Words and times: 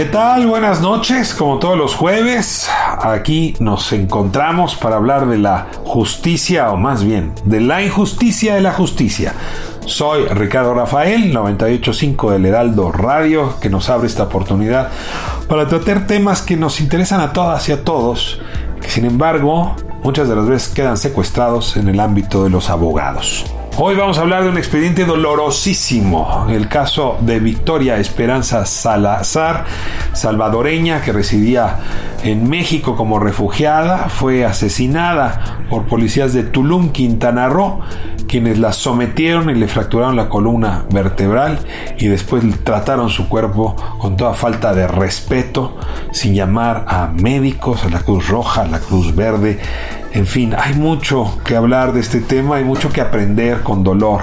¿Qué 0.00 0.06
tal? 0.06 0.46
Buenas 0.46 0.80
noches, 0.80 1.34
como 1.34 1.58
todos 1.58 1.76
los 1.76 1.94
jueves, 1.94 2.70
aquí 3.02 3.54
nos 3.60 3.92
encontramos 3.92 4.74
para 4.74 4.96
hablar 4.96 5.28
de 5.28 5.36
la 5.36 5.66
justicia, 5.84 6.70
o 6.72 6.78
más 6.78 7.04
bien, 7.04 7.34
de 7.44 7.60
la 7.60 7.82
injusticia 7.82 8.54
de 8.54 8.62
la 8.62 8.72
justicia. 8.72 9.34
Soy 9.84 10.24
Ricardo 10.24 10.72
Rafael, 10.72 11.34
985 11.34 12.30
del 12.30 12.46
Heraldo 12.46 12.90
Radio, 12.90 13.60
que 13.60 13.68
nos 13.68 13.90
abre 13.90 14.06
esta 14.06 14.22
oportunidad 14.22 14.88
para 15.50 15.68
tratar 15.68 16.06
temas 16.06 16.40
que 16.40 16.56
nos 16.56 16.80
interesan 16.80 17.20
a 17.20 17.34
todas 17.34 17.68
y 17.68 17.72
a 17.72 17.84
todos, 17.84 18.40
que 18.80 18.88
sin 18.88 19.04
embargo 19.04 19.76
muchas 20.02 20.30
de 20.30 20.34
las 20.34 20.46
veces 20.46 20.72
quedan 20.72 20.96
secuestrados 20.96 21.76
en 21.76 21.90
el 21.90 22.00
ámbito 22.00 22.42
de 22.42 22.48
los 22.48 22.70
abogados. 22.70 23.44
Hoy 23.76 23.94
vamos 23.94 24.18
a 24.18 24.22
hablar 24.22 24.42
de 24.42 24.50
un 24.50 24.58
expediente 24.58 25.06
dolorosísimo, 25.06 26.46
el 26.50 26.68
caso 26.68 27.16
de 27.20 27.38
Victoria 27.38 27.98
Esperanza 27.98 28.66
Salazar, 28.66 29.64
salvadoreña 30.12 31.00
que 31.02 31.12
residía 31.12 31.78
en 32.22 32.50
México 32.50 32.94
como 32.94 33.18
refugiada, 33.18 34.08
fue 34.10 34.44
asesinada 34.44 35.64
por 35.70 35.86
policías 35.86 36.34
de 36.34 36.42
Tulum, 36.42 36.90
Quintana 36.90 37.48
Roo, 37.48 37.80
quienes 38.26 38.58
la 38.58 38.72
sometieron 38.72 39.50
y 39.50 39.54
le 39.54 39.68
fracturaron 39.68 40.16
la 40.16 40.28
columna 40.28 40.84
vertebral 40.90 41.58
y 41.98 42.08
después 42.08 42.44
trataron 42.64 43.10
su 43.10 43.28
cuerpo 43.28 43.76
con 43.98 44.16
toda 44.16 44.34
falta 44.34 44.74
de 44.74 44.86
respeto, 44.86 45.76
sin 46.12 46.34
llamar 46.34 46.84
a 46.88 47.08
médicos, 47.08 47.84
a 47.84 47.88
la 47.88 48.00
Cruz 48.00 48.28
Roja, 48.28 48.62
a 48.62 48.66
la 48.66 48.80
Cruz 48.80 49.14
Verde, 49.14 49.58
en 50.12 50.26
fin, 50.26 50.54
hay 50.58 50.74
mucho 50.74 51.38
que 51.44 51.54
hablar 51.54 51.92
de 51.92 52.00
este 52.00 52.20
tema, 52.20 52.56
hay 52.56 52.64
mucho 52.64 52.90
que 52.90 53.00
aprender 53.00 53.62
con 53.62 53.84
dolor 53.84 54.22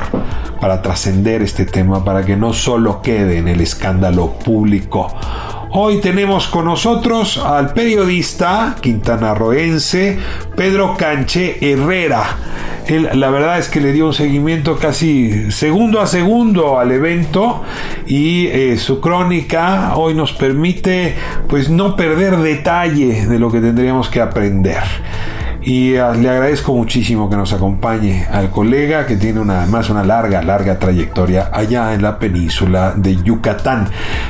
para 0.59 0.81
trascender 0.81 1.41
este 1.41 1.65
tema, 1.65 2.03
para 2.03 2.25
que 2.25 2.35
no 2.35 2.51
solo 2.51 3.01
quede 3.01 3.37
en 3.37 3.47
el 3.47 3.61
escándalo 3.61 4.33
público. 4.33 5.13
Hoy 5.71 5.99
tenemos 5.99 6.47
con 6.47 6.65
nosotros 6.65 7.37
al 7.37 7.73
periodista 7.73 8.77
quintanarroense 8.79 10.17
Pedro 10.55 10.95
Canche 10.97 11.57
Herrera. 11.61 12.23
Él, 12.87 13.09
la 13.13 13.29
verdad 13.29 13.59
es 13.59 13.67
que 13.67 13.81
le 13.81 13.91
dio 13.91 14.07
un 14.07 14.13
seguimiento 14.13 14.77
casi 14.77 15.51
segundo 15.51 15.99
a 15.99 16.07
segundo 16.07 16.79
al 16.79 16.93
evento 16.93 17.63
y 18.05 18.47
eh, 18.47 18.77
su 18.77 19.01
crónica 19.01 19.97
hoy 19.97 20.13
nos 20.13 20.31
permite 20.31 21.15
pues 21.49 21.69
no 21.69 21.97
perder 21.97 22.37
detalle 22.37 23.27
de 23.27 23.37
lo 23.37 23.51
que 23.51 23.59
tendríamos 23.59 24.09
que 24.09 24.21
aprender 24.21 24.83
y 25.67 25.97
ah, 25.97 26.13
le 26.13 26.29
agradezco 26.29 26.73
muchísimo 26.73 27.29
que 27.29 27.35
nos 27.35 27.51
acompañe 27.51 28.25
al 28.31 28.49
colega 28.51 29.05
que 29.05 29.17
tiene 29.17 29.41
una, 29.41 29.63
además 29.63 29.89
una 29.89 30.01
larga, 30.01 30.41
larga 30.41 30.79
trayectoria 30.79 31.49
allá 31.51 31.93
en 31.93 32.01
la 32.03 32.19
península 32.19 32.93
de 32.95 33.21
Yucatán. 33.21 33.89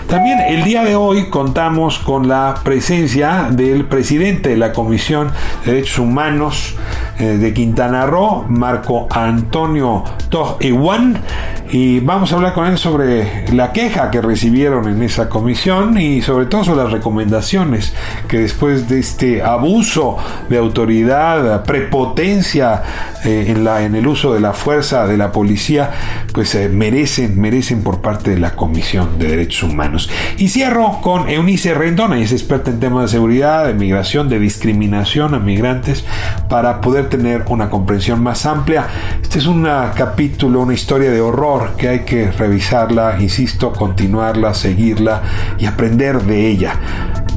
También 0.09 0.39
el 0.39 0.63
día 0.63 0.83
de 0.83 0.95
hoy 0.95 1.29
contamos 1.29 1.99
con 1.99 2.27
la 2.27 2.55
presencia 2.63 3.49
del 3.51 3.85
presidente 3.85 4.49
de 4.49 4.57
la 4.57 4.73
Comisión 4.73 5.31
de 5.63 5.73
Derechos 5.73 5.99
Humanos 5.99 6.73
eh, 7.19 7.37
de 7.37 7.53
Quintana 7.53 8.07
Roo, 8.07 8.45
Marco 8.49 9.07
Antonio 9.11 10.03
Tojewan, 10.29 11.21
y 11.69 11.99
vamos 11.99 12.31
a 12.31 12.35
hablar 12.35 12.53
con 12.53 12.65
él 12.65 12.77
sobre 12.77 13.51
la 13.51 13.73
queja 13.73 14.09
que 14.09 14.21
recibieron 14.21 14.87
en 14.87 15.03
esa 15.03 15.27
comisión 15.27 15.97
y 15.97 16.21
sobre 16.21 16.45
todo 16.45 16.63
sobre 16.63 16.83
las 16.83 16.91
recomendaciones 16.93 17.93
que 18.27 18.39
después 18.39 18.87
de 18.87 18.99
este 18.99 19.41
abuso 19.41 20.17
de 20.49 20.57
autoridad 20.57 21.63
prepotencia 21.63 22.83
eh, 23.25 23.45
en, 23.49 23.63
la, 23.63 23.83
en 23.83 23.95
el 23.95 24.07
uso 24.07 24.33
de 24.33 24.39
la 24.39 24.53
fuerza 24.53 25.07
de 25.07 25.17
la 25.17 25.31
policía, 25.31 25.91
pues 26.33 26.55
eh, 26.55 26.69
merecen, 26.69 27.39
merecen 27.39 27.83
por 27.83 28.01
parte 28.01 28.31
de 28.31 28.39
la 28.39 28.55
Comisión 28.55 29.19
de 29.19 29.27
Derechos 29.27 29.69
Humanos. 29.69 30.09
Y 30.37 30.47
cierro 30.49 31.01
con 31.01 31.29
Eunice 31.29 31.73
Rendona, 31.73 32.19
es 32.19 32.31
experta 32.31 32.71
en 32.71 32.79
temas 32.79 33.03
de 33.03 33.17
seguridad, 33.17 33.65
de 33.67 33.73
migración, 33.73 34.29
de 34.29 34.39
discriminación 34.39 35.33
a 35.33 35.39
migrantes, 35.39 36.05
para 36.47 36.79
poder 36.79 37.09
tener 37.09 37.43
una 37.49 37.69
comprensión 37.69 38.23
más 38.23 38.45
amplia. 38.45 38.87
Este 39.21 39.39
es 39.39 39.47
un 39.47 39.67
capítulo, 39.95 40.61
una 40.61 40.73
historia 40.73 41.11
de 41.11 41.19
horror 41.19 41.56
que 41.77 41.87
hay 41.89 41.99
que 42.01 42.31
revisarla, 42.31 43.17
insisto, 43.19 43.73
continuarla, 43.73 44.53
seguirla 44.53 45.21
y 45.57 45.65
aprender 45.65 46.21
de 46.21 46.47
ella 46.47 46.79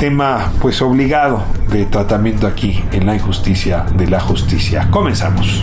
tema 0.01 0.51
pues 0.63 0.81
obligado 0.81 1.45
de 1.69 1.85
tratamiento 1.85 2.47
aquí 2.47 2.83
en 2.91 3.05
la 3.05 3.17
injusticia 3.17 3.85
de 3.97 4.07
la 4.07 4.19
justicia. 4.19 4.89
Comenzamos. 4.91 5.63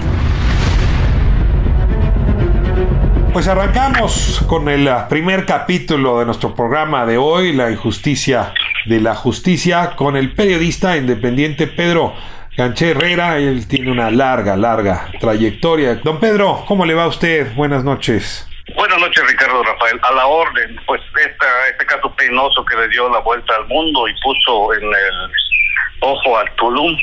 Pues 3.34 3.47
arrancamos 3.47 4.44
con 4.47 4.69
el 4.69 4.88
primer 5.09 5.47
capítulo 5.47 6.19
de 6.19 6.25
nuestro 6.25 6.53
programa 6.53 7.07
de 7.07 7.17
hoy, 7.17 7.51
la 7.51 7.72
injusticia 7.72 8.53
de 8.85 9.01
la 9.01 9.16
justicia, 9.16 9.96
con 9.96 10.16
el 10.16 10.34
periodista 10.35 10.97
independiente 10.97 11.66
Pedro 11.66 12.13
Ganché 12.57 12.90
Herrera. 12.90 13.38
Él 13.38 13.68
tiene 13.68 13.91
una 13.91 14.09
larga, 14.09 14.57
larga 14.57 15.12
trayectoria. 15.19 15.94
Don 16.03 16.19
Pedro, 16.19 16.63
¿cómo 16.68 16.88
le 16.88 16.95
va 16.95 17.03
a 17.03 17.07
usted? 17.07 17.53
Buenas 17.53 17.84
noches. 17.84 18.50
Buenas 18.75 19.00
noches, 19.00 19.23
Ricardo 19.28 19.62
Rafael. 19.62 20.00
A 20.01 20.12
la 20.13 20.25
orden, 20.25 20.75
pues 20.88 21.00
esta, 21.23 21.67
este 21.69 21.85
caso 21.85 22.12
penoso 22.16 22.66
que 22.66 22.75
le 22.75 22.88
dio 22.90 23.07
la 23.09 23.19
vuelta 23.19 23.56
al 23.56 23.67
mundo 23.67 24.07
y 24.07 24.13
puso 24.23 24.73
en 24.73 24.85
el 24.85 25.31
ojo 26.00 26.35
al 26.35 26.51
Tulum. 26.56 26.97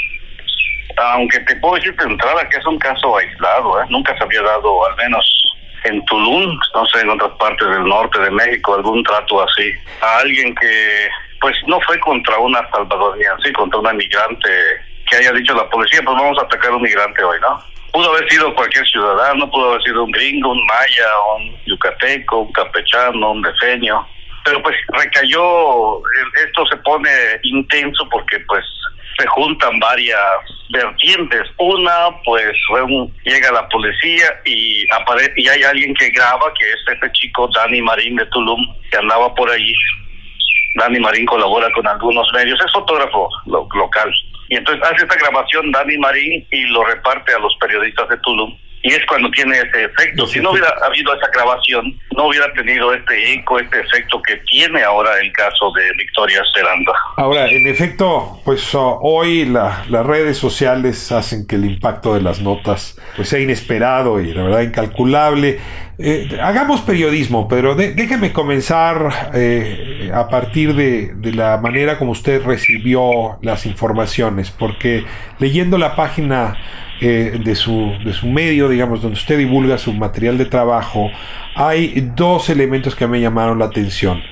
Aunque 0.96 1.38
te 1.40 1.54
puedo 1.56 1.76
decir 1.76 1.94
de 1.94 2.04
entrada 2.04 2.48
que 2.48 2.58
es 2.58 2.66
un 2.66 2.78
caso 2.80 3.16
aislado, 3.16 3.80
¿eh? 3.80 3.86
nunca 3.90 4.16
se 4.18 4.24
había 4.24 4.42
dado, 4.42 4.86
al 4.88 4.96
menos 4.96 5.24
en 5.84 6.04
Tulum, 6.06 6.58
no 6.74 6.86
sé, 6.86 7.00
en 7.00 7.10
otras 7.10 7.30
partes 7.38 7.68
del 7.68 7.84
norte 7.84 8.18
de 8.18 8.30
México, 8.32 8.74
algún 8.74 9.04
trato 9.04 9.40
así. 9.40 9.70
A 10.00 10.18
alguien 10.18 10.52
que, 10.56 11.08
pues 11.40 11.54
no 11.68 11.80
fue 11.82 11.98
contra 12.00 12.38
una 12.38 12.68
salvadoreña, 12.70 13.36
sí, 13.44 13.52
contra 13.52 13.78
una 13.78 13.92
migrante 13.92 14.50
que 15.08 15.16
haya 15.16 15.32
dicho 15.32 15.54
la 15.54 15.68
policía, 15.68 16.00
pues 16.04 16.16
vamos 16.16 16.38
a 16.38 16.42
atacar 16.42 16.70
a 16.70 16.76
un 16.76 16.82
migrante 16.82 17.22
hoy, 17.22 17.38
¿no? 17.40 17.74
pudo 17.94 18.10
haber 18.10 18.28
sido 18.28 18.52
cualquier 18.56 18.84
ciudadano, 18.88 19.48
pudo 19.48 19.70
haber 19.70 19.82
sido 19.84 20.02
un 20.02 20.10
gringo, 20.10 20.50
un 20.50 20.66
maya, 20.66 21.06
un 21.36 21.56
yucateco, 21.64 22.40
un 22.40 22.52
campechano, 22.52 23.30
un 23.30 23.42
defeño. 23.42 24.04
Pero 24.44 24.60
pues 24.62 24.76
recayó, 24.88 26.02
esto 26.44 26.66
se 26.66 26.76
pone 26.78 27.08
intenso 27.44 28.06
porque 28.10 28.40
pues 28.48 28.64
se 29.16 29.26
juntan 29.28 29.78
varias 29.78 30.18
vertientes. 30.70 31.42
Una, 31.56 32.10
pues 32.24 32.52
llega 33.24 33.52
la 33.52 33.68
policía 33.68 34.40
y 34.44 34.84
aparece 34.92 35.32
y 35.36 35.48
hay 35.48 35.62
alguien 35.62 35.94
que 35.94 36.10
graba, 36.10 36.52
que 36.58 36.68
es 36.68 36.94
este 36.94 37.12
chico 37.12 37.48
Dani 37.54 37.80
Marín 37.80 38.16
de 38.16 38.26
Tulum, 38.26 38.74
que 38.90 38.98
andaba 38.98 39.32
por 39.36 39.48
allí. 39.48 39.72
Dani 40.74 40.98
Marín 40.98 41.26
colabora 41.26 41.70
con 41.70 41.86
algunos 41.86 42.26
medios, 42.34 42.58
es 42.60 42.72
fotógrafo 42.72 43.28
local. 43.46 44.12
Y 44.48 44.56
entonces 44.56 44.82
hace 44.84 45.02
esta 45.02 45.16
grabación 45.16 45.70
Dani 45.72 45.96
Marín 45.98 46.46
y 46.50 46.66
lo 46.66 46.84
reparte 46.84 47.32
a 47.34 47.38
los 47.38 47.54
periodistas 47.60 48.08
de 48.08 48.18
Tulum. 48.18 48.56
Y 48.86 48.92
es 48.92 49.00
cuando 49.06 49.30
tiene 49.30 49.56
ese 49.56 49.84
efecto. 49.84 50.26
Si 50.26 50.40
no 50.40 50.50
hubiera 50.50 50.68
habido 50.86 51.14
esa 51.14 51.26
grabación, 51.32 51.98
no 52.14 52.26
hubiera 52.26 52.52
tenido 52.52 52.92
este 52.92 53.32
eco, 53.32 53.58
este 53.58 53.80
efecto 53.80 54.20
que 54.20 54.36
tiene 54.50 54.82
ahora 54.82 55.18
el 55.22 55.32
caso 55.32 55.72
de 55.72 55.90
Victoria 55.96 56.42
Seranda. 56.54 56.92
Ahora, 57.16 57.48
en 57.48 57.66
efecto, 57.66 58.42
pues 58.44 58.70
hoy 58.74 59.46
las 59.46 59.88
redes 59.88 60.36
sociales 60.36 61.10
hacen 61.12 61.46
que 61.46 61.56
el 61.56 61.64
impacto 61.64 62.14
de 62.14 62.20
las 62.20 62.42
notas 62.42 63.00
pues 63.16 63.30
sea 63.30 63.40
inesperado 63.40 64.20
y 64.20 64.34
la 64.34 64.42
verdad 64.42 64.60
incalculable. 64.60 65.58
eh, 65.98 66.38
hagamos 66.42 66.80
periodismo, 66.80 67.48
pero 67.48 67.74
déjeme 67.74 68.32
comenzar 68.32 69.30
eh, 69.34 70.10
a 70.12 70.28
partir 70.28 70.74
de, 70.74 71.14
la 71.32 71.58
manera 71.58 71.98
como 71.98 72.12
usted 72.12 72.42
recibió 72.44 73.38
las 73.42 73.64
informaciones, 73.64 74.50
porque 74.50 75.04
leyendo 75.38 75.78
la 75.78 75.96
página 75.96 76.56
eh, 77.00 77.40
de, 77.42 77.54
su, 77.54 77.92
de 78.04 78.12
su 78.12 78.26
medio, 78.26 78.68
digamos, 78.68 79.02
donde 79.02 79.18
usted 79.18 79.38
divulga 79.38 79.78
su 79.78 79.92
material 79.92 80.38
de 80.38 80.46
trabajo, 80.46 81.10
hay 81.54 82.10
dos 82.16 82.50
elementos 82.50 82.94
que 82.94 83.06
me 83.06 83.20
llamaron 83.20 83.58
la 83.58 83.66
atención. 83.66 84.22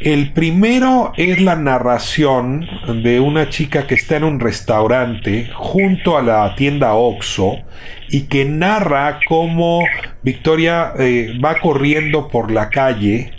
El 0.00 0.32
primero 0.32 1.12
es 1.16 1.40
la 1.40 1.54
narración 1.54 2.66
de 3.02 3.20
una 3.20 3.48
chica 3.50 3.86
que 3.86 3.94
está 3.94 4.16
en 4.16 4.24
un 4.24 4.40
restaurante 4.40 5.48
junto 5.54 6.18
a 6.18 6.22
la 6.22 6.56
tienda 6.56 6.94
Oxo 6.94 7.58
y 8.08 8.22
que 8.22 8.44
narra 8.44 9.20
cómo 9.28 9.84
Victoria 10.22 10.92
eh, 10.98 11.38
va 11.42 11.60
corriendo 11.60 12.28
por 12.28 12.50
la 12.50 12.68
calle 12.68 13.30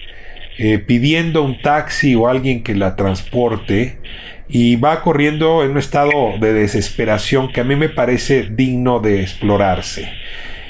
eh, 0.58 0.78
pidiendo 0.78 1.42
un 1.42 1.60
taxi 1.62 2.14
o 2.14 2.28
alguien 2.28 2.62
que 2.62 2.76
la 2.76 2.96
transporte 2.96 3.98
y 4.56 4.76
va 4.76 5.02
corriendo 5.02 5.64
en 5.64 5.72
un 5.72 5.80
estado 5.80 6.12
de 6.40 6.54
desesperación 6.54 7.52
que 7.52 7.62
a 7.62 7.64
mí 7.64 7.76
me 7.76 7.90
parece 7.90 8.44
digno 8.52 9.00
de 9.00 9.22
explorarse. 9.22 10.14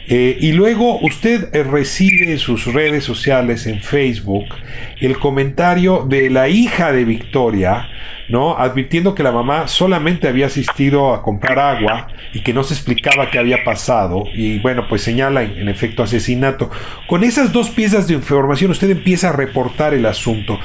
Eh, 0.08 0.38
y 0.40 0.54
luego 0.54 1.00
usted 1.02 1.54
eh, 1.54 1.64
recibe 1.64 2.32
en 2.32 2.40
sus 2.40 2.66
redes 2.66 3.04
sociales, 3.04 3.68
en 3.68 3.82
Facebook, 3.82 4.46
el 5.02 5.20
comentario 5.20 6.06
de 6.08 6.30
la 6.30 6.48
hija 6.48 6.94
de 6.94 7.04
Victoria, 7.04 7.90
¿no? 8.30 8.58
Advirtiendo 8.58 9.16
que 9.16 9.24
la 9.24 9.31
mamá 9.31 9.68
solamente 9.68 10.28
había 10.28 10.48
asistido 10.48 11.14
a 11.14 11.22
comprar 11.22 11.60
agua 11.60 12.08
y 12.34 12.42
que 12.42 12.54
no 12.54 12.64
se 12.64 12.74
explicaba 12.74 13.30
qué 13.30 13.40
había 13.40 13.64
pasado. 13.64 14.24
Y 14.34 14.60
bueno, 14.60 14.88
pues 14.88 15.02
señala 15.02 15.44
en, 15.44 15.70
efecto 15.70 16.04
asesinato. 16.04 16.70
Con 17.08 17.24
esas 17.24 17.52
dos 17.52 17.70
piezas 17.70 18.08
de 18.08 18.14
información 18.14 18.72
usted 18.72 18.90
empieza 18.90 19.30
a 19.30 19.31
reportar 19.34 19.94
el 19.94 20.06
asunto. 20.06 20.60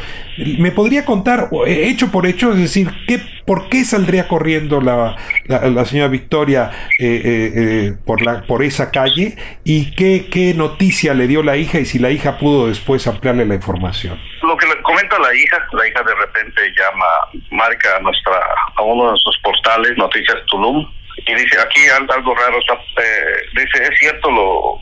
¿Me 0.58 0.70
podría 0.70 1.04
contar, 1.04 1.48
eh, 1.66 1.88
hecho 1.88 2.10
por 2.10 2.26
hecho, 2.26 2.52
es 2.52 2.58
decir, 2.58 2.90
qué, 3.06 3.20
por 3.46 3.68
qué 3.68 3.84
saldría 3.84 4.28
corriendo 4.28 4.80
la, 4.80 5.16
la, 5.46 5.84
señora 5.84 6.08
Victoria 6.08 6.70
eh, 6.98 7.52
eh, 7.54 7.94
por, 8.04 8.22
la, 8.22 8.42
por 8.42 8.62
esa 8.62 8.90
calle 8.90 9.36
y 9.64 9.92
qué, 9.92 10.28
qué 10.30 10.54
noticia 10.54 11.14
le 11.14 11.26
dio 11.26 11.42
la 11.42 11.56
hija 11.56 11.80
y 11.80 11.86
si 11.86 11.98
la 11.98 12.10
hija 12.10 12.38
pudo 12.38 12.68
después 12.68 13.06
ampliarle 13.06 13.46
la 13.46 13.54
información? 13.54 14.18
Lo 14.48 14.56
que 14.56 14.66
le 14.66 14.80
comenta 14.80 15.18
la 15.18 15.34
hija, 15.34 15.62
la 15.72 15.86
hija 15.86 16.02
de 16.02 16.14
repente 16.14 16.72
llama 16.74 17.04
marca 17.50 17.96
a, 17.96 18.00
nuestra, 18.00 18.32
a 18.76 18.82
uno 18.82 19.04
de 19.04 19.10
nuestros 19.10 19.36
portales, 19.42 19.94
Noticias 19.98 20.38
Tulum, 20.46 20.90
y 21.26 21.34
dice, 21.34 21.60
aquí 21.60 21.80
algo 21.90 22.34
raro 22.34 22.58
está, 22.58 22.72
eh, 22.72 23.42
dice, 23.52 23.82
¿es 23.82 23.98
cierto 23.98 24.30
lo 24.30 24.80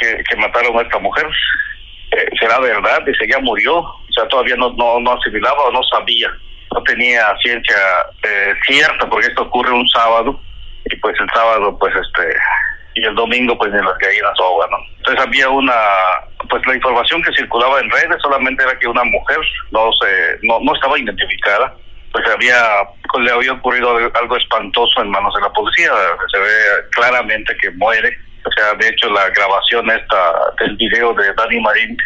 que, 0.00 0.36
mataron 0.36 0.78
a 0.78 0.82
esta 0.82 0.98
mujer? 0.98 1.26
Eh, 2.12 2.26
¿Será 2.40 2.58
verdad? 2.60 3.02
Dice, 3.04 3.26
ya 3.30 3.38
murió, 3.40 3.80
o 3.80 4.12
sea, 4.16 4.26
todavía 4.28 4.56
no, 4.56 4.72
no, 4.78 4.98
no 5.00 5.12
asimilaba 5.12 5.62
o 5.64 5.72
no 5.72 5.82
sabía, 5.82 6.32
no 6.74 6.82
tenía 6.84 7.36
ciencia 7.42 7.76
eh, 8.22 8.54
cierta, 8.66 9.06
porque 9.10 9.26
esto 9.26 9.42
ocurre 9.42 9.72
un 9.72 9.86
sábado, 9.88 10.40
y 10.86 10.96
pues 10.96 11.20
el 11.20 11.28
sábado, 11.34 11.78
pues 11.78 11.94
este, 11.94 12.34
y 12.94 13.04
el 13.04 13.14
domingo, 13.14 13.56
pues 13.56 13.72
en 13.72 13.84
las 13.84 13.98
gallinas 13.98 14.32
ahogan, 14.38 14.70
¿no? 14.70 14.76
Entonces 14.98 15.24
había 15.24 15.48
una 15.48 15.74
pues 16.48 16.66
la 16.66 16.74
información 16.74 17.22
que 17.22 17.32
circulaba 17.32 17.80
en 17.80 17.90
redes 17.90 18.16
solamente 18.20 18.62
era 18.62 18.78
que 18.78 18.86
una 18.86 19.04
mujer 19.04 19.38
no 19.70 19.90
se 20.00 20.38
no, 20.42 20.58
no 20.60 20.74
estaba 20.74 20.98
identificada 20.98 21.74
pues 22.12 22.24
había 22.28 22.56
le 23.20 23.30
había 23.30 23.52
ocurrido 23.52 23.96
algo 24.14 24.36
espantoso 24.36 25.02
en 25.02 25.10
manos 25.10 25.34
de 25.34 25.40
la 25.40 25.50
policía. 25.50 25.92
Se 26.30 26.38
ve 26.38 26.88
claramente 26.92 27.56
que 27.60 27.70
muere. 27.72 28.16
O 28.44 28.52
sea 28.52 28.74
de 28.74 28.88
hecho 28.88 29.08
la 29.10 29.28
grabación 29.30 29.90
esta 29.90 30.32
del 30.60 30.76
video 30.76 31.14
de 31.14 31.32
Dani 31.34 31.60
Marín 31.60 31.96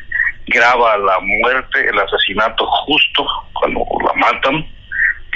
graba 0.49 0.97
la 0.99 1.19
muerte 1.21 1.89
el 1.89 1.99
asesinato 1.99 2.67
justo 2.87 3.27
cuando 3.55 3.85
la 4.05 4.13
matan 4.15 4.65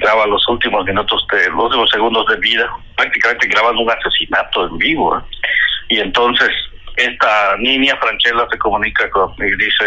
graba 0.01 0.27
los 0.27 0.47
últimos 0.49 0.85
minutos 0.85 1.27
de 1.33 1.49
los 1.51 1.65
últimos 1.65 1.91
segundos 1.91 2.27
de 2.27 2.37
vida 2.37 2.69
prácticamente 2.97 3.47
graban 3.49 3.77
un 3.77 3.91
asesinato 3.91 4.67
en 4.67 4.79
vivo 4.79 5.17
¿eh? 5.17 5.23
y 5.89 6.01
entonces 6.01 6.51
esta 6.97 7.57
niña 7.59 7.97
Franchella 8.01 8.47
se 8.51 8.59
comunica 8.59 9.09
con 9.11 9.33
y 9.39 9.57
dice 9.57 9.85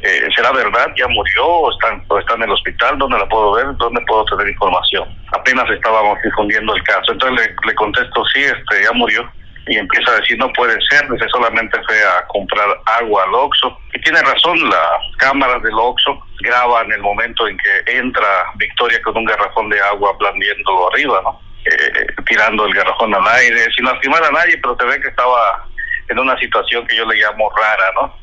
eh, 0.00 0.28
será 0.34 0.52
verdad 0.52 0.88
ya 0.96 1.06
murió 1.08 1.46
o 1.46 1.72
está, 1.72 2.00
está 2.18 2.34
en 2.34 2.42
el 2.42 2.50
hospital 2.50 2.98
dónde 2.98 3.18
la 3.18 3.28
puedo 3.28 3.52
ver 3.52 3.66
dónde 3.76 4.00
puedo 4.06 4.24
tener 4.24 4.48
información 4.48 5.16
apenas 5.32 5.68
estábamos 5.70 6.18
difundiendo 6.22 6.74
el 6.74 6.82
caso. 6.82 7.12
Entonces 7.12 7.46
le, 7.46 7.68
le 7.68 7.74
contesto 7.74 8.24
sí 8.26 8.40
este 8.40 8.82
ya 8.82 8.92
murió 8.92 9.28
y 9.66 9.76
empieza 9.76 10.12
a 10.12 10.20
decir 10.20 10.38
no 10.38 10.52
puede 10.52 10.76
ser 10.88 11.08
dice 11.10 11.26
solamente 11.28 11.78
fue 11.86 11.98
a 11.98 12.26
comprar 12.28 12.68
agua 13.00 13.24
al 13.24 13.34
Oxxo 13.34 13.78
y 13.92 14.00
tiene 14.00 14.20
razón 14.22 14.58
las 14.68 15.16
cámaras 15.18 15.62
del 15.62 15.74
Oxxo 15.74 16.18
graban 16.40 16.92
el 16.92 17.00
momento 17.00 17.48
en 17.48 17.56
que 17.58 17.98
entra 17.98 18.52
Victoria 18.56 19.00
con 19.02 19.16
un 19.16 19.24
garrafón 19.24 19.68
de 19.70 19.80
agua 19.80 20.12
blandiéndolo 20.18 20.92
arriba 20.92 21.20
no 21.24 21.40
eh, 21.64 22.06
tirando 22.28 22.66
el 22.66 22.74
garrafón 22.74 23.14
al 23.14 23.26
aire 23.26 23.66
sin 23.74 23.84
lastimar 23.84 24.22
a 24.22 24.30
nadie 24.30 24.58
pero 24.58 24.76
se 24.78 24.84
ve 24.86 25.00
que 25.00 25.08
estaba 25.08 25.66
en 26.08 26.18
una 26.18 26.38
situación 26.38 26.86
que 26.86 26.96
yo 26.96 27.04
le 27.06 27.16
llamo 27.16 27.50
rara, 27.50 27.92
¿no? 27.94 28.14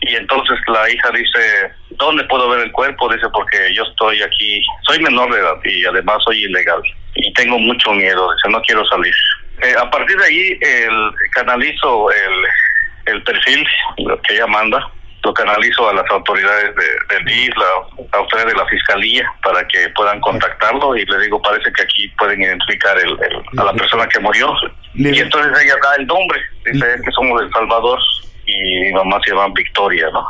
Y 0.00 0.14
entonces 0.14 0.58
la 0.68 0.88
hija 0.90 1.10
dice, 1.10 1.72
¿dónde 1.90 2.24
puedo 2.24 2.48
ver 2.50 2.60
el 2.60 2.72
cuerpo? 2.72 3.12
Dice, 3.12 3.26
porque 3.32 3.72
yo 3.74 3.82
estoy 3.82 4.22
aquí, 4.22 4.60
soy 4.86 5.00
menor 5.00 5.32
de 5.32 5.40
edad 5.40 5.56
y 5.64 5.84
además 5.84 6.18
soy 6.24 6.44
ilegal 6.44 6.82
y 7.14 7.32
tengo 7.32 7.58
mucho 7.58 7.92
miedo, 7.92 8.28
dice, 8.32 8.48
no 8.50 8.60
quiero 8.62 8.84
salir. 8.86 9.14
Eh, 9.62 9.74
a 9.78 9.90
partir 9.90 10.16
de 10.16 10.24
ahí, 10.24 10.58
el, 10.60 11.10
canalizo 11.32 12.10
el, 12.10 13.14
el 13.14 13.22
perfil 13.22 13.66
que 13.96 14.34
ella 14.34 14.46
manda, 14.46 14.90
lo 15.26 15.34
canalizo 15.34 15.88
a 15.88 15.92
las 15.92 16.08
autoridades 16.10 16.74
de, 16.76 17.14
del 17.14 17.24
DIF, 17.24 17.56
la, 17.56 18.16
a 18.16 18.20
ustedes 18.20 18.46
de 18.46 18.54
la 18.54 18.66
fiscalía, 18.66 19.28
para 19.42 19.66
que 19.66 19.88
puedan 19.90 20.20
contactarlo 20.20 20.96
y 20.96 21.04
le 21.04 21.18
digo, 21.20 21.42
parece 21.42 21.72
que 21.72 21.82
aquí 21.82 22.08
pueden 22.16 22.42
identificar 22.42 22.96
el, 22.98 23.18
a 23.58 23.64
la 23.64 23.72
persona 23.72 24.06
que 24.06 24.20
murió. 24.20 24.54
Y 24.94 25.18
entonces 25.18 25.52
ella 25.64 25.74
da 25.82 25.96
el 25.98 26.06
nombre, 26.06 26.40
dice 26.64 26.86
que 27.04 27.10
somos 27.10 27.40
de 27.40 27.46
El 27.46 27.52
Salvador 27.52 27.98
y 28.46 28.80
mi 28.80 28.92
mamá 28.92 29.18
se 29.24 29.32
llama 29.32 29.52
Victoria, 29.54 30.06
¿no? 30.12 30.24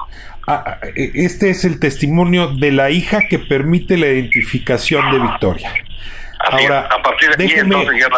Ah, 0.49 0.63
ah, 0.65 0.79
e, 0.95 1.11
este 1.15 1.51
es 1.51 1.65
el 1.65 1.79
testimonio 1.79 2.49
de 2.49 2.73
la 2.73 2.91
hija 2.91 3.21
que 3.29 3.39
permite 3.39 3.97
la 3.97 4.07
identificación 4.07 5.11
de 5.11 5.19
Victoria. 5.19 5.73
Ahora, 6.51 6.89
a 6.91 7.03
partir 7.03 7.31
de 7.37 7.45
aquí 7.45 7.55
entonces 7.55 8.01
ya, 8.01 8.09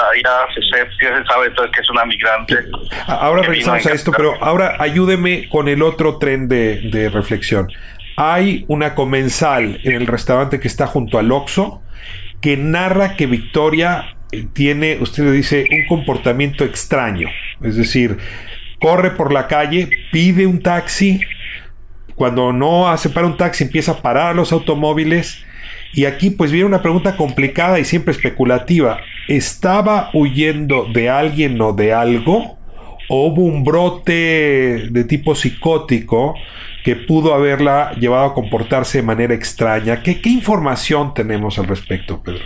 se, 0.54 1.24
sabe 1.26 1.46
entonces 1.46 1.74
que 1.74 1.80
es 1.80 1.90
una 1.90 2.04
migrante. 2.04 2.56
Ahora 3.06 3.42
regresamos 3.42 3.86
a 3.86 3.92
esto, 3.92 4.12
pero 4.12 4.34
ahora 4.42 4.76
ayúdeme 4.78 5.48
con 5.48 5.68
el 5.68 5.82
otro 5.82 6.18
tren 6.18 6.48
de, 6.48 6.80
de 6.90 7.08
reflexión. 7.10 7.68
Hay 8.16 8.64
una 8.68 8.94
comensal 8.94 9.80
en 9.84 9.92
el 9.92 10.06
restaurante 10.06 10.58
que 10.60 10.68
está 10.68 10.86
junto 10.86 11.18
al 11.18 11.30
Oxo 11.30 11.82
que 12.40 12.56
narra 12.56 13.16
que 13.16 13.26
Victoria 13.26 14.16
eh, 14.32 14.46
tiene, 14.52 14.98
usted 15.00 15.24
le 15.24 15.32
dice, 15.32 15.66
un 15.70 15.86
comportamiento 15.86 16.64
extraño. 16.64 17.28
Es 17.62 17.76
decir, 17.76 18.18
corre 18.80 19.10
por 19.10 19.32
la 19.32 19.46
calle, 19.46 19.88
pide 20.12 20.46
un 20.46 20.62
taxi, 20.62 21.20
cuando 22.14 22.52
no 22.52 22.88
hace 22.88 23.08
para 23.10 23.26
un 23.26 23.36
taxi 23.36 23.64
empieza 23.64 23.92
a 23.92 24.02
parar 24.02 24.34
los 24.34 24.52
automóviles. 24.52 25.44
Y 25.92 26.04
aquí 26.04 26.30
pues 26.30 26.52
viene 26.52 26.66
una 26.66 26.82
pregunta 26.82 27.16
complicada 27.16 27.78
y 27.78 27.84
siempre 27.84 28.12
especulativa. 28.12 29.00
¿Estaba 29.26 30.10
huyendo 30.12 30.84
de 30.84 31.08
alguien 31.08 31.60
o 31.60 31.72
de 31.72 31.92
algo? 31.92 32.58
¿O 33.08 33.26
hubo 33.26 33.42
un 33.42 33.64
brote 33.64 34.88
de 34.90 35.04
tipo 35.04 35.34
psicótico 35.34 36.34
que 36.84 36.94
pudo 36.94 37.34
haberla 37.34 37.92
llevado 37.94 38.26
a 38.26 38.34
comportarse 38.34 38.98
de 38.98 39.04
manera 39.04 39.34
extraña? 39.34 40.02
¿Qué, 40.02 40.20
qué 40.20 40.28
información 40.28 41.14
tenemos 41.14 41.58
al 41.58 41.66
respecto, 41.66 42.22
Pedro? 42.22 42.44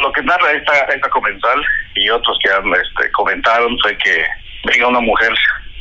lo 0.00 0.12
que 0.12 0.22
narra 0.22 0.52
esta, 0.52 0.78
esta 0.84 1.08
comensal 1.10 1.62
y 1.94 2.08
otros 2.10 2.38
que 2.42 2.48
este, 2.48 3.12
comentaron 3.12 3.78
fue 3.80 3.96
que 3.98 4.24
venga 4.64 4.88
una 4.88 5.00
mujer 5.00 5.32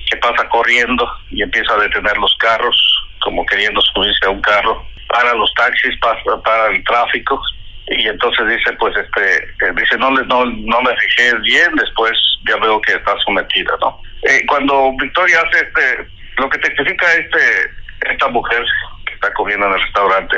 que 0.10 0.18
pasa 0.18 0.48
corriendo 0.50 1.10
y 1.32 1.42
empieza 1.42 1.74
a 1.74 1.80
detener 1.80 2.18
los 2.18 2.36
carros, 2.38 2.78
como 3.20 3.46
queriendo 3.46 3.82
subirse 3.82 4.26
a 4.26 4.30
un 4.30 4.42
carro, 4.42 4.86
para 5.12 5.34
los 5.34 5.54
taxis, 5.56 5.98
para, 6.00 6.68
el 6.68 6.84
tráfico, 6.84 7.42
y 7.88 8.08
entonces 8.08 8.48
dice, 8.48 8.72
pues, 8.80 8.96
este, 8.96 9.36
eh, 9.38 9.74
dice, 9.76 9.98
no, 9.98 10.12
no, 10.12 10.46
no 10.46 10.82
me 10.82 10.96
fijé 10.98 11.36
bien, 11.40 11.76
después 11.76 12.12
ya 12.48 12.56
veo 12.58 12.82
que 12.82 12.94
está 12.94 13.16
sometida, 13.26 13.74
¿no? 13.82 14.02
Eh, 14.24 14.46
cuando 14.48 14.92
Victoria 15.00 15.42
hace 15.42 15.66
este, 15.66 16.08
lo 16.38 16.50
que 16.50 16.60
testifica 16.60 17.14
este, 17.14 17.72
esta 18.10 18.28
mujer 18.30 18.64
que 19.06 19.14
está 19.14 19.34
comiendo 19.34 19.66
en 19.68 19.74
el 19.74 19.82
restaurante, 19.82 20.38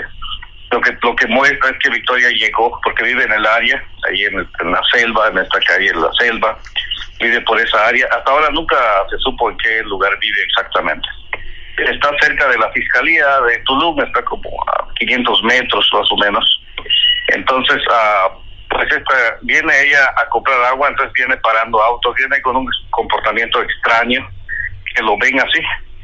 lo 0.71 0.81
que 0.81 0.97
lo 1.03 1.15
que 1.15 1.27
muestra 1.27 1.69
es 1.69 1.77
que 1.79 1.89
Victoria 1.91 2.29
llegó 2.29 2.79
porque 2.83 3.03
vive 3.03 3.23
en 3.23 3.31
el 3.31 3.45
área, 3.45 3.83
ahí 4.09 4.23
en, 4.23 4.37
la 4.37 4.81
selva, 4.91 5.27
en 5.27 5.37
esta 5.37 5.59
calle, 5.59 5.89
en 5.89 6.01
la 6.01 6.11
selva, 6.19 6.57
vive 7.19 7.41
por 7.41 7.59
esa 7.59 7.87
área. 7.87 8.07
Hasta 8.07 8.31
ahora 8.31 8.49
nunca 8.49 8.75
se 9.11 9.17
supo 9.19 9.51
en 9.51 9.57
qué 9.57 9.83
lugar 9.83 10.17
vive 10.19 10.41
exactamente. 10.43 11.07
Está 11.77 12.11
cerca 12.21 12.47
de 12.49 12.57
la 12.57 12.71
fiscalía 12.71 13.41
de 13.41 13.57
Tulum, 13.65 13.99
está 14.01 14.23
como 14.23 14.49
a 14.67 14.87
500 14.95 15.43
metros 15.43 15.89
más 15.93 16.11
o 16.11 16.17
menos. 16.17 16.63
Entonces, 17.29 17.81
ah, 17.89 18.29
pues 18.69 18.91
esta, 18.91 19.37
viene 19.41 19.71
ella 19.81 20.13
a 20.17 20.29
comprar 20.29 20.61
agua, 20.65 20.89
entonces 20.89 21.13
viene 21.13 21.37
parando 21.37 21.81
autos, 21.81 22.15
viene 22.15 22.41
con 22.41 22.55
un 22.57 22.67
comportamiento 22.91 23.61
extraño, 23.61 24.27
que 24.95 25.03
lo 25.03 25.17
ven 25.17 25.39
así. 25.39 25.61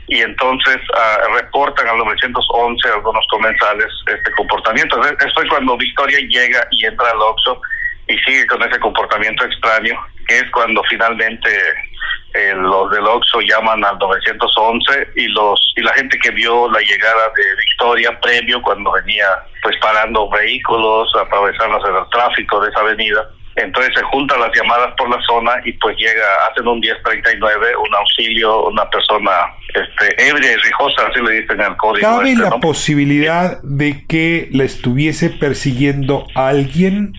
y 0.07 0.21
entonces 0.21 0.77
ah, 0.95 1.19
reportan 1.35 1.88
al 1.88 1.97
911 1.97 2.89
algunos 2.89 3.25
comensales 3.29 3.88
este 4.07 4.31
comportamiento. 4.31 4.99
Esto 5.03 5.41
es 5.43 5.49
cuando 5.49 5.77
Victoria 5.77 6.19
llega 6.19 6.67
y 6.71 6.85
entra 6.85 7.11
al 7.11 7.21
Oxxo 7.21 7.61
y 8.07 8.17
sigue 8.19 8.47
con 8.47 8.61
ese 8.63 8.79
comportamiento 8.79 9.45
extraño, 9.45 9.93
que 10.29 10.38
es 10.38 10.50
cuando 10.51 10.81
finalmente 10.89 11.50
eh, 12.36 12.53
los 12.55 12.91
del 12.91 13.05
Oxxo 13.05 13.41
llaman 13.41 13.83
al 13.83 13.98
911 13.98 15.09
y 15.15 15.27
los 15.29 15.74
y 15.75 15.81
la 15.81 15.93
gente 15.93 16.17
que 16.19 16.29
vio 16.29 16.69
la 16.69 16.79
llegada 16.79 17.31
de 17.36 17.55
Victoria 17.65 18.19
previo 18.21 18.62
cuando 18.62 18.91
venía 18.91 19.25
pues 19.63 19.75
parando 19.81 20.29
vehículos, 20.29 21.12
atravesándose 21.15 21.88
el 21.89 22.09
tráfico 22.12 22.62
de 22.62 22.69
esa 22.69 22.81
avenida, 22.81 23.27
entonces 23.55 23.93
se 23.95 24.03
juntan 24.03 24.39
las 24.39 24.51
llamadas 24.55 24.93
por 24.95 25.09
la 25.09 25.19
zona 25.24 25.51
y 25.65 25.74
pues 25.74 25.98
llega, 25.98 26.24
hacen 26.50 26.67
un 26.67 26.79
1039, 26.79 27.75
un 27.77 27.95
auxilio, 27.95 28.67
una 28.67 28.88
persona 28.89 29.31
este, 29.74 30.29
ebria 30.29 30.53
y 30.53 30.55
rijosa, 30.57 31.07
así 31.07 31.19
le 31.21 31.41
dicen 31.41 31.59
en 31.59 31.71
el 31.71 31.77
código. 31.77 32.07
¿Cabe 32.07 32.31
este, 32.31 32.43
la 32.43 32.51
posibilidad 32.59 33.59
de 33.63 34.05
que 34.07 34.50
la 34.51 34.63
estuviese 34.63 35.29
persiguiendo 35.29 36.27
alguien? 36.36 37.13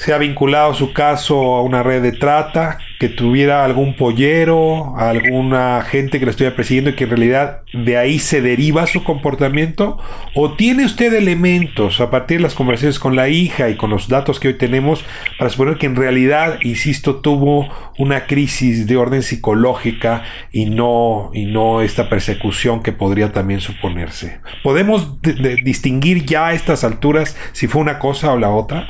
Se 0.00 0.14
ha 0.14 0.18
vinculado 0.18 0.72
su 0.72 0.94
caso 0.94 1.56
a 1.56 1.62
una 1.62 1.82
red 1.82 2.00
de 2.00 2.12
trata, 2.12 2.78
que 2.98 3.10
tuviera 3.10 3.66
algún 3.66 3.96
pollero, 3.96 4.94
alguna 4.96 5.82
gente 5.82 6.18
que 6.18 6.24
lo 6.24 6.30
estuviera 6.30 6.56
persiguiendo 6.56 6.90
y 6.90 6.94
que 6.94 7.04
en 7.04 7.10
realidad 7.10 7.60
de 7.74 7.98
ahí 7.98 8.18
se 8.18 8.40
deriva 8.40 8.86
su 8.86 9.04
comportamiento? 9.04 9.98
¿O 10.34 10.52
tiene 10.52 10.86
usted 10.86 11.12
elementos 11.12 12.00
a 12.00 12.10
partir 12.10 12.38
de 12.38 12.44
las 12.44 12.54
conversaciones 12.54 12.98
con 12.98 13.14
la 13.14 13.28
hija 13.28 13.68
y 13.68 13.76
con 13.76 13.90
los 13.90 14.08
datos 14.08 14.40
que 14.40 14.48
hoy 14.48 14.54
tenemos 14.54 15.04
para 15.38 15.50
suponer 15.50 15.76
que 15.76 15.84
en 15.84 15.96
realidad, 15.96 16.60
insisto, 16.62 17.16
tuvo 17.16 17.68
una 17.98 18.24
crisis 18.24 18.86
de 18.86 18.96
orden 18.96 19.22
psicológica 19.22 20.22
y 20.50 20.64
no, 20.64 21.30
y 21.34 21.44
no 21.44 21.82
esta 21.82 22.08
persecución 22.08 22.82
que 22.82 22.92
podría 22.92 23.32
también 23.32 23.60
suponerse? 23.60 24.40
¿Podemos 24.62 25.20
distinguir 25.62 26.24
ya 26.24 26.46
a 26.46 26.52
estas 26.54 26.84
alturas 26.84 27.36
si 27.52 27.66
fue 27.66 27.82
una 27.82 27.98
cosa 27.98 28.32
o 28.32 28.38
la 28.38 28.48
otra? 28.48 28.88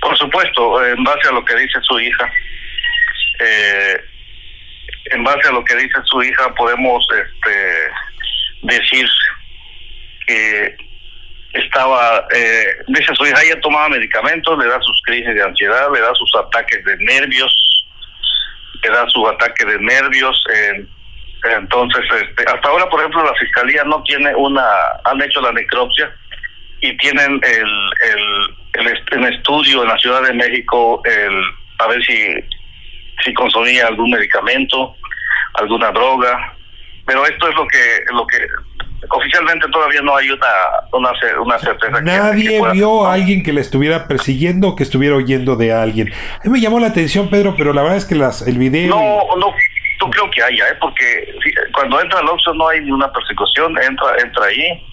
Por 0.00 0.16
supuesto, 0.16 0.84
en 0.84 1.04
base 1.04 1.28
a 1.28 1.32
lo 1.32 1.44
que 1.44 1.56
dice 1.56 1.78
su 1.82 2.00
hija, 2.00 2.32
eh, 3.40 4.00
en 5.12 5.24
base 5.24 5.48
a 5.48 5.52
lo 5.52 5.64
que 5.64 5.76
dice 5.76 5.98
su 6.04 6.22
hija 6.22 6.54
podemos 6.54 7.06
este, 7.10 7.90
decir 8.62 9.06
que 10.26 10.76
estaba, 11.52 12.26
eh, 12.34 12.76
dice 12.88 13.14
su 13.14 13.26
hija, 13.26 13.42
ella 13.42 13.60
tomaba 13.60 13.88
medicamentos, 13.88 14.58
le 14.58 14.68
da 14.68 14.80
sus 14.80 15.02
crisis 15.04 15.34
de 15.34 15.42
ansiedad, 15.42 15.88
le 15.92 16.00
da 16.00 16.14
sus 16.14 16.32
ataques 16.36 16.84
de 16.84 16.96
nervios, 16.98 17.86
le 18.82 18.90
da 18.90 19.06
su 19.08 19.26
ataque 19.28 19.64
de 19.64 19.78
nervios. 19.80 20.44
entonces, 21.58 22.04
este, 22.22 22.44
hasta 22.44 22.68
ahora, 22.68 22.88
por 22.88 23.00
ejemplo, 23.00 23.24
la 23.24 23.34
fiscalía 23.34 23.84
no 23.84 24.02
tiene 24.04 24.34
una, 24.34 24.64
han 25.04 25.20
hecho 25.22 25.40
la 25.40 25.52
necropsia 25.52 26.14
y 26.80 26.96
tienen 26.98 27.40
el, 27.42 27.90
el 28.14 28.59
el, 28.72 29.24
estudio 29.34 29.82
en 29.82 29.88
la 29.88 29.98
Ciudad 29.98 30.22
de 30.22 30.32
México 30.32 31.02
el, 31.04 31.42
a 31.78 31.86
ver 31.88 32.02
si, 32.04 32.34
si 33.24 33.34
consumía 33.34 33.86
algún 33.86 34.10
medicamento, 34.10 34.94
alguna 35.54 35.90
droga, 35.90 36.54
pero 37.06 37.26
esto 37.26 37.48
es 37.48 37.54
lo 37.56 37.66
que 37.66 38.04
lo 38.12 38.26
que 38.26 38.38
oficialmente 39.08 39.66
todavía 39.70 40.02
no 40.02 40.16
hay 40.16 40.30
una 40.30 40.46
una, 40.92 41.10
una 41.40 41.58
certeza. 41.58 42.00
Nadie 42.00 42.60
vio 42.72 43.06
a 43.06 43.14
alguien 43.14 43.42
que 43.42 43.52
le 43.52 43.60
estuviera 43.60 44.06
persiguiendo 44.06 44.68
o 44.68 44.76
que 44.76 44.82
estuviera 44.82 45.16
oyendo 45.16 45.56
de 45.56 45.72
alguien. 45.72 46.12
A 46.12 46.44
mí 46.44 46.50
me 46.50 46.60
llamó 46.60 46.78
la 46.78 46.88
atención, 46.88 47.28
Pedro, 47.28 47.54
pero 47.56 47.72
la 47.72 47.82
verdad 47.82 47.98
es 47.98 48.04
que 48.04 48.14
las 48.14 48.46
el 48.46 48.58
video... 48.58 48.90
No, 48.90 49.36
no, 49.36 49.52
no 50.00 50.10
creo 50.10 50.30
que 50.30 50.42
haya, 50.42 50.68
¿eh? 50.68 50.76
porque 50.80 51.34
cuando 51.72 52.00
entra 52.00 52.20
el 52.20 52.28
Oxxo 52.28 52.54
no 52.54 52.68
hay 52.68 52.80
ninguna 52.80 53.12
persecución, 53.12 53.76
entra 53.82 54.16
entra 54.22 54.46
ahí. 54.46 54.86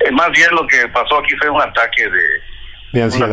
Eh, 0.00 0.10
más 0.10 0.30
bien 0.30 0.48
lo 0.52 0.66
que 0.66 0.88
pasó 0.88 1.18
aquí 1.18 1.34
fue 1.36 1.48
un 1.48 1.60
ataque 1.60 2.08
de 2.08 2.51
de 2.92 3.02
ansiedad. 3.02 3.32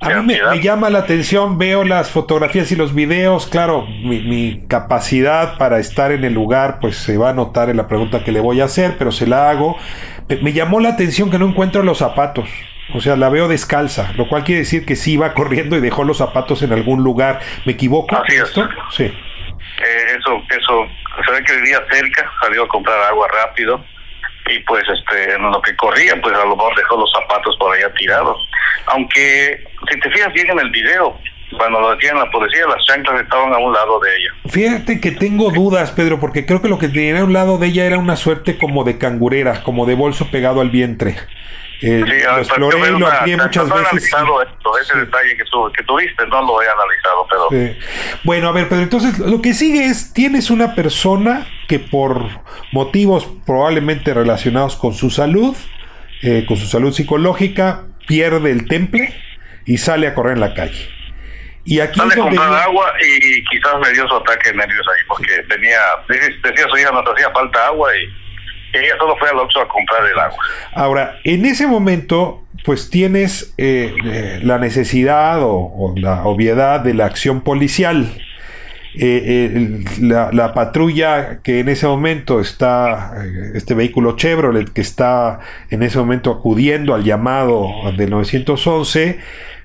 a 0.00 0.08
mí 0.10 0.34
me, 0.34 0.60
llama 0.60 0.90
la 0.90 1.00
atención, 1.00 1.58
veo 1.58 1.84
las 1.84 2.10
fotografías 2.10 2.70
y 2.72 2.76
los 2.76 2.94
videos, 2.94 3.46
claro, 3.46 3.86
mi, 3.86 4.66
capacidad 4.68 5.58
para 5.58 5.78
estar 5.78 6.12
en 6.12 6.24
el 6.24 6.34
lugar 6.34 6.78
pues 6.80 6.96
se 6.96 7.16
va 7.16 7.30
a 7.30 7.32
notar 7.32 7.70
en 7.70 7.76
la 7.76 7.88
pregunta 7.88 8.24
que 8.24 8.32
le 8.32 8.40
voy 8.40 8.60
a 8.60 8.64
hacer, 8.64 8.96
pero 8.98 9.12
se 9.12 9.26
la 9.26 9.50
hago. 9.50 9.76
Me, 10.42 10.52
llamó 10.52 10.80
la 10.80 10.90
atención 10.90 11.30
que 11.30 11.38
no 11.38 11.46
encuentro 11.46 11.82
los 11.82 11.98
zapatos, 11.98 12.48
o 12.94 13.00
sea, 13.00 13.16
la 13.16 13.28
veo 13.28 13.48
descalza, 13.48 14.12
lo 14.16 14.28
cual 14.28 14.44
quiere 14.44 14.60
decir 14.60 14.84
que 14.84 14.96
sí 14.96 15.12
iba 15.12 15.34
corriendo 15.34 15.76
y 15.76 15.80
dejó 15.80 16.04
los 16.04 16.18
zapatos 16.18 16.62
en 16.62 16.72
algún 16.72 17.02
lugar. 17.02 17.40
¿Me 17.64 17.72
equivoco? 17.72 18.16
Así 18.16 18.36
esto? 18.36 18.68
Sí. 18.90 19.04
Eh, 19.04 20.16
eso, 20.18 20.42
eso, 20.50 20.88
se 21.24 21.32
ve 21.32 21.44
que 21.44 21.54
vivía 21.56 21.80
cerca, 21.90 22.30
salió 22.42 22.64
a 22.64 22.68
comprar 22.68 23.00
agua 23.02 23.28
rápido 23.28 23.84
y 24.48 24.58
pues 24.60 24.84
este 24.88 25.34
en 25.34 25.42
lo 25.42 25.60
que 25.62 25.74
corría 25.76 26.20
pues 26.20 26.34
a 26.34 26.44
lo 26.44 26.56
mejor 26.56 26.74
dejó 26.76 26.98
los 26.98 27.10
zapatos 27.12 27.56
por 27.58 27.74
allá 27.74 27.92
tirados. 27.94 28.36
Aunque 28.86 29.64
si 29.90 30.00
te 30.00 30.10
fijas 30.10 30.32
bien 30.32 30.50
en 30.50 30.58
el 30.60 30.70
video 30.70 31.18
cuando 31.56 31.80
lo 31.80 31.90
detienen 31.90 32.18
la 32.18 32.30
policía 32.30 32.66
las 32.66 32.84
chanclas 32.84 33.22
estaban 33.22 33.52
a 33.52 33.58
un 33.58 33.72
lado 33.72 34.00
de 34.00 34.16
ella. 34.16 34.30
Fíjate 34.48 35.00
que 35.00 35.12
tengo 35.12 35.50
dudas 35.50 35.92
Pedro 35.92 36.20
porque 36.20 36.46
creo 36.46 36.62
que 36.62 36.68
lo 36.68 36.78
que 36.78 36.88
tenía 36.88 37.20
a 37.20 37.24
un 37.24 37.32
lado 37.32 37.58
de 37.58 37.68
ella 37.68 37.86
era 37.86 37.98
una 37.98 38.16
suerte 38.16 38.58
como 38.58 38.84
de 38.84 38.98
cangurera 38.98 39.62
como 39.62 39.86
de 39.86 39.94
bolso 39.94 40.30
pegado 40.30 40.60
al 40.60 40.70
vientre. 40.70 41.16
Eh, 41.80 42.02
sí, 42.04 42.24
lo 42.24 42.38
exploré 42.38 42.90
y 42.90 42.98
lo 42.98 43.06
amplié 43.06 43.36
muchas 43.36 43.68
veces. 43.68 43.86
analizado 43.86 44.42
esto, 44.42 44.78
ese 44.78 44.98
detalle 44.98 45.36
que, 45.36 45.44
que, 45.76 45.82
tuviste, 45.84 46.26
no 46.26 46.42
lo 46.42 46.60
he 46.60 46.66
analizado, 46.68 47.26
pero... 47.30 47.76
Bueno, 48.24 48.48
a 48.48 48.52
ver, 48.52 48.68
Pedro, 48.68 48.82
entonces 48.82 49.16
lo 49.20 49.40
que 49.40 49.54
sigue 49.54 49.84
es, 49.84 50.12
tienes 50.12 50.50
una 50.50 50.74
persona 50.74 51.46
que 51.68 51.78
por 51.78 52.26
motivos 52.72 53.28
probablemente 53.46 54.14
relacionados 54.14 54.76
con 54.76 54.94
su 54.94 55.10
salud, 55.10 55.54
eh, 56.22 56.44
con 56.48 56.56
su 56.56 56.66
salud 56.66 56.92
psicológica, 56.92 57.84
pierde 58.08 58.50
el 58.50 58.66
temple 58.66 59.14
y 59.66 59.78
sale 59.78 60.08
a 60.08 60.14
correr 60.14 60.34
en 60.34 60.40
la 60.40 60.54
calle. 60.54 60.88
Y 61.64 61.80
aquí 61.80 62.00
sale 62.00 62.14
a 62.14 62.16
comprar 62.16 62.52
agua 62.54 62.92
y 63.00 63.44
quizás 63.44 63.74
me 63.80 63.92
dio 63.92 64.08
su 64.08 64.16
ataque 64.16 64.50
de 64.50 64.56
nervios 64.56 64.86
ahí, 64.88 65.04
porque 65.06 65.42
tenía, 65.48 65.78
decía 66.08 66.66
su 66.68 66.78
hija, 66.78 66.90
nos 66.90 67.04
hacía 67.06 67.30
falta 67.30 67.66
agua 67.66 67.90
y 67.94 68.78
ella 68.78 68.96
solo 68.98 69.16
fue 69.18 69.28
al 69.28 69.38
Oxxo 69.38 69.60
a 69.60 69.68
comprar 69.68 70.04
el 70.10 70.18
agua. 70.18 70.38
Ahora, 70.74 71.18
en 71.24 71.44
ese 71.44 71.66
momento, 71.66 72.44
pues 72.64 72.90
tienes 72.90 73.54
eh, 73.58 73.94
eh, 74.04 74.40
la 74.42 74.58
necesidad 74.58 75.40
o, 75.42 75.94
la 75.96 76.24
obviedad 76.24 76.80
de 76.80 76.94
la 76.94 77.06
acción 77.06 77.42
policial. 77.42 78.10
Eh, 79.00 79.84
la, 80.00 80.52
patrulla 80.54 81.38
que 81.42 81.60
en 81.60 81.68
ese 81.68 81.86
momento 81.86 82.40
está, 82.40 83.14
este 83.54 83.74
vehículo 83.74 84.16
Chevrolet 84.16 84.68
que 84.72 84.80
está 84.80 85.38
en 85.70 85.84
ese 85.84 85.98
momento 85.98 86.32
acudiendo 86.32 86.94
al 86.94 87.04
llamado 87.04 87.68
del 87.96 88.10
911, 88.10 89.18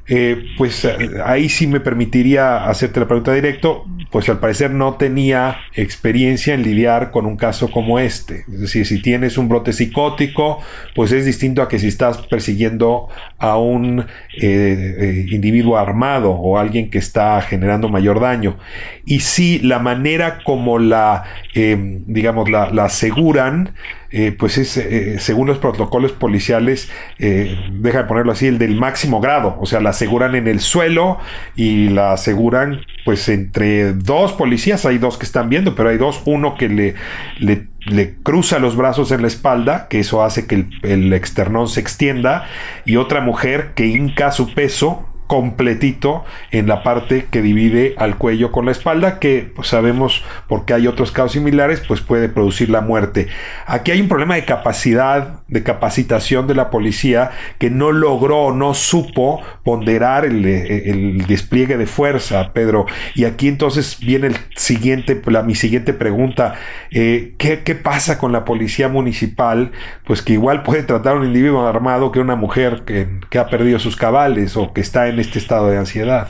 eh, 0.05 0.47
pues 0.57 0.83
eh, 0.83 0.97
ahí 1.23 1.47
sí 1.47 1.65
me 1.65 1.79
permitiría 1.79 2.65
hacerte 2.65 2.99
la 2.99 3.07
pregunta 3.07 3.33
directo, 3.33 3.85
pues 4.11 4.27
al 4.27 4.39
parecer 4.39 4.71
no 4.71 4.95
tenía 4.95 5.59
experiencia 5.75 6.53
en 6.53 6.63
lidiar 6.63 7.11
con 7.11 7.25
un 7.25 7.37
caso 7.37 7.71
como 7.71 7.99
este. 7.99 8.43
Es 8.51 8.59
decir, 8.59 8.85
si 8.85 9.01
tienes 9.01 9.37
un 9.37 9.47
brote 9.47 9.71
psicótico, 9.71 10.59
pues 10.93 11.13
es 11.13 11.25
distinto 11.25 11.61
a 11.61 11.69
que 11.69 11.79
si 11.79 11.87
estás 11.87 12.17
persiguiendo 12.27 13.07
a 13.37 13.57
un 13.57 14.05
eh, 14.41 15.25
individuo 15.31 15.77
armado 15.77 16.31
o 16.31 16.57
alguien 16.57 16.89
que 16.89 16.97
está 16.97 17.41
generando 17.41 17.87
mayor 17.87 18.19
daño. 18.19 18.57
Y 19.05 19.21
si 19.21 19.59
la 19.59 19.79
manera 19.79 20.39
como 20.43 20.79
la, 20.79 21.23
digamos, 21.53 22.49
la 22.49 22.83
aseguran, 22.83 23.73
eh, 24.15 24.31
pues 24.31 24.59
es, 24.59 24.77
eh, 24.77 25.17
según 25.17 25.47
los 25.47 25.57
protocolos 25.57 26.11
policiales, 26.11 26.87
eh, 27.17 27.57
deja 27.71 28.03
de 28.03 28.03
ponerlo 28.03 28.31
así, 28.31 28.45
el 28.45 28.59
del 28.59 28.75
máximo 28.75 29.19
grado, 29.19 29.57
o 29.59 29.65
sea, 29.65 29.81
la 29.81 29.89
aseguran 29.89 30.35
en 30.35 30.47
el 30.47 30.59
suelo 30.59 31.17
y 31.55 31.89
la 31.89 32.13
aseguran 32.13 32.81
pues 33.05 33.27
entre 33.27 33.93
dos 33.93 34.33
policías, 34.33 34.85
hay 34.85 34.99
dos 34.99 35.17
que 35.17 35.25
están 35.25 35.49
viendo, 35.49 35.73
pero 35.73 35.89
hay 35.89 35.97
dos, 35.97 36.21
uno 36.25 36.53
que 36.55 36.69
le, 36.69 36.93
le, 37.39 38.13
cruza 38.21 38.59
los 38.59 38.75
brazos 38.75 39.11
en 39.11 39.23
la 39.23 39.27
espalda, 39.27 39.87
que 39.89 39.99
eso 39.99 40.23
hace 40.23 40.45
que 40.45 40.55
el, 40.55 40.69
el 40.83 41.11
externón 41.13 41.67
se 41.67 41.79
extienda, 41.79 42.47
y 42.85 42.97
otra 42.97 43.19
mujer 43.19 43.71
que 43.73 43.87
hinca 43.87 44.31
su 44.31 44.53
peso 44.53 45.09
completito 45.33 46.23
en 46.51 46.67
la 46.67 46.83
parte 46.83 47.25
que 47.31 47.41
divide 47.41 47.95
al 47.97 48.19
cuello 48.19 48.51
con 48.51 48.67
la 48.67 48.71
espalda, 48.71 49.17
que 49.17 49.51
pues, 49.55 49.67
sabemos 49.67 50.23
porque 50.47 50.75
hay 50.75 50.85
otros 50.85 51.11
casos 51.11 51.31
similares, 51.31 51.81
pues 51.87 52.01
puede 52.01 52.29
producir 52.29 52.69
la 52.69 52.81
muerte. 52.81 53.29
Aquí 53.65 53.89
hay 53.89 53.99
un 53.99 54.07
problema 54.07 54.35
de 54.35 54.45
capacidad, 54.45 55.41
de 55.47 55.63
capacitación 55.63 56.45
de 56.45 56.53
la 56.53 56.69
policía 56.69 57.31
que 57.57 57.71
no 57.71 57.91
logró, 57.91 58.53
no 58.53 58.75
supo 58.75 59.41
ponderar 59.63 60.23
el, 60.23 61.25
despliegue 61.25 61.77
de 61.77 61.87
fuerza, 61.87 62.53
Pedro. 62.53 62.85
Y 63.15 63.25
aquí 63.25 63.47
entonces 63.47 63.97
viene 63.99 64.27
el 64.27 64.35
siguiente, 64.55 65.19
la, 65.25 65.41
mi 65.41 65.55
siguiente 65.55 65.93
pregunta, 65.93 66.53
eh, 66.91 67.33
¿qué, 67.39 67.57
pasa 67.73 68.19
con 68.19 68.31
la 68.31 68.45
policía 68.45 68.87
municipal? 68.87 69.71
Pues 70.05 70.21
que 70.21 70.33
igual 70.33 70.61
puede 70.61 70.83
tratar 70.83 71.15
a 71.15 71.19
un 71.19 71.25
individuo 71.25 71.65
armado 71.65 72.11
que 72.11 72.19
una 72.19 72.35
mujer 72.35 72.83
que, 72.85 73.07
que 73.31 73.39
ha 73.39 73.47
perdido 73.47 73.79
sus 73.79 73.95
cabales 73.95 74.55
o 74.57 74.73
que 74.73 74.81
está 74.81 75.07
en 75.07 75.22
este 75.23 75.39
estado 75.39 75.69
de 75.69 75.77
ansiedad? 75.77 76.27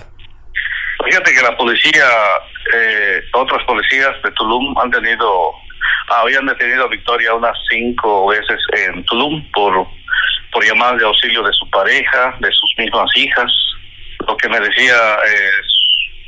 Fíjate 1.05 1.33
que 1.33 1.41
la 1.41 1.57
policía, 1.57 2.05
eh, 2.73 3.21
otras 3.33 3.63
policías 3.65 4.13
de 4.23 4.31
Tulum 4.31 4.77
han 4.79 4.89
tenido 4.89 5.53
habían 6.07 6.45
detenido 6.45 6.85
a 6.85 6.87
Victoria 6.87 7.33
unas 7.33 7.57
cinco 7.69 8.27
veces 8.27 8.59
en 8.73 9.03
Tulum 9.05 9.43
por, 9.51 9.87
por 10.51 10.63
llamadas 10.63 10.99
de 10.99 11.05
auxilio 11.05 11.43
de 11.43 11.53
su 11.53 11.69
pareja, 11.69 12.35
de 12.39 12.51
sus 12.51 12.73
mismas 12.77 13.09
hijas. 13.15 13.51
Lo 14.27 14.37
que 14.37 14.49
me 14.49 14.59
decía 14.59 14.95
eh, 15.27 15.49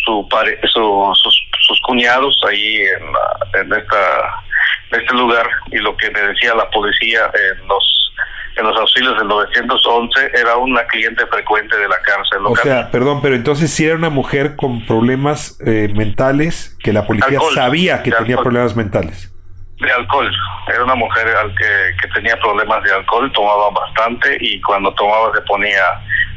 su, 0.05 0.27
su 0.29 1.11
sus, 1.15 1.47
sus, 1.59 1.81
cuñados 1.81 2.39
ahí 2.47 2.77
en, 2.77 3.61
en, 3.61 3.73
esta, 3.73 4.43
en 4.91 5.01
este 5.01 5.13
lugar 5.13 5.47
y 5.71 5.77
lo 5.77 5.95
que 5.97 6.09
me 6.11 6.21
decía 6.21 6.55
la 6.55 6.69
policía 6.69 7.29
en 7.33 7.67
los 7.67 8.11
en 8.55 8.65
los 8.65 8.77
auxilios 8.77 9.17
del 9.17 9.27
911 9.27 10.31
era 10.33 10.57
una 10.57 10.83
cliente 10.87 11.25
frecuente 11.27 11.77
de 11.77 11.87
la 11.87 11.97
cárcel 12.01 12.43
local. 12.43 12.51
O 12.51 12.55
sea, 12.55 12.91
perdón, 12.91 13.21
pero 13.21 13.35
entonces 13.35 13.71
si 13.71 13.85
era 13.85 13.95
una 13.95 14.09
mujer 14.09 14.55
con 14.55 14.85
problemas 14.85 15.59
eh, 15.65 15.89
mentales 15.93 16.77
que 16.81 16.93
la 16.93 17.05
policía 17.05 17.39
sabía 17.53 18.01
que 18.01 18.11
tenía 18.11 18.37
problemas 18.37 18.75
mentales. 18.75 19.31
De 19.79 19.91
alcohol, 19.91 20.31
era 20.69 20.83
una 20.85 20.95
mujer 20.95 21.27
al 21.35 21.53
que, 21.55 21.91
que 22.01 22.07
tenía 22.13 22.37
problemas 22.39 22.81
de 22.83 22.93
alcohol, 22.93 23.29
tomaba 23.33 23.69
bastante 23.71 24.37
y 24.39 24.61
cuando 24.61 24.93
tomaba 24.93 25.33
se 25.35 25.41
ponía 25.41 25.83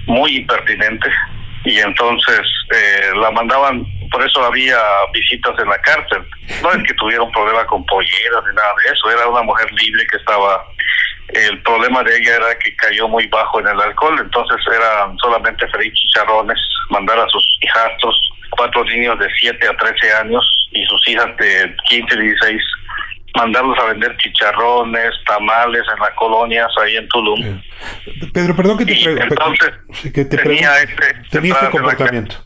muy 0.06 0.38
impertinente 0.38 1.08
y 1.64 1.78
entonces 1.78 2.40
eh, 2.72 3.10
la 3.20 3.30
mandaban, 3.30 3.84
por 4.10 4.24
eso 4.26 4.44
había 4.44 4.78
visitas 5.12 5.54
en 5.58 5.68
la 5.68 5.78
cárcel. 5.82 6.24
No 6.62 6.72
es 6.72 6.82
que 6.84 6.94
tuviera 6.94 7.22
un 7.22 7.30
problema 7.30 7.64
con 7.66 7.84
polleras 7.86 8.42
ni 8.48 8.54
nada 8.54 8.72
de 8.84 8.92
eso, 8.92 9.10
era 9.10 9.28
una 9.28 9.42
mujer 9.42 9.70
libre 9.72 10.06
que 10.10 10.16
estaba 10.16 10.64
el 11.28 11.62
problema 11.62 12.02
de 12.02 12.16
ella 12.16 12.36
era 12.36 12.58
que 12.58 12.74
cayó 12.76 13.08
muy 13.08 13.26
bajo 13.26 13.60
en 13.60 13.68
el 13.68 13.80
alcohol, 13.80 14.18
entonces 14.18 14.56
eran 14.66 15.16
solamente 15.18 15.66
freír 15.68 15.92
chicharrones, 15.92 16.58
mandar 16.90 17.18
a 17.18 17.28
sus 17.28 17.58
hijastros, 17.60 18.16
cuatro 18.50 18.84
niños 18.84 19.18
de 19.18 19.28
7 19.40 19.68
a 19.68 19.76
13 19.76 20.12
años 20.14 20.68
y 20.72 20.84
sus 20.86 21.08
hijas 21.08 21.36
de 21.36 21.74
15 21.88 22.14
y 22.14 22.20
16, 22.20 22.62
mandarlos 23.36 23.78
a 23.78 23.84
vender 23.92 24.16
chicharrones, 24.16 25.12
tamales 25.26 25.82
en 25.94 26.00
las 26.00 26.10
colonias 26.14 26.68
ahí 26.80 26.96
en 26.96 27.08
Tulum. 27.08 27.60
Pedro, 28.32 28.56
perdón 28.56 28.78
que 28.78 28.86
te 28.86 28.94
pregunte. 28.94 30.12
Que 30.14 30.24
te 30.24 30.36
tenía, 30.36 30.78
este, 30.78 31.14
tenía 31.30 31.54
este 31.54 31.70
comportamiento. 31.70 32.36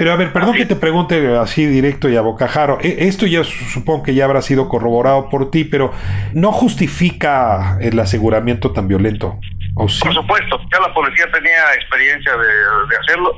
Pero 0.00 0.14
a 0.14 0.16
ver, 0.16 0.32
perdón 0.32 0.54
que 0.54 0.64
te 0.64 0.76
pregunte 0.76 1.36
así 1.36 1.66
directo 1.66 2.08
y 2.08 2.16
a 2.16 2.22
bocajaro. 2.22 2.78
E, 2.80 3.06
esto 3.08 3.26
ya 3.26 3.44
supongo 3.44 4.02
que 4.02 4.14
ya 4.14 4.24
habrá 4.24 4.40
sido 4.40 4.66
corroborado 4.66 5.28
por 5.28 5.50
ti, 5.50 5.64
pero 5.64 5.92
no 6.32 6.52
justifica 6.52 7.76
el 7.82 7.98
aseguramiento 7.98 8.72
tan 8.72 8.88
violento. 8.88 9.38
Por 9.74 9.90
supuesto, 9.90 10.58
ya 10.72 10.80
la 10.80 10.94
policía 10.94 11.30
tenía 11.30 11.74
experiencia 11.74 12.32
de, 12.34 12.96
hacerlo. 12.96 13.36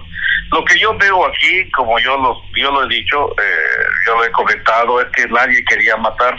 Lo 0.53 0.65
que 0.65 0.79
yo 0.79 0.97
veo 0.99 1.27
aquí, 1.27 1.69
como 1.73 1.99
yo 1.99 2.17
lo, 2.17 2.41
yo 2.55 2.71
lo 2.71 2.85
he 2.85 2.95
dicho, 2.95 3.33
eh, 3.33 3.85
yo 4.07 4.19
lo 4.19 4.25
he 4.25 4.31
comentado, 4.31 5.01
es 5.01 5.09
que 5.17 5.27
nadie 5.27 5.65
quería 5.65 5.97
matar, 5.97 6.37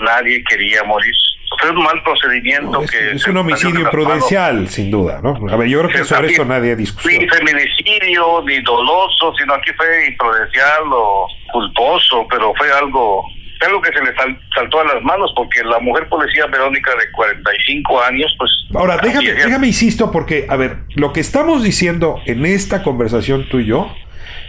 nadie 0.00 0.42
quería 0.44 0.84
morir 0.84 1.14
fue 1.58 1.70
un 1.70 1.82
mal 1.82 2.02
procedimiento 2.02 2.82
es, 2.82 2.90
que... 2.90 3.10
Es 3.12 3.26
un 3.26 3.36
homicidio 3.36 3.80
imprudencial, 3.80 4.68
sin 4.68 4.90
duda, 4.90 5.20
¿no? 5.22 5.36
A 5.50 5.56
ver, 5.56 5.68
yo 5.68 5.80
creo 5.80 5.90
que 5.90 6.04
sobre 6.04 6.28
eso 6.28 6.44
nadie 6.44 6.72
ha 6.72 6.76
discutido. 6.76 7.20
Ni 7.20 7.28
feminicidio, 7.28 8.42
ni 8.46 8.60
doloso, 8.62 9.34
sino 9.38 9.54
aquí 9.54 9.70
fue 9.76 10.08
imprudencial 10.08 10.82
o 10.92 11.26
culposo, 11.52 12.26
pero 12.30 12.52
fue 12.56 12.70
algo 12.72 13.24
algo 13.64 13.80
que 13.80 13.90
se 13.90 14.04
le 14.04 14.12
saltó 14.54 14.80
a 14.80 14.84
las 14.84 15.02
manos 15.02 15.32
porque 15.34 15.64
la 15.64 15.78
mujer 15.78 16.06
policía 16.08 16.46
Verónica 16.46 16.90
de 16.92 17.10
45 17.12 18.02
años, 18.02 18.34
pues... 18.38 18.50
Ahora, 18.74 18.98
déjame, 19.02 19.32
déjame, 19.32 19.66
insisto, 19.68 20.12
porque, 20.12 20.46
a 20.50 20.56
ver, 20.56 20.80
lo 20.94 21.14
que 21.14 21.20
estamos 21.20 21.62
diciendo 21.62 22.20
en 22.26 22.44
esta 22.44 22.82
conversación 22.82 23.48
tú 23.48 23.60
y 23.60 23.66
yo 23.66 23.90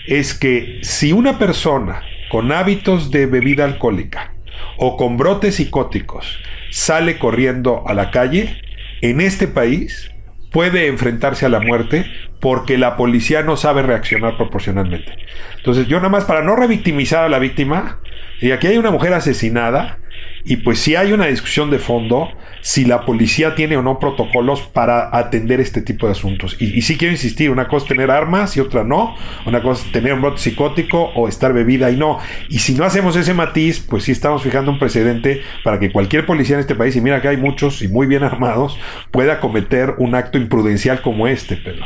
es 0.08 0.38
que 0.38 0.80
si 0.84 1.14
una 1.14 1.40
persona 1.40 2.02
con 2.30 2.52
hábitos 2.52 3.10
de 3.12 3.26
bebida 3.26 3.64
alcohólica 3.64 4.34
o 4.78 4.98
con 4.98 5.18
brotes 5.18 5.56
psicóticos 5.56 6.40
sale 6.72 7.18
corriendo 7.18 7.84
a 7.88 7.94
la 7.94 8.12
calle, 8.12 8.62
en 9.02 9.22
este 9.22 9.48
país 9.48 10.12
puede 10.52 10.88
enfrentarse 10.88 11.46
a 11.46 11.50
la 11.50 11.60
muerte 11.60 12.06
porque 12.40 12.78
la 12.78 12.98
policía 12.98 13.44
no 13.44 13.58
sabe 13.58 13.82
reaccionar 13.82 14.38
proporcionalmente. 14.38 15.14
Entonces 15.58 15.88
yo 15.88 15.98
nada 15.98 16.10
más 16.10 16.26
para 16.26 16.42
no 16.42 16.56
revictimizar 16.56 17.24
a 17.24 17.30
la 17.30 17.40
víctima, 17.40 18.00
y 18.40 18.52
aquí 18.52 18.68
hay 18.68 18.78
una 18.78 18.92
mujer 18.92 19.14
asesinada, 19.14 20.00
y 20.48 20.58
pues 20.58 20.80
si 20.80 20.96
hay 20.96 21.14
una 21.14 21.28
discusión 21.28 21.70
de 21.70 21.80
fondo 21.80 22.32
si 22.62 22.84
la 22.84 23.06
policía 23.06 23.56
tiene 23.56 23.78
o 23.78 23.82
no 23.82 23.98
protocolos 23.98 24.62
para 24.62 25.16
atender 25.18 25.62
este 25.62 25.82
tipo 25.82 26.06
de 26.06 26.12
asuntos. 26.12 26.58
Y, 26.60 26.78
y 26.78 26.82
sí 26.82 26.98
quiero 26.98 27.14
insistir, 27.14 27.50
una 27.50 27.68
cosa 27.68 27.86
es 27.86 27.90
tener 27.90 28.12
armas 28.12 28.58
y 28.58 28.60
otra 28.60 28.84
no, 28.84 29.16
una 29.46 29.62
cosa 29.62 29.86
es 29.86 29.92
tener 29.94 30.14
un 30.14 30.22
brote 30.22 30.40
psicótico 30.40 31.12
o 31.16 31.30
estar 31.30 31.54
bebida 31.54 31.92
y 31.92 31.96
no. 31.96 32.20
Y 32.50 32.60
si 32.60 32.74
no 32.74 32.84
hacemos 32.84 33.16
ese 33.16 33.34
matiz, 33.34 33.80
pues 33.80 34.04
sí 34.04 34.12
estamos 34.12 34.44
fijando 34.44 34.72
un 34.72 34.80
precedente 34.80 35.44
para 35.64 35.80
que 35.80 35.92
cualquier 35.92 36.26
policía 36.26 36.56
en 36.56 36.60
este 36.60 36.76
país, 36.76 36.96
y 36.96 37.02
mira 37.02 37.22
que 37.22 37.30
hay 37.30 37.38
muchos 37.38 37.82
y 37.82 37.88
muy 37.88 38.06
bien 38.08 38.24
armados, 38.24 38.78
pueda 39.12 39.40
cometer 39.40 39.96
un 39.98 40.16
acto 40.16 40.38
imprudencial 40.38 41.02
como 41.02 41.28
este, 41.28 41.56
Pedro. 41.56 41.86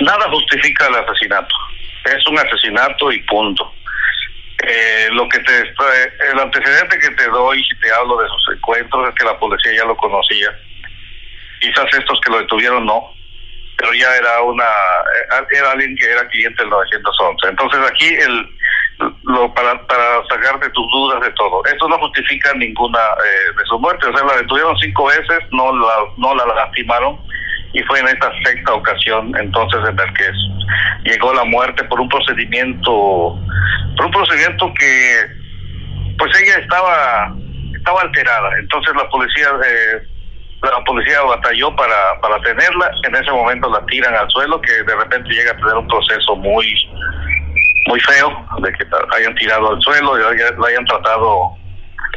Nada 0.00 0.30
justifica 0.30 0.86
el 0.86 0.94
asesinato. 0.94 1.54
Es 2.04 2.26
un 2.26 2.38
asesinato 2.38 3.12
y 3.12 3.22
punto. 3.24 3.70
Eh, 4.62 5.08
lo 5.12 5.28
que 5.28 5.40
te 5.40 5.74
el 6.30 6.38
antecedente 6.38 6.98
que 6.98 7.10
te 7.10 7.26
doy 7.28 7.62
si 7.64 7.76
te 7.80 7.92
hablo 7.92 8.16
de 8.18 8.28
sus 8.28 8.56
encuentros 8.56 9.08
es 9.08 9.14
que 9.16 9.24
la 9.24 9.38
policía 9.38 9.72
ya 9.76 9.84
lo 9.84 9.96
conocía. 9.96 10.56
Quizás 11.60 11.86
estos 11.92 12.20
que 12.20 12.30
lo 12.30 12.38
detuvieron 12.38 12.86
no. 12.86 13.12
Pero 13.76 13.92
ya 13.94 14.14
era 14.14 14.40
una 14.42 14.64
eh, 14.64 15.46
era 15.58 15.72
alguien 15.72 15.96
que 15.96 16.04
era 16.04 16.28
cliente 16.28 16.62
del 16.62 16.70
911 16.70 17.48
entonces 17.48 17.80
aquí 17.90 18.06
el 18.06 18.48
lo 19.24 19.52
para 19.54 19.84
para 19.86 20.22
sacarte 20.28 20.68
tus 20.70 20.86
dudas 20.92 21.20
de 21.22 21.30
todo 21.32 21.64
esto 21.64 21.88
no 21.88 21.98
justifica 21.98 22.52
ninguna 22.54 23.00
eh, 23.00 23.52
de 23.56 23.64
sus 23.64 23.80
muertes 23.80 24.08
o 24.08 24.16
sea 24.16 24.26
la 24.26 24.36
detuvieron 24.36 24.76
cinco 24.78 25.06
veces 25.06 25.40
no 25.50 25.74
la 25.74 25.96
no 26.18 26.34
la 26.34 26.46
lastimaron 26.46 27.18
y 27.72 27.82
fue 27.84 28.00
en 28.00 28.08
esta 28.08 28.30
sexta 28.44 28.74
ocasión 28.74 29.32
entonces 29.38 29.80
en 29.88 29.98
el 29.98 30.14
que 30.14 30.30
llegó 31.10 31.32
la 31.34 31.44
muerte 31.44 31.84
por 31.84 32.00
un 32.00 32.08
procedimiento 32.08 33.38
por 33.96 34.06
un 34.06 34.12
procedimiento 34.12 34.72
que 34.78 35.42
pues 36.18 36.40
ella 36.40 36.58
estaba 36.58 37.34
estaba 37.74 38.00
alterada. 38.02 38.50
Entonces 38.58 38.94
la 38.94 39.08
policía 39.08 39.48
eh, 39.66 40.02
la 40.62 40.84
policía 40.84 41.20
batalló 41.22 41.74
para 41.74 42.20
para 42.20 42.40
tenerla. 42.42 42.90
En 43.02 43.14
ese 43.16 43.30
momento 43.30 43.70
la 43.70 43.84
tiran 43.86 44.14
al 44.14 44.30
suelo 44.30 44.60
que 44.60 44.72
de 44.72 44.94
repente 44.94 45.30
llega 45.30 45.52
a 45.52 45.56
tener 45.56 45.74
un 45.74 45.88
proceso 45.88 46.36
muy 46.36 46.66
muy 47.86 48.00
feo 48.00 48.46
de 48.62 48.72
que 48.72 48.86
hayan 49.16 49.34
tirado 49.34 49.72
al 49.72 49.80
suelo 49.82 50.16
y 50.16 50.38
la 50.38 50.68
hayan 50.68 50.84
tratado 50.84 51.56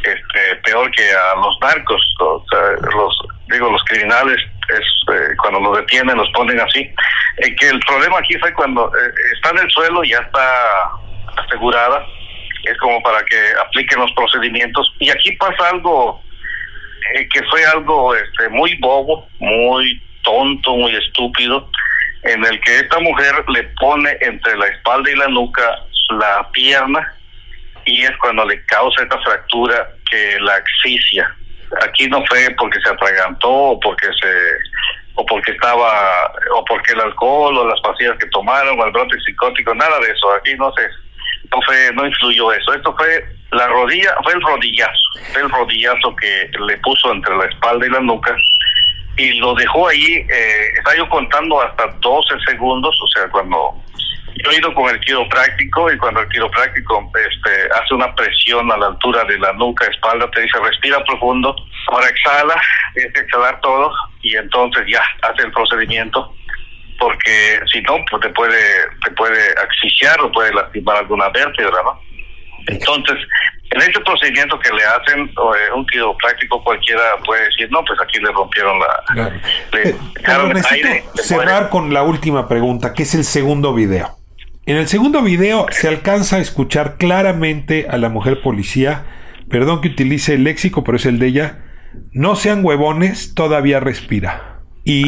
este 0.04 0.56
peor 0.64 0.88
que 0.92 1.10
a 1.10 1.34
los 1.36 1.58
narcos 1.60 2.00
los 2.20 3.18
digo 3.48 3.70
los 3.70 3.82
criminales 3.84 4.38
es 4.68 5.14
eh, 5.14 5.34
cuando 5.40 5.60
los 5.60 5.76
detienen 5.78 6.16
los 6.16 6.30
ponen 6.30 6.60
así 6.60 6.80
eh, 7.38 7.54
que 7.56 7.68
el 7.68 7.80
problema 7.80 8.18
aquí 8.18 8.36
fue 8.38 8.52
cuando 8.52 8.88
eh, 8.88 9.12
está 9.34 9.50
en 9.50 9.58
el 9.58 9.70
suelo 9.70 10.02
ya 10.04 10.18
está 10.18 10.90
asegurada 11.36 12.04
es 12.64 12.76
como 12.78 13.00
para 13.02 13.24
que 13.24 13.36
apliquen 13.64 14.00
los 14.00 14.12
procedimientos. 14.12 14.92
Y 14.98 15.08
aquí 15.10 15.30
pasa 15.36 15.70
algo 15.70 16.20
que 17.32 17.42
fue 17.44 17.64
algo 17.64 18.14
este 18.16 18.48
muy 18.48 18.74
bobo 18.80 19.28
muy 19.38 20.02
tonto 20.22 20.74
muy 20.74 20.96
estúpido 20.96 21.70
en 22.24 22.44
el 22.44 22.60
que 22.60 22.80
esta 22.80 22.98
mujer 22.98 23.44
le 23.48 23.62
pone 23.80 24.16
entre 24.20 24.56
la 24.56 24.66
espalda 24.66 25.08
y 25.08 25.14
la 25.14 25.28
nuca 25.28 25.84
la 26.10 26.48
pierna 26.50 27.14
y 27.84 28.02
es 28.02 28.10
cuando 28.16 28.44
le 28.44 28.64
causa 28.64 29.04
esta 29.04 29.20
fractura 29.20 29.88
que 30.10 30.40
la 30.40 30.54
asfixia 30.54 31.32
Aquí 31.82 32.08
no 32.08 32.24
fue 32.26 32.54
porque 32.58 32.80
se 32.80 32.90
atragantó 32.90 33.50
o 33.50 33.80
porque 33.80 34.06
se 34.20 34.28
o 35.14 35.24
porque 35.24 35.52
estaba 35.52 36.32
o 36.54 36.64
porque 36.64 36.92
el 36.92 37.00
alcohol 37.00 37.56
o 37.56 37.68
las 37.68 37.80
pastillas 37.80 38.18
que 38.18 38.26
tomaron 38.26 38.78
o 38.78 38.84
el 38.84 38.92
brote 38.92 39.16
psicótico, 39.24 39.74
nada 39.74 39.98
de 40.00 40.12
eso. 40.12 40.32
Aquí 40.34 40.54
no 40.56 40.72
sé, 40.72 40.82
no 41.50 41.60
fue 41.62 41.92
no 41.94 42.06
influyó 42.06 42.52
eso. 42.52 42.74
Esto 42.74 42.94
fue 42.96 43.24
la 43.52 43.66
rodilla, 43.68 44.14
fue 44.22 44.32
el 44.34 44.42
rodillazo, 44.42 45.08
fue 45.32 45.42
el 45.42 45.50
rodillazo 45.50 46.14
que 46.16 46.50
le 46.66 46.76
puso 46.78 47.12
entre 47.12 47.36
la 47.36 47.46
espalda 47.46 47.86
y 47.86 47.90
la 47.90 48.00
nuca 48.00 48.36
y 49.16 49.32
lo 49.38 49.54
dejó 49.54 49.88
ahí, 49.88 50.26
eh, 50.28 50.68
estaba 50.76 50.96
yo 50.96 51.08
contando 51.08 51.60
hasta 51.60 51.86
12 52.00 52.34
segundos, 52.46 52.98
o 53.02 53.06
sea, 53.08 53.28
cuando 53.30 53.74
yo 54.42 54.50
he 54.50 54.56
ido 54.56 54.74
con 54.74 54.88
el 54.88 55.00
quiropráctico 55.00 55.90
y 55.92 55.98
cuando 55.98 56.20
el 56.20 56.28
quiropráctico 56.28 57.10
este, 57.14 57.68
hace 57.72 57.94
una 57.94 58.14
presión 58.14 58.70
a 58.70 58.76
la 58.76 58.86
altura 58.86 59.24
de 59.24 59.38
la 59.38 59.52
nuca, 59.54 59.86
espalda, 59.86 60.30
te 60.30 60.42
dice 60.42 60.58
respira 60.58 61.02
profundo, 61.04 61.54
ahora 61.88 62.08
exhala, 62.08 62.60
exhalar 62.94 63.60
todo 63.60 63.92
y 64.22 64.36
entonces 64.36 64.84
ya 64.88 65.02
hace 65.22 65.42
el 65.42 65.52
procedimiento 65.52 66.32
porque 66.98 67.60
si 67.70 67.80
no 67.82 67.96
pues 68.10 68.22
te 68.22 68.28
puede 68.30 68.58
te 69.04 69.10
puede 69.12 69.54
asfixiar 69.68 70.20
o 70.20 70.32
puede 70.32 70.52
lastimar 70.54 70.96
alguna 70.96 71.28
vértebra, 71.28 71.82
¿no? 71.82 72.00
Entonces, 72.68 73.16
en 73.70 73.80
ese 73.80 74.00
procedimiento 74.00 74.58
que 74.58 74.70
le 74.72 74.84
hacen 74.84 75.20
eh, 75.28 75.72
un 75.74 75.86
quiropráctico 75.86 76.62
cualquiera 76.62 77.02
puede 77.24 77.44
decir, 77.44 77.70
no, 77.70 77.84
pues 77.84 78.00
aquí 78.00 78.18
le 78.18 78.32
rompieron 78.32 78.78
la... 78.78 79.32
Eh, 79.72 79.96
cerrar 81.14 81.68
con 81.68 81.92
la 81.92 82.02
última 82.02 82.48
pregunta, 82.48 82.92
que 82.92 83.04
es 83.04 83.14
el 83.14 83.24
segundo 83.24 83.72
video. 83.72 84.15
En 84.68 84.76
el 84.76 84.88
segundo 84.88 85.22
video 85.22 85.66
se 85.70 85.86
alcanza 85.86 86.36
a 86.36 86.40
escuchar 86.40 86.96
claramente 86.96 87.86
a 87.88 87.98
la 87.98 88.08
mujer 88.08 88.42
policía. 88.42 89.04
Perdón 89.48 89.80
que 89.80 89.86
utilice 89.86 90.34
el 90.34 90.42
léxico, 90.42 90.82
pero 90.82 90.96
es 90.96 91.06
el 91.06 91.20
de 91.20 91.28
ella, 91.28 91.58
no 92.10 92.34
sean 92.34 92.64
huevones, 92.64 93.32
todavía 93.34 93.78
respira. 93.78 94.64
Y 94.82 95.04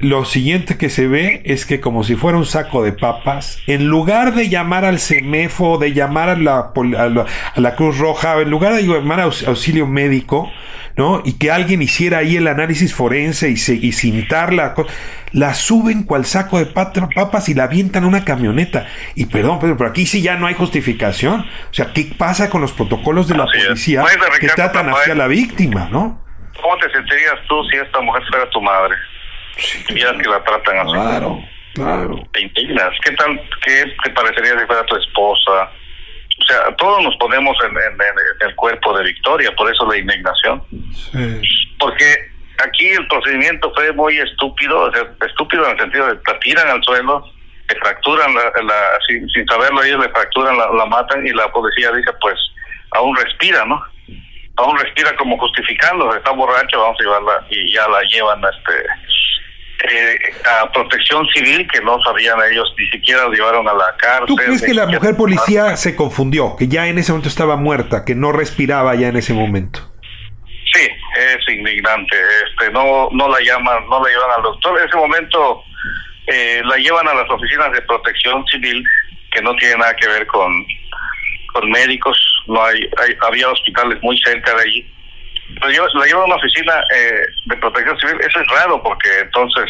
lo 0.00 0.24
siguiente 0.24 0.76
que 0.76 0.90
se 0.90 1.06
ve 1.06 1.42
es 1.44 1.66
que 1.66 1.78
como 1.78 2.02
si 2.02 2.16
fuera 2.16 2.36
un 2.36 2.46
saco 2.46 2.82
de 2.82 2.92
papas, 2.92 3.60
en 3.68 3.86
lugar 3.86 4.34
de 4.34 4.48
llamar 4.48 4.84
al 4.84 4.98
CEMEFO, 4.98 5.78
de 5.78 5.92
llamar 5.92 6.28
a 6.28 6.36
la, 6.36 6.72
a 6.98 7.60
la, 7.60 7.76
Cruz 7.76 7.98
Roja, 7.98 8.40
en 8.40 8.50
lugar 8.50 8.74
de 8.74 8.82
llamar 8.82 9.20
a 9.20 9.24
auxilio 9.24 9.86
médico, 9.86 10.50
¿no? 10.96 11.22
Y 11.24 11.38
que 11.38 11.50
alguien 11.50 11.82
hiciera 11.82 12.18
ahí 12.18 12.36
el 12.36 12.48
análisis 12.48 12.94
forense 12.94 13.50
y, 13.50 13.56
se, 13.56 13.74
y 13.74 13.92
cintar 13.92 14.52
la 14.52 14.74
la 15.32 15.52
suben 15.54 16.04
cual 16.04 16.24
saco 16.24 16.58
de 16.58 16.66
papas 16.66 17.48
y 17.48 17.54
la 17.54 17.64
avientan 17.64 18.04
a 18.04 18.06
una 18.06 18.24
camioneta. 18.24 18.86
Y 19.14 19.26
perdón, 19.26 19.58
pero, 19.60 19.76
pero 19.76 19.90
aquí 19.90 20.06
sí 20.06 20.22
ya 20.22 20.36
no 20.36 20.46
hay 20.46 20.54
justificación. 20.54 21.40
O 21.40 21.74
sea, 21.74 21.92
¿qué 21.92 22.10
pasa 22.16 22.48
con 22.48 22.62
los 22.62 22.72
protocolos 22.72 23.28
de 23.28 23.36
la 23.36 23.44
policía 23.44 24.02
que 24.40 24.48
tratan 24.48 24.88
hacia 24.88 25.14
la 25.14 25.26
víctima, 25.26 25.88
no? 25.90 26.24
¿Cómo 26.60 26.76
te 26.78 26.90
sentirías 26.90 27.34
tú 27.48 27.62
si 27.70 27.76
esta 27.76 28.00
mujer 28.00 28.22
fuera 28.30 28.48
tu 28.50 28.62
madre? 28.62 28.96
ya 29.94 30.16
que 30.16 30.28
la 30.28 30.42
tratan 30.44 30.78
así. 30.78 30.92
Claro, 30.92 31.40
claro. 31.74 32.22
Te 32.32 32.42
indignas. 32.42 32.90
¿Qué 33.02 33.12
tal, 33.12 33.40
qué 33.62 33.84
te 34.04 34.10
parecería 34.10 34.58
si 34.58 34.66
fuera 34.66 34.84
tu 34.84 34.96
esposa? 34.96 35.70
O 36.38 36.44
sea, 36.44 36.76
todos 36.76 37.02
nos 37.02 37.16
ponemos 37.16 37.56
en, 37.64 38.48
el 38.48 38.54
cuerpo 38.56 38.96
de 38.96 39.04
Victoria, 39.04 39.54
por 39.56 39.72
eso 39.72 39.86
la 39.90 39.96
indignación. 39.96 40.62
Sí. 40.92 41.42
Porque 41.78 42.14
aquí 42.62 42.88
el 42.88 43.06
procedimiento 43.08 43.72
fue 43.74 43.92
muy 43.92 44.18
estúpido, 44.18 44.92
estúpido 45.26 45.64
en 45.64 45.72
el 45.72 45.78
sentido 45.78 46.06
de 46.08 46.20
la 46.26 46.38
tiran 46.40 46.68
al 46.68 46.82
suelo, 46.84 47.24
le 47.68 47.76
fracturan, 47.80 48.34
la, 48.34 48.98
sin, 49.08 49.46
saberlo 49.46 49.82
ellos 49.82 50.00
le 50.00 50.10
fracturan, 50.10 50.56
la, 50.56 50.70
la 50.72 50.86
matan 50.86 51.26
y 51.26 51.30
la 51.30 51.50
policía 51.50 51.90
dice, 51.92 52.12
pues, 52.20 52.38
aún 52.92 53.16
respira, 53.16 53.64
¿no? 53.64 53.82
Aún 54.56 54.78
respira 54.78 55.14
como 55.16 55.38
justificando, 55.38 56.14
está 56.14 56.30
borracho, 56.30 56.80
vamos 56.80 56.96
a 57.00 57.02
llevarla 57.02 57.46
y 57.50 57.72
ya 57.72 57.86
la 57.88 58.02
llevan 58.02 58.44
a 58.44 58.48
este 58.48 58.86
eh, 59.84 60.18
a 60.48 60.72
protección 60.72 61.26
civil 61.28 61.68
que 61.70 61.80
no 61.82 61.98
sabían 62.02 62.38
ellos, 62.50 62.72
ni 62.78 62.86
siquiera 62.88 63.24
lo 63.24 63.32
llevaron 63.32 63.68
a 63.68 63.74
la 63.74 63.94
cárcel. 63.98 64.26
¿Tú 64.26 64.36
crees 64.36 64.62
que 64.62 64.74
la 64.74 64.86
mujer 64.86 65.16
policía 65.16 65.76
se 65.76 65.94
confundió, 65.94 66.56
que 66.56 66.68
ya 66.68 66.86
en 66.86 66.98
ese 66.98 67.12
momento 67.12 67.28
estaba 67.28 67.56
muerta, 67.56 68.04
que 68.04 68.14
no 68.14 68.32
respiraba 68.32 68.94
ya 68.94 69.08
en 69.08 69.16
ese 69.16 69.34
momento? 69.34 69.80
Sí, 70.72 70.88
es 71.18 71.48
indignante. 71.48 72.16
Este, 72.46 72.70
no, 72.72 73.08
no 73.12 73.28
la 73.28 73.40
llaman, 73.40 73.86
no 73.88 74.02
la 74.02 74.08
llevan 74.08 74.30
al 74.36 74.42
doctor. 74.42 74.78
En 74.80 74.88
ese 74.88 74.96
momento 74.96 75.62
eh, 76.26 76.62
la 76.64 76.76
llevan 76.76 77.06
a 77.08 77.14
las 77.14 77.30
oficinas 77.30 77.72
de 77.72 77.82
protección 77.82 78.44
civil, 78.46 78.84
que 79.30 79.42
no 79.42 79.54
tiene 79.56 79.76
nada 79.76 79.94
que 79.96 80.08
ver 80.08 80.26
con, 80.26 80.50
con 81.52 81.70
médicos. 81.70 82.18
No 82.46 82.64
hay, 82.64 82.80
hay 83.02 83.16
había 83.26 83.50
hospitales 83.50 83.98
muy 84.02 84.18
cerca 84.18 84.54
de 84.54 84.62
allí 84.62 84.95
la 85.60 85.68
lleva, 85.68 85.86
la 85.94 86.06
lleva 86.06 86.22
a 86.22 86.26
una 86.26 86.36
oficina 86.36 86.74
eh, 86.94 87.26
de 87.46 87.56
protección 87.56 87.98
civil, 87.98 88.16
eso 88.20 88.40
es 88.40 88.48
raro 88.48 88.82
porque 88.82 89.08
entonces, 89.20 89.64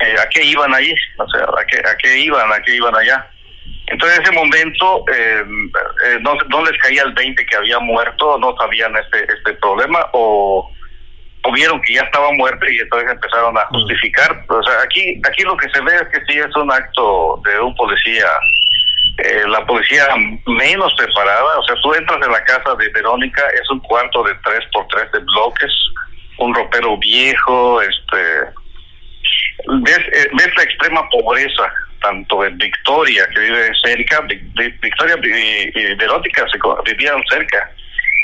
eh, 0.00 0.14
¿a 0.18 0.28
qué 0.28 0.44
iban 0.44 0.74
ahí? 0.74 0.94
O 1.18 1.28
sea, 1.28 1.42
¿a 1.42 1.64
qué, 1.66 1.78
¿a 1.78 1.96
qué 1.96 2.18
iban? 2.18 2.52
¿A 2.52 2.60
qué 2.62 2.74
iban 2.76 2.94
allá? 2.94 3.28
Entonces 3.88 4.18
en 4.18 4.24
ese 4.24 4.32
momento 4.32 5.04
eh, 5.12 5.44
eh, 6.06 6.18
no, 6.20 6.34
no 6.48 6.64
les 6.64 6.76
caía 6.80 7.02
el 7.02 7.12
20 7.12 7.46
que 7.46 7.56
había 7.56 7.78
muerto, 7.78 8.36
no 8.38 8.54
sabían 8.56 8.96
este, 8.96 9.32
este 9.32 9.52
problema 9.54 10.06
o, 10.12 10.72
o 11.46 11.52
vieron 11.52 11.80
que 11.82 11.94
ya 11.94 12.02
estaba 12.02 12.30
muerto 12.32 12.66
y 12.68 12.78
entonces 12.78 13.10
empezaron 13.10 13.56
a 13.56 13.64
mm. 13.64 13.74
justificar. 13.74 14.44
O 14.48 14.62
sea, 14.62 14.82
aquí, 14.82 15.20
aquí 15.28 15.42
lo 15.42 15.56
que 15.56 15.68
se 15.70 15.80
ve 15.80 15.94
es 15.94 16.08
que 16.08 16.24
sí 16.26 16.38
es 16.38 16.54
un 16.56 16.70
acto 16.72 17.40
de 17.44 17.60
un 17.60 17.74
policía 17.74 18.26
eh, 19.18 19.44
la 19.48 19.64
policía 19.64 20.06
menos 20.46 20.92
preparada. 20.94 21.58
O 21.58 21.64
sea, 21.64 21.76
tú 21.82 21.94
entras 21.94 22.20
en 22.24 22.32
la 22.32 22.44
casa 22.44 22.74
de 22.74 22.88
Verónica, 22.90 23.42
es 23.54 23.70
un 23.70 23.80
cuarto 23.80 24.22
de 24.24 24.34
tres 24.44 24.60
por 24.72 24.86
tres 24.88 25.10
de 25.12 25.20
bloques, 25.20 25.72
un 26.38 26.54
ropero 26.54 26.98
viejo, 26.98 27.80
este. 27.80 28.16
Ves, 29.82 29.98
eh, 29.98 30.28
ves 30.34 30.50
la 30.56 30.62
extrema 30.64 31.08
pobreza, 31.08 31.72
tanto 32.02 32.44
en 32.44 32.58
Victoria, 32.58 33.26
que 33.32 33.40
vive 33.40 33.70
cerca, 33.82 34.20
Victoria 34.20 35.16
y, 35.22 35.94
Verónica 35.94 36.46
se, 36.52 36.58
vivían 36.84 37.22
cerca, 37.30 37.70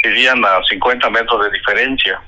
vivían 0.04 0.44
a 0.44 0.62
50 0.68 1.08
metros 1.08 1.44
de 1.44 1.50
diferencia. 1.52 2.20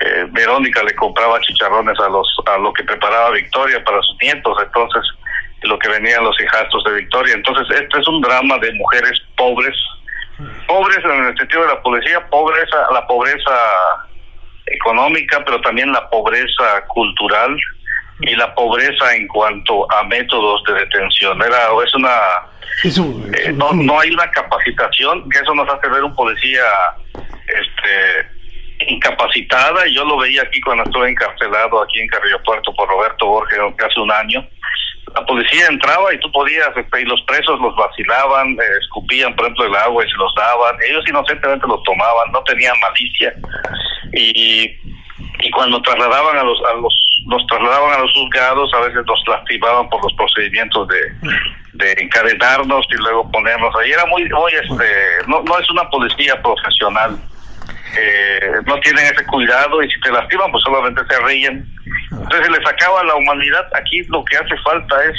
Eh, 0.00 0.26
Verónica 0.30 0.82
le 0.82 0.94
compraba 0.94 1.40
chicharrones 1.40 1.98
a 2.00 2.08
los 2.08 2.28
a 2.46 2.58
lo 2.58 2.72
que 2.72 2.84
preparaba 2.84 3.30
Victoria 3.30 3.82
para 3.84 4.02
sus 4.02 4.16
nietos, 4.20 4.56
entonces 4.62 5.02
lo 5.62 5.78
que 5.78 5.88
venían 5.88 6.24
los 6.24 6.40
hijastros 6.40 6.84
de 6.84 6.92
Victoria. 6.94 7.34
Entonces, 7.34 7.80
este 7.80 7.98
es 7.98 8.08
un 8.08 8.20
drama 8.20 8.58
de 8.58 8.72
mujeres 8.74 9.20
pobres, 9.36 9.74
pobres 10.66 10.98
en 11.04 11.26
el 11.26 11.36
sentido 11.36 11.62
de 11.62 11.68
la 11.68 11.82
policía, 11.82 12.26
pobreza, 12.28 12.86
la 12.92 13.06
pobreza 13.06 13.56
económica, 14.66 15.42
pero 15.44 15.60
también 15.60 15.92
la 15.92 16.08
pobreza 16.10 16.84
cultural 16.88 17.56
y 18.20 18.34
la 18.34 18.54
pobreza 18.54 19.14
en 19.14 19.26
cuanto 19.28 19.90
a 19.92 20.04
métodos 20.04 20.62
de 20.64 20.74
detención. 20.74 21.40
Era, 21.42 21.68
es 21.84 21.94
una, 21.94 22.18
eh, 22.84 23.52
no, 23.52 23.72
no 23.72 24.00
hay 24.00 24.10
una 24.10 24.30
capacitación, 24.30 25.28
que 25.30 25.38
eso 25.38 25.54
nos 25.54 25.68
hace 25.68 25.88
ver 25.88 26.02
un 26.02 26.14
policía 26.14 26.64
este 27.46 28.35
incapacitada. 28.88 29.86
Yo 29.88 30.04
lo 30.04 30.18
veía 30.18 30.42
aquí 30.42 30.60
cuando 30.60 30.84
estuve 30.84 31.10
encarcelado 31.10 31.82
aquí 31.82 32.00
en 32.00 32.08
Carrillo 32.08 32.42
Puerto 32.44 32.74
por 32.74 32.88
Roberto 32.88 33.26
Borges 33.26 33.58
hace 33.84 34.00
un 34.00 34.12
año 34.12 34.46
la 35.16 35.24
policía 35.24 35.66
entraba 35.68 36.12
y 36.12 36.20
tú 36.20 36.30
podías, 36.30 36.68
este, 36.76 37.00
y 37.00 37.04
los 37.04 37.22
presos 37.22 37.58
los 37.60 37.74
vacilaban, 37.74 38.52
eh, 38.52 38.78
escupían, 38.82 39.34
por 39.34 39.46
ejemplo, 39.46 39.66
el 39.66 39.76
agua 39.76 40.04
y 40.04 40.10
se 40.10 40.16
los 40.16 40.34
daban. 40.34 40.76
Ellos 40.86 41.04
inocentemente 41.08 41.66
los 41.66 41.82
tomaban, 41.84 42.32
no 42.32 42.42
tenían 42.44 42.74
malicia. 42.80 43.32
Y, 44.12 44.64
y 45.40 45.50
cuando 45.52 45.80
trasladaban 45.80 46.36
a 46.36 46.42
los, 46.42 46.58
a 46.64 46.74
los, 46.74 47.22
los 47.28 47.46
trasladaban 47.46 47.94
a 47.94 48.02
los 48.02 48.12
juzgados, 48.12 48.74
a 48.74 48.80
veces 48.80 49.02
los 49.06 49.22
lastimaban 49.26 49.88
por 49.88 50.02
los 50.02 50.12
procedimientos 50.14 50.86
de, 50.88 51.00
de 51.74 51.92
encadenarnos 52.02 52.86
y 52.90 52.96
luego 52.96 53.30
ponernos 53.30 53.74
ahí. 53.76 53.92
Era 53.92 54.04
muy, 54.06 54.28
muy, 54.28 54.52
este, 54.52 54.86
no, 55.28 55.40
no 55.42 55.58
es 55.58 55.70
una 55.70 55.88
policía 55.88 56.40
profesional. 56.42 57.18
Eh, 57.98 58.50
no 58.66 58.78
tienen 58.80 59.06
ese 59.06 59.24
cuidado 59.26 59.82
y 59.82 59.90
si 59.90 60.00
te 60.00 60.12
lastiman, 60.12 60.50
pues 60.50 60.62
solamente 60.64 61.02
se 61.08 61.24
ríen 61.24 61.76
entonces 62.10 62.46
se 62.46 62.58
les 62.60 62.68
acaba 62.68 63.04
la 63.04 63.14
humanidad. 63.14 63.66
Aquí 63.74 64.02
lo 64.08 64.24
que 64.24 64.36
hace 64.36 64.56
falta 64.58 64.96
es 65.04 65.16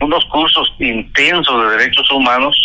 unos 0.00 0.24
cursos 0.26 0.72
intensos 0.78 1.64
de 1.64 1.76
derechos 1.76 2.10
humanos. 2.12 2.56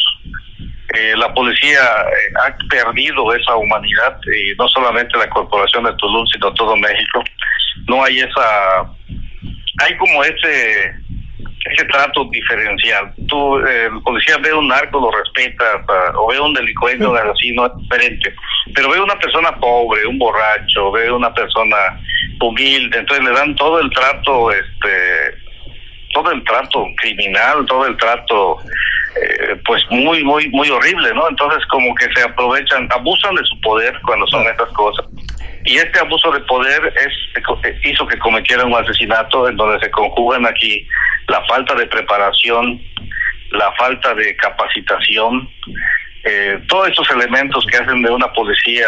Eh, 0.96 1.16
la 1.18 1.34
policía 1.34 1.80
eh, 1.80 2.34
ha 2.40 2.56
perdido 2.70 3.34
esa 3.34 3.56
humanidad, 3.56 4.20
y 4.28 4.56
no 4.58 4.68
solamente 4.68 5.18
la 5.18 5.30
corporación 5.30 5.86
de 5.86 5.94
Tulum, 5.94 6.26
sino 6.28 6.54
todo 6.54 6.76
México. 6.78 7.24
No 7.88 8.04
hay 8.04 8.20
esa, 8.20 8.82
hay 9.80 9.98
como 9.98 10.24
ese 10.24 10.94
ese 11.66 11.86
trato 11.86 12.26
diferencial. 12.26 13.14
Tú, 13.28 13.60
eh, 13.60 13.86
el 13.86 14.02
policía 14.02 14.38
ve 14.38 14.54
un 14.54 14.68
narco, 14.68 15.00
lo 15.00 15.12
respeta, 15.12 15.84
o 16.16 16.28
ve 16.28 16.40
un 16.40 16.54
delincuente, 16.54 17.06
o 17.06 17.16
así, 17.16 17.52
no 17.54 17.66
es 17.66 17.78
diferente. 17.78 18.34
Pero 18.76 18.90
ve 18.90 19.00
una 19.00 19.16
persona 19.16 19.56
pobre, 19.56 20.06
un 20.06 20.20
borracho, 20.20 20.92
ve 20.92 21.12
una 21.12 21.34
persona 21.34 22.00
humilde, 22.42 23.00
entonces 23.00 23.26
le 23.26 23.32
dan 23.32 23.56
todo 23.56 23.80
el 23.80 23.90
trato, 23.92 24.52
este, 24.52 25.38
todo 26.14 26.32
el 26.32 26.44
trato 26.44 26.86
criminal, 26.98 27.66
todo 27.66 27.88
el 27.88 27.98
trato, 27.98 28.58
eh, 29.22 29.56
pues 29.66 29.84
muy, 29.90 30.24
muy, 30.24 30.50
muy 30.50 30.70
horrible, 30.70 31.14
¿no? 31.14 31.30
Entonces 31.30 31.66
como 31.68 31.94
que 31.96 32.12
se 32.14 32.24
aprovechan, 32.24 32.88
abusan 32.92 33.36
de 33.36 33.44
su 33.46 33.60
poder 33.62 33.98
cuando 34.06 34.28
son 34.28 34.44
estas 34.44 34.70
cosas. 34.74 35.06
Y 35.66 35.78
este 35.78 36.00
abuso 36.00 36.32
de 36.32 36.40
poder 36.42 36.94
es 36.96 37.14
hizo 37.84 38.08
que 38.08 38.18
cometiera 38.20 38.66
un 38.66 38.76
asesinato 38.76 39.48
en 39.48 39.56
donde 39.56 39.80
se 39.80 39.92
conjugan 39.92 40.46
aquí 40.46 40.88
la 41.28 41.44
falta 41.46 41.74
de 41.76 41.88
preparación, 41.88 42.82
la 43.52 43.72
falta 43.74 44.14
de 44.14 44.36
capacitación, 44.36 45.50
eh, 46.26 46.60
todos 46.68 46.90
estos 46.90 47.10
elementos 47.12 47.66
que 47.68 47.78
hacen 47.78 48.02
de 48.02 48.12
una 48.12 48.32
policía 48.34 48.88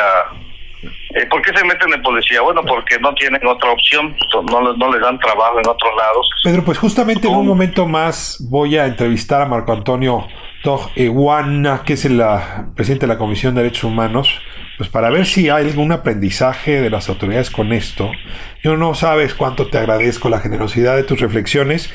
eh, 1.15 1.25
¿Por 1.27 1.41
qué 1.41 1.57
se 1.57 1.63
meten 1.63 1.93
en 1.93 2.01
policía? 2.01 2.41
Bueno, 2.41 2.61
porque 2.63 2.99
no 2.99 3.13
tienen 3.15 3.45
otra 3.47 3.71
opción, 3.71 4.15
no, 4.33 4.73
no 4.73 4.91
les 4.91 5.01
dan 5.01 5.17
trabajo 5.19 5.59
en 5.59 5.67
otros 5.67 5.91
lados. 5.97 6.29
Pedro, 6.43 6.63
pues 6.63 6.77
justamente 6.77 7.27
en 7.27 7.35
un 7.35 7.47
momento 7.47 7.87
más 7.87 8.45
voy 8.49 8.77
a 8.77 8.85
entrevistar 8.85 9.41
a 9.41 9.45
Marco 9.45 9.71
Antonio 9.71 10.27
Toj 10.63 10.91
que 10.93 11.93
es 11.93 12.05
el 12.05 12.21
presidente 12.75 13.05
de 13.05 13.13
la 13.13 13.17
Comisión 13.17 13.55
de 13.55 13.63
Derechos 13.63 13.85
Humanos, 13.85 14.41
pues 14.77 14.89
para 14.89 15.09
ver 15.09 15.25
si 15.25 15.49
hay 15.49 15.65
algún 15.65 15.91
aprendizaje 15.91 16.81
de 16.81 16.89
las 16.89 17.09
autoridades 17.09 17.49
con 17.49 17.73
esto. 17.73 18.11
Yo 18.63 18.77
no 18.77 18.93
sabes 18.93 19.33
cuánto 19.33 19.67
te 19.67 19.77
agradezco 19.77 20.29
la 20.29 20.39
generosidad 20.39 20.95
de 20.95 21.03
tus 21.03 21.19
reflexiones. 21.19 21.93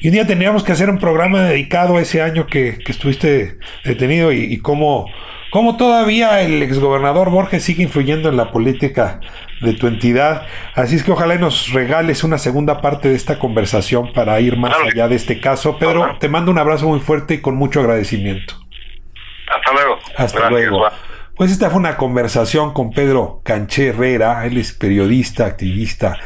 Y 0.00 0.08
un 0.08 0.14
día 0.14 0.26
teníamos 0.26 0.64
que 0.64 0.72
hacer 0.72 0.90
un 0.90 0.98
programa 0.98 1.42
dedicado 1.42 1.96
a 1.96 2.02
ese 2.02 2.22
año 2.22 2.46
que, 2.46 2.78
estuviste 2.86 3.58
detenido 3.84 4.32
y, 4.32 4.44
y 4.44 4.58
cómo 4.58 5.06
cómo 5.52 5.76
todavía 5.76 6.40
el 6.40 6.62
exgobernador 6.62 7.28
Borges 7.28 7.62
sigue 7.62 7.82
influyendo 7.82 8.30
en 8.30 8.38
la 8.38 8.50
política 8.50 9.20
de 9.60 9.74
tu 9.74 9.86
entidad. 9.86 10.46
Así 10.74 10.96
es 10.96 11.04
que 11.04 11.12
ojalá 11.12 11.36
nos 11.36 11.72
regales 11.72 12.24
una 12.24 12.38
segunda 12.38 12.80
parte 12.80 13.10
de 13.10 13.14
esta 13.14 13.38
conversación 13.38 14.14
para 14.14 14.40
ir 14.40 14.56
más 14.56 14.74
allá 14.90 15.08
de 15.08 15.14
este 15.14 15.40
caso. 15.40 15.78
Pedro, 15.78 16.16
te 16.18 16.30
mando 16.30 16.50
un 16.50 16.58
abrazo 16.58 16.88
muy 16.88 17.00
fuerte 17.00 17.34
y 17.34 17.40
con 17.42 17.56
mucho 17.56 17.80
agradecimiento. 17.80 18.54
Hasta 19.54 19.72
luego. 19.74 19.98
Hasta 20.16 20.50
luego. 20.50 20.86
Pues 21.42 21.50
esta 21.50 21.70
fue 21.70 21.80
una 21.80 21.96
conversación 21.96 22.72
con 22.72 22.92
Pedro 22.92 23.40
Canché 23.42 23.88
Herrera, 23.88 24.46
él 24.46 24.58
es 24.58 24.72
periodista, 24.72 25.44
activista 25.44 26.16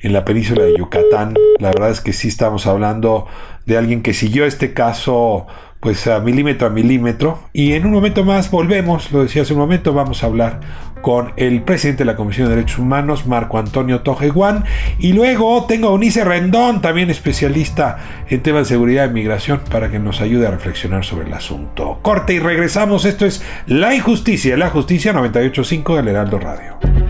en 0.00 0.12
la 0.12 0.24
península 0.24 0.62
de 0.62 0.78
Yucatán. 0.78 1.34
La 1.58 1.70
verdad 1.70 1.90
es 1.90 2.00
que 2.00 2.12
sí 2.12 2.28
estamos 2.28 2.68
hablando 2.68 3.26
de 3.66 3.76
alguien 3.76 4.00
que 4.00 4.14
siguió 4.14 4.44
este 4.44 4.72
caso 4.72 5.48
pues 5.80 6.06
a 6.06 6.20
milímetro 6.20 6.68
a 6.68 6.70
milímetro. 6.70 7.40
Y 7.52 7.72
en 7.72 7.86
un 7.86 7.92
momento 7.92 8.24
más 8.24 8.50
volvemos, 8.50 9.10
lo 9.12 9.22
decía 9.22 9.42
hace 9.42 9.54
un 9.54 9.58
momento, 9.58 9.92
vamos 9.92 10.22
a 10.22 10.26
hablar 10.26 10.60
con 11.00 11.32
el 11.36 11.62
presidente 11.62 12.00
de 12.00 12.04
la 12.04 12.16
Comisión 12.16 12.48
de 12.48 12.56
Derechos 12.56 12.78
Humanos, 12.78 13.26
Marco 13.26 13.58
Antonio 13.58 14.00
Tojeguán. 14.00 14.64
Y 14.98 15.14
luego 15.14 15.64
tengo 15.66 15.88
a 15.88 15.92
Unice 15.92 16.24
Rendón, 16.24 16.82
también 16.82 17.10
especialista 17.10 17.98
en 18.28 18.42
temas 18.42 18.68
de 18.68 18.74
seguridad 18.74 19.06
e 19.06 19.08
migración, 19.08 19.60
para 19.70 19.90
que 19.90 19.98
nos 19.98 20.20
ayude 20.20 20.46
a 20.46 20.50
reflexionar 20.50 21.04
sobre 21.04 21.26
el 21.26 21.32
asunto. 21.32 21.98
Corte 22.02 22.34
y 22.34 22.38
regresamos. 22.38 23.04
Esto 23.04 23.26
es 23.26 23.42
La 23.66 23.94
Injusticia, 23.94 24.56
La 24.56 24.70
Justicia 24.70 25.12
985 25.12 25.96
del 25.96 26.08
Heraldo 26.08 26.38
Radio. 26.38 27.09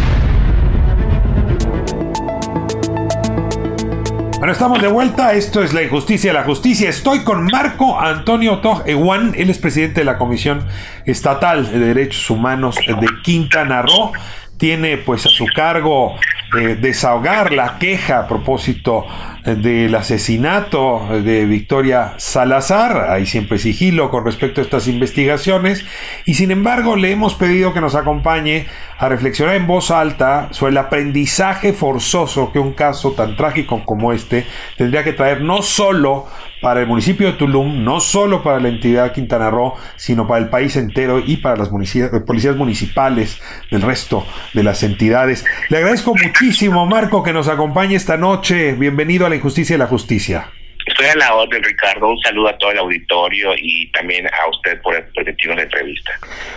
Bueno, 4.41 4.53
estamos 4.53 4.81
de 4.81 4.87
vuelta. 4.87 5.33
Esto 5.33 5.61
es 5.61 5.71
La 5.71 5.83
Injusticia 5.83 6.31
de 6.31 6.39
la 6.39 6.43
Justicia. 6.43 6.89
Estoy 6.89 7.19
con 7.19 7.45
Marco 7.45 7.99
Antonio 7.99 8.57
Toj. 8.57 8.81
Él 8.87 9.49
es 9.51 9.59
presidente 9.59 10.01
de 10.01 10.05
la 10.05 10.17
Comisión 10.17 10.65
Estatal 11.05 11.71
de 11.71 11.77
Derechos 11.77 12.27
Humanos 12.27 12.75
de 12.75 13.07
Quintana 13.21 13.83
Roo. 13.83 14.13
Tiene 14.61 14.97
pues 14.97 15.25
a 15.25 15.29
su 15.29 15.47
cargo 15.47 16.19
eh, 16.55 16.77
desahogar 16.79 17.51
la 17.51 17.79
queja 17.79 18.19
a 18.19 18.27
propósito 18.27 19.07
del 19.43 19.95
asesinato 19.95 21.01
de 21.23 21.45
Victoria 21.45 22.13
Salazar. 22.17 23.09
Hay 23.09 23.25
siempre 23.25 23.57
sigilo 23.57 24.11
con 24.11 24.23
respecto 24.23 24.61
a 24.61 24.63
estas 24.63 24.87
investigaciones. 24.87 25.83
Y 26.25 26.35
sin 26.35 26.51
embargo, 26.51 26.95
le 26.95 27.09
hemos 27.09 27.33
pedido 27.33 27.73
que 27.73 27.81
nos 27.81 27.95
acompañe 27.95 28.67
a 28.99 29.09
reflexionar 29.09 29.55
en 29.55 29.65
voz 29.65 29.89
alta 29.89 30.49
sobre 30.51 30.73
el 30.73 30.77
aprendizaje 30.77 31.73
forzoso 31.73 32.51
que 32.51 32.59
un 32.59 32.73
caso 32.73 33.13
tan 33.13 33.35
trágico 33.35 33.83
como 33.83 34.13
este 34.13 34.45
tendría 34.77 35.03
que 35.03 35.13
traer 35.13 35.41
no 35.41 35.63
solo 35.63 36.27
para 36.61 36.79
el 36.79 36.87
municipio 36.87 37.27
de 37.27 37.33
Tulum, 37.33 37.83
no 37.83 37.99
solo 37.99 38.43
para 38.43 38.59
la 38.59 38.69
entidad 38.69 39.11
Quintana 39.13 39.49
Roo, 39.49 39.75
sino 39.95 40.27
para 40.27 40.39
el 40.39 40.49
país 40.49 40.75
entero 40.75 41.19
y 41.19 41.37
para 41.37 41.57
las 41.57 41.69
policías 41.69 42.55
municipales 42.55 43.41
del 43.71 43.81
resto 43.81 44.25
de 44.53 44.63
las 44.63 44.83
entidades. 44.83 45.43
Le 45.69 45.77
agradezco 45.77 46.13
muchísimo, 46.15 46.85
Marco, 46.85 47.23
que 47.23 47.33
nos 47.33 47.47
acompañe 47.47 47.95
esta 47.95 48.15
noche. 48.15 48.73
Bienvenido 48.73 49.25
a 49.25 49.29
la 49.29 49.35
injusticia 49.35 49.75
y 49.75 49.79
la 49.79 49.87
justicia. 49.87 50.47
Estoy 50.85 51.07
a 51.07 51.15
la 51.15 51.35
orden, 51.35 51.63
Ricardo. 51.63 52.09
Un 52.09 52.19
saludo 52.19 52.49
a 52.49 52.57
todo 52.57 52.71
el 52.71 52.77
auditorio 52.79 53.51
y 53.55 53.91
también 53.91 54.27
a 54.27 54.49
usted 54.49 54.81
por 54.81 54.93
permitirnos 55.13 55.57
la 55.57 55.63
entrevista. 55.63 56.11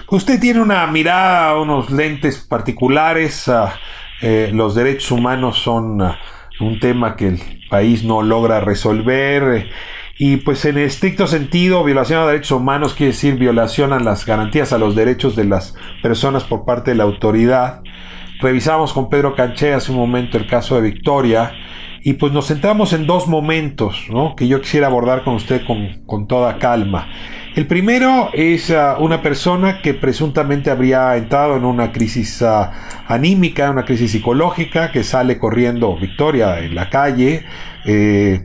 Usted 0.09 0.41
tiene 0.41 0.61
una 0.61 0.87
mirada, 0.87 1.59
unos 1.59 1.91
lentes 1.91 2.39
particulares. 2.39 3.49
Ah, 3.49 3.79
eh, 4.23 4.51
los 4.53 4.75
derechos 4.75 5.11
humanos 5.11 5.59
son 5.59 6.01
ah, 6.01 6.19
un 6.61 6.81
tema 6.81 7.17
que 7.17 7.29
el 7.29 7.64
país 7.75 8.05
no 8.05 8.23
logra 8.23 8.61
resolver. 8.61 9.69
y 10.17 10.37
pues 10.37 10.65
en 10.65 10.79
estricto 10.79 11.27
sentido, 11.27 11.83
violación 11.83 12.21
a 12.21 12.27
derechos 12.27 12.53
humanos 12.53 12.95
quiere 12.95 13.11
decir 13.11 13.35
violación 13.35 13.93
a 13.93 13.99
las 13.99 14.25
garantías 14.25 14.73
a 14.73 14.79
los 14.79 14.95
derechos 14.95 15.35
de 15.35 15.45
las 15.45 15.75
personas 16.01 16.45
por 16.45 16.65
parte 16.65 16.93
de 16.93 16.99
la 16.99 17.03
autoridad. 17.03 17.83
Revisamos 18.41 18.93
con 18.93 19.09
Pedro 19.11 19.35
Canché 19.35 19.75
hace 19.75 19.91
un 19.91 19.99
momento 19.99 20.39
el 20.39 20.47
caso 20.47 20.77
de 20.77 20.83
Victoria 20.83 21.51
y 22.05 22.13
pues 22.13 22.33
nos 22.33 22.47
centramos 22.47 22.93
en 22.93 23.09
dos 23.09 23.27
momentos 23.27 24.07
¿no? 24.09 24.37
que 24.37 24.47
yo 24.47 24.61
quisiera 24.61 24.87
abordar 24.87 25.25
con 25.25 25.35
usted 25.35 25.67
con, 25.67 26.05
con 26.07 26.29
toda 26.29 26.59
calma. 26.59 27.09
El 27.55 27.69
primero 27.69 28.31
es 28.33 28.71
uh, 28.71 28.97
una 28.99 29.23
persona 29.23 29.81
que 29.81 29.95
presuntamente 29.95 30.71
habría 30.71 31.17
entrado 31.17 31.57
en 31.57 31.65
una 31.65 31.93
crisis 31.93 32.43
uh, 32.43 32.67
anímica, 33.07 33.71
una 33.71 33.85
crisis 33.85 34.11
psicológica, 34.11 34.91
que 34.91 35.05
sale 35.05 35.39
corriendo 35.39 35.97
Victoria 35.97 36.59
en 36.59 36.75
la 36.75 36.91
calle, 36.91 37.45
eh, 37.85 38.45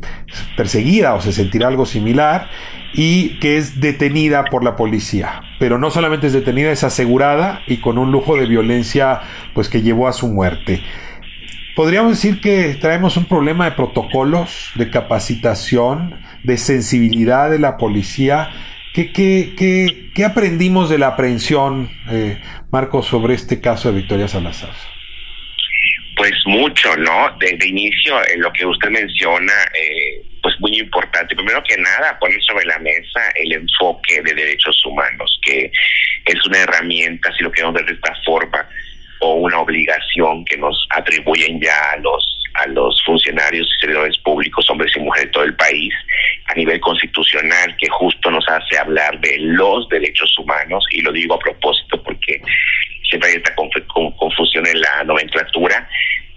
perseguida 0.55 1.15
o 1.15 1.21
se 1.21 1.33
sentirá 1.33 1.69
algo 1.69 1.87
similar, 1.87 2.49
y 2.93 3.39
que 3.39 3.57
es 3.57 3.81
detenida 3.81 4.43
por 4.45 4.63
la 4.63 4.75
policía. 4.75 5.41
Pero 5.59 5.79
no 5.79 5.89
solamente 5.89 6.27
es 6.27 6.33
detenida, 6.33 6.71
es 6.71 6.83
asegurada 6.83 7.61
y 7.65 7.77
con 7.77 7.97
un 7.97 8.11
lujo 8.11 8.37
de 8.37 8.45
violencia 8.45 9.21
pues 9.55 9.69
que 9.69 9.81
llevó 9.81 10.07
a 10.07 10.13
su 10.13 10.27
muerte. 10.27 10.83
Podríamos 11.75 12.11
decir 12.11 12.41
que 12.41 12.77
traemos 12.79 13.17
un 13.17 13.25
problema 13.25 13.65
de 13.65 13.71
protocolos, 13.71 14.71
de 14.75 14.91
capacitación, 14.91 16.13
de 16.43 16.57
sensibilidad 16.57 17.49
de 17.49 17.57
la 17.57 17.77
policía. 17.77 18.49
¿Qué, 18.99 19.13
qué, 19.55 20.11
qué, 20.13 20.25
aprendimos 20.25 20.89
de 20.89 20.97
la 20.97 21.07
aprehensión, 21.07 21.89
eh, 22.11 22.37
Marcos, 22.69 23.05
sobre 23.07 23.33
este 23.33 23.61
caso 23.61 23.89
de 23.89 23.95
Victoria 23.97 24.27
Salazar? 24.27 24.73
Pues 26.17 26.33
mucho, 26.45 26.93
¿no? 26.97 27.33
Desde 27.39 27.65
inicio, 27.65 28.17
en 28.27 28.41
lo 28.41 28.51
que 28.51 28.65
usted 28.65 28.89
menciona, 28.89 29.53
eh, 29.73 30.21
pues 30.43 30.53
muy 30.59 30.77
importante. 30.77 31.33
Primero 31.33 31.63
que 31.63 31.77
nada, 31.77 32.19
poner 32.19 32.41
sobre 32.43 32.65
la 32.65 32.77
mesa 32.79 33.21
el 33.35 33.53
enfoque 33.53 34.21
de 34.21 34.33
derechos 34.33 34.85
humanos, 34.85 35.39
que 35.43 35.71
es 36.25 36.45
una 36.45 36.57
herramienta, 36.57 37.31
si 37.37 37.43
lo 37.45 37.53
queremos 37.53 37.75
ver 37.75 37.85
de 37.85 37.93
esta 37.93 38.13
forma, 38.25 38.67
o 39.21 39.35
una 39.35 39.59
obligación 39.59 40.43
que 40.43 40.57
nos 40.57 40.85
atribuyen 40.89 41.61
ya 41.61 41.91
a 41.93 41.97
los 41.99 42.38
a 42.61 42.67
los 42.67 43.01
funcionarios 43.05 43.67
y 43.67 43.79
servidores 43.79 44.17
públicos, 44.19 44.69
hombres 44.69 44.91
y 44.95 44.99
mujeres 44.99 45.25
de 45.25 45.31
todo 45.31 45.43
el 45.43 45.55
país, 45.55 45.93
a 46.45 46.53
nivel 46.55 46.79
constitucional, 46.79 47.75
que 47.77 47.89
justo 47.89 48.31
nos 48.31 48.47
hace 48.47 48.77
hablar 48.77 49.19
de 49.19 49.37
los 49.39 49.87
derechos 49.89 50.37
humanos, 50.39 50.85
y 50.91 51.01
lo 51.01 51.11
digo 51.11 51.35
a 51.35 51.39
propósito 51.39 52.01
porque 52.03 52.41
siempre 53.09 53.29
hay 53.29 53.35
esta 53.37 53.55
confusión 53.55 54.67
en 54.67 54.81
la 54.81 55.03
nomenclatura, 55.03 55.87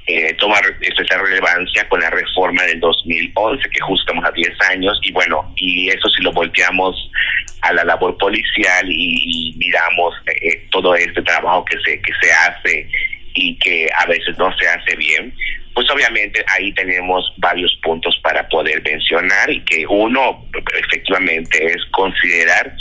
eh, 0.07 0.35
toma 0.35 0.57
especial 0.81 1.21
relevancia 1.21 1.89
con 1.89 2.01
la 2.01 2.11
reforma 2.11 2.63
del 2.65 2.81
2011, 2.81 3.69
que 3.71 3.81
justo 3.81 4.03
estamos 4.03 4.29
a 4.29 4.33
10 4.33 4.51
años, 4.71 4.99
y 5.03 5.13
bueno, 5.13 5.53
y 5.57 5.89
eso 5.91 6.09
si 6.09 6.23
lo 6.23 6.33
volteamos 6.33 6.97
a 7.61 7.73
la 7.73 7.85
labor 7.85 8.17
policial 8.19 8.85
y, 8.89 9.55
miramos 9.57 10.15
eh, 10.27 10.67
todo 10.71 10.97
este 10.97 11.23
trabajo 11.23 11.65
que 11.65 11.79
se, 11.85 12.01
que 12.03 12.13
se 12.21 12.33
hace 12.33 12.89
y 13.35 13.57
que 13.59 13.89
a 13.97 14.07
veces 14.07 14.37
no 14.39 14.53
se 14.59 14.67
hace 14.67 14.97
bien, 14.97 15.33
pues 15.75 15.91
obviamente 15.91 16.45
ahí 16.49 16.73
tenemos 16.73 17.33
varios 17.39 17.75
puntos 17.83 18.19
para 18.23 18.47
poder 18.49 18.83
mencionar 18.83 19.51
y 19.51 19.61
que 19.65 19.87
uno 19.87 20.47
efectivamente 20.79 21.67
es 21.67 21.85
considerar 21.91 22.75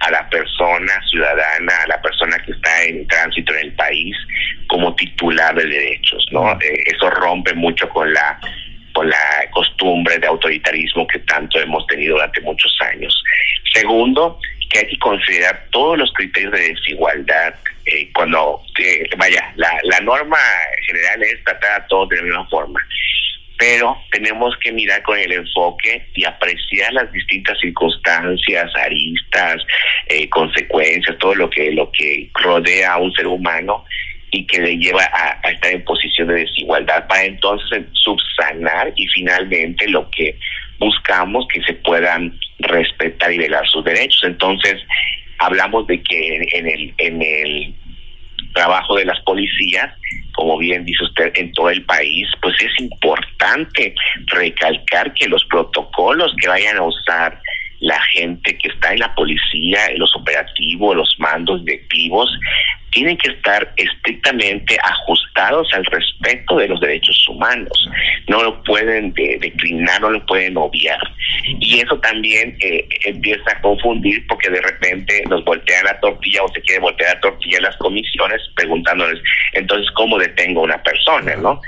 a 0.00 0.10
la 0.10 0.28
persona 0.28 0.92
ciudadana, 1.10 1.72
a 1.84 1.86
la 1.88 2.00
persona 2.00 2.38
que 2.44 2.52
está 2.52 2.84
en 2.84 3.06
tránsito 3.08 3.52
en 3.54 3.66
el 3.66 3.72
país 3.74 4.16
como 4.68 4.94
titular 4.94 5.54
de 5.54 5.64
derechos, 5.64 6.26
¿no? 6.32 6.52
Eh, 6.52 6.82
eso 6.86 7.10
rompe 7.10 7.54
mucho 7.54 7.88
con 7.88 8.12
la 8.12 8.38
con 8.92 9.10
la 9.10 9.50
costumbre 9.50 10.18
de 10.18 10.26
autoritarismo 10.26 11.06
que 11.06 11.18
tanto 11.20 11.60
hemos 11.60 11.86
tenido 11.86 12.14
durante 12.14 12.40
muchos 12.40 12.74
años. 12.80 13.22
Segundo, 13.74 14.40
que 14.68 14.80
hay 14.80 14.86
que 14.88 14.98
considerar 14.98 15.66
todos 15.70 15.98
los 15.98 16.12
criterios 16.12 16.52
de 16.52 16.68
desigualdad 16.74 17.54
eh, 17.86 18.10
cuando, 18.12 18.60
eh, 18.78 19.08
vaya, 19.16 19.52
la, 19.56 19.70
la 19.84 20.00
norma 20.00 20.38
general 20.86 21.22
es 21.22 21.44
tratar 21.44 21.80
a 21.80 21.86
todos 21.86 22.08
de 22.08 22.16
la 22.16 22.22
misma 22.22 22.48
forma. 22.48 22.80
Pero 23.58 23.96
tenemos 24.10 24.54
que 24.58 24.70
mirar 24.72 25.02
con 25.02 25.18
el 25.18 25.32
enfoque 25.32 26.06
y 26.14 26.24
apreciar 26.24 26.92
las 26.92 27.10
distintas 27.10 27.58
circunstancias, 27.58 28.70
aristas, 28.76 29.62
eh, 30.08 30.28
consecuencias, 30.28 31.16
todo 31.18 31.34
lo 31.34 31.48
que 31.48 31.72
lo 31.72 31.90
que 31.90 32.30
rodea 32.34 32.92
a 32.92 32.98
un 32.98 33.12
ser 33.14 33.26
humano 33.26 33.84
y 34.30 34.46
que 34.46 34.60
le 34.60 34.76
lleva 34.76 35.02
a, 35.04 35.50
estar 35.50 35.72
en 35.72 35.84
posición 35.84 36.28
de 36.28 36.40
desigualdad 36.40 37.06
para 37.06 37.24
entonces 37.24 37.84
subsanar 37.92 38.92
y 38.96 39.06
finalmente 39.08 39.88
lo 39.88 40.10
que 40.10 40.36
buscamos 40.78 41.46
que 41.48 41.62
se 41.62 41.72
puedan 41.74 42.38
respetar 42.58 43.32
y 43.32 43.38
velar 43.38 43.66
sus 43.68 43.84
derechos. 43.84 44.22
Entonces, 44.24 44.82
hablamos 45.38 45.86
de 45.86 46.02
que 46.02 46.36
en 46.52 46.66
el 46.68 46.94
en 46.98 47.22
el 47.22 47.74
trabajo 48.54 48.96
de 48.96 49.04
las 49.04 49.20
policías, 49.20 49.92
como 50.34 50.58
bien 50.58 50.84
dice 50.84 51.04
usted, 51.04 51.30
en 51.36 51.52
todo 51.52 51.70
el 51.70 51.84
país, 51.84 52.26
pues 52.40 52.54
es 52.60 52.80
importante 52.80 53.94
recalcar 54.26 55.12
que 55.14 55.28
los 55.28 55.44
protocolos 55.44 56.34
que 56.40 56.48
vayan 56.48 56.78
a 56.78 56.82
usar 56.82 57.40
la 57.80 58.00
gente 58.12 58.56
que 58.56 58.68
está 58.68 58.92
en 58.92 59.00
la 59.00 59.14
policía, 59.14 59.86
en 59.90 59.98
los 59.98 60.14
operativos, 60.16 60.96
los 60.96 61.14
mandos 61.18 61.64
directivos, 61.64 62.30
tienen 62.96 63.18
que 63.18 63.30
estar 63.30 63.74
estrictamente 63.76 64.78
ajustados 64.82 65.68
al 65.74 65.84
respeto 65.84 66.56
de 66.56 66.68
los 66.68 66.80
derechos 66.80 67.28
humanos. 67.28 67.90
No 68.26 68.42
lo 68.42 68.62
pueden 68.62 69.12
declinar, 69.12 70.00
no 70.00 70.08
lo 70.08 70.24
pueden 70.24 70.56
obviar. 70.56 70.98
Y 71.60 71.80
eso 71.80 71.98
también 71.98 72.56
eh, 72.60 72.88
empieza 73.04 73.50
a 73.50 73.60
confundir 73.60 74.26
porque 74.26 74.48
de 74.48 74.62
repente 74.62 75.22
nos 75.28 75.44
voltean 75.44 75.84
la 75.84 76.00
tortilla 76.00 76.42
o 76.42 76.48
se 76.54 76.62
quiere 76.62 76.80
voltear 76.80 77.16
la 77.16 77.20
tortilla 77.20 77.58
en 77.58 77.64
las 77.64 77.76
comisiones 77.76 78.40
preguntándoles, 78.54 79.22
entonces, 79.52 79.90
¿cómo 79.90 80.16
detengo 80.16 80.62
a 80.62 80.64
una 80.64 80.82
persona? 80.82 81.36
¿no? 81.36 81.60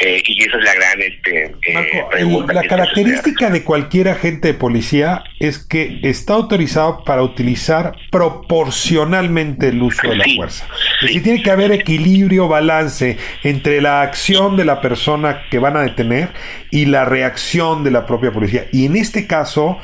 Eh, 0.00 0.22
y 0.26 0.44
esa 0.44 0.56
es 0.56 0.64
la 0.64 0.74
gran 0.74 1.02
este, 1.02 1.44
eh, 1.44 2.04
pregunta. 2.10 2.54
La 2.54 2.62
característica 2.62 3.50
de 3.50 3.62
cualquier 3.64 4.08
agente 4.08 4.48
de 4.48 4.54
policía 4.54 5.24
es 5.38 5.58
que 5.58 6.00
está 6.02 6.34
autorizado 6.34 7.04
para 7.04 7.22
utilizar 7.22 7.96
proporcionalmente 8.10 9.68
el 9.68 9.82
uso 9.82 10.08
de 10.08 10.16
la 10.16 10.24
fuerza. 10.36 10.66
Es 11.02 11.08
decir, 11.08 11.22
tiene 11.22 11.42
que 11.42 11.50
haber 11.50 11.72
equilibrio, 11.72 12.48
balance 12.48 13.18
entre 13.44 13.82
la 13.82 14.00
acción 14.00 14.56
de 14.56 14.64
la 14.64 14.80
persona 14.80 15.42
que 15.50 15.58
van 15.58 15.76
a 15.76 15.82
detener 15.82 16.30
y 16.70 16.86
la 16.86 17.04
reacción 17.04 17.84
de 17.84 17.90
la 17.90 18.06
propia 18.06 18.32
policía. 18.32 18.68
Y 18.72 18.86
en 18.86 18.96
este 18.96 19.26
caso, 19.26 19.78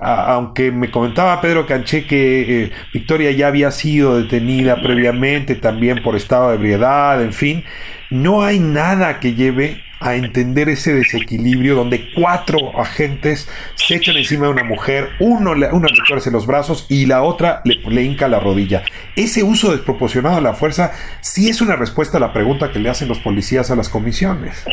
aunque 0.00 0.72
me 0.72 0.90
comentaba 0.90 1.40
Pedro 1.40 1.66
Canché 1.66 2.06
que 2.06 2.64
eh, 2.64 2.72
Victoria 2.92 3.30
ya 3.30 3.48
había 3.48 3.70
sido 3.70 4.18
detenida 4.18 4.80
previamente 4.82 5.54
también 5.54 6.02
por 6.02 6.16
estado 6.16 6.50
de 6.50 6.56
ebriedad, 6.56 7.22
en 7.22 7.32
fin, 7.32 7.64
no 8.10 8.42
hay 8.42 8.58
nada 8.58 9.20
que 9.20 9.34
lleve 9.34 9.82
a 10.00 10.16
entender 10.16 10.68
ese 10.68 10.92
desequilibrio 10.92 11.74
donde 11.74 12.10
cuatro 12.14 12.78
agentes 12.78 13.48
se 13.74 13.94
echan 13.94 14.16
encima 14.16 14.46
de 14.46 14.52
una 14.52 14.64
mujer, 14.64 15.10
uno 15.18 15.54
le, 15.54 15.72
una 15.72 15.88
le 15.88 15.96
tuerce 16.06 16.30
los 16.30 16.46
brazos 16.46 16.84
y 16.90 17.06
la 17.06 17.22
otra 17.22 17.62
le, 17.64 17.76
le, 17.76 18.02
hinca 18.02 18.28
la 18.28 18.38
rodilla. 18.38 18.82
Ese 19.16 19.42
uso 19.42 19.72
desproporcionado 19.72 20.36
de 20.36 20.42
la 20.42 20.52
fuerza 20.52 20.92
sí 21.20 21.48
es 21.48 21.62
una 21.62 21.76
respuesta 21.76 22.18
a 22.18 22.20
la 22.20 22.34
pregunta 22.34 22.70
que 22.70 22.80
le 22.80 22.90
hacen 22.90 23.08
los 23.08 23.20
policías 23.20 23.70
a 23.70 23.76
las 23.76 23.88
comisiones. 23.88 24.64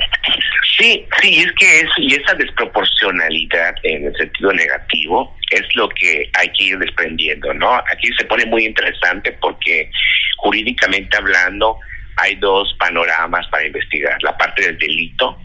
Sí, 0.81 1.07
sí, 1.21 1.35
es 1.37 1.51
que 1.59 1.79
es, 1.81 1.89
y 1.97 2.15
esa 2.15 2.33
desproporcionalidad 2.33 3.75
en 3.83 4.07
el 4.07 4.15
sentido 4.15 4.51
negativo 4.51 5.37
es 5.51 5.61
lo 5.75 5.87
que 5.89 6.27
hay 6.33 6.49
que 6.53 6.63
ir 6.63 6.79
desprendiendo, 6.79 7.53
¿no? 7.53 7.75
Aquí 7.75 8.07
se 8.17 8.25
pone 8.25 8.47
muy 8.47 8.65
interesante 8.65 9.31
porque 9.33 9.91
jurídicamente 10.37 11.15
hablando 11.15 11.77
hay 12.17 12.33
dos 12.37 12.75
panoramas 12.79 13.47
para 13.49 13.67
investigar, 13.67 14.17
la 14.23 14.35
parte 14.35 14.63
del 14.63 14.79
delito 14.79 15.37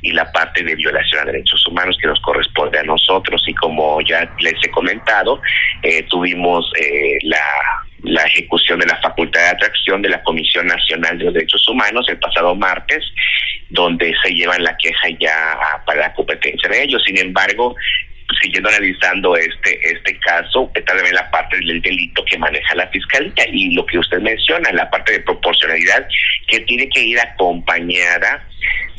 y 0.00 0.12
la 0.12 0.32
parte 0.32 0.64
de 0.64 0.74
violación 0.74 1.20
a 1.20 1.24
derechos 1.26 1.62
humanos 1.66 1.98
que 2.00 2.08
nos 2.08 2.20
corresponde 2.20 2.78
a 2.78 2.82
nosotros 2.84 3.44
y 3.46 3.52
como 3.52 4.00
ya 4.00 4.32
les 4.38 4.54
he 4.64 4.70
comentado, 4.70 5.42
eh, 5.82 6.04
tuvimos 6.04 6.72
eh, 6.80 7.18
la 7.24 7.44
la 8.02 8.22
ejecución 8.24 8.78
de 8.80 8.86
la 8.86 9.00
facultad 9.00 9.40
de 9.40 9.48
atracción 9.48 10.02
de 10.02 10.08
la 10.08 10.22
Comisión 10.22 10.66
Nacional 10.66 11.18
de 11.18 11.24
los 11.24 11.34
Derechos 11.34 11.68
Humanos 11.68 12.06
el 12.08 12.18
pasado 12.18 12.54
martes, 12.54 13.04
donde 13.68 14.14
se 14.22 14.34
llevan 14.34 14.62
la 14.62 14.76
queja 14.76 15.08
ya 15.18 15.58
para 15.86 16.00
la 16.00 16.14
competencia 16.14 16.68
de 16.68 16.82
ellos. 16.82 17.02
Sin 17.04 17.18
embargo, 17.18 17.74
siguiendo 18.40 18.68
analizando 18.68 19.36
este 19.36 19.78
este 19.90 20.18
caso, 20.20 20.70
está 20.74 20.94
también 20.94 21.14
la 21.14 21.30
parte 21.30 21.56
del 21.58 21.80
delito 21.82 22.24
que 22.24 22.38
maneja 22.38 22.74
la 22.74 22.88
fiscalía 22.88 23.46
y 23.52 23.74
lo 23.74 23.84
que 23.86 23.98
usted 23.98 24.20
menciona, 24.20 24.72
la 24.72 24.88
parte 24.90 25.12
de 25.12 25.20
proporcionalidad 25.20 26.06
que 26.46 26.60
tiene 26.60 26.88
que 26.88 27.02
ir 27.02 27.18
acompañada 27.20 28.46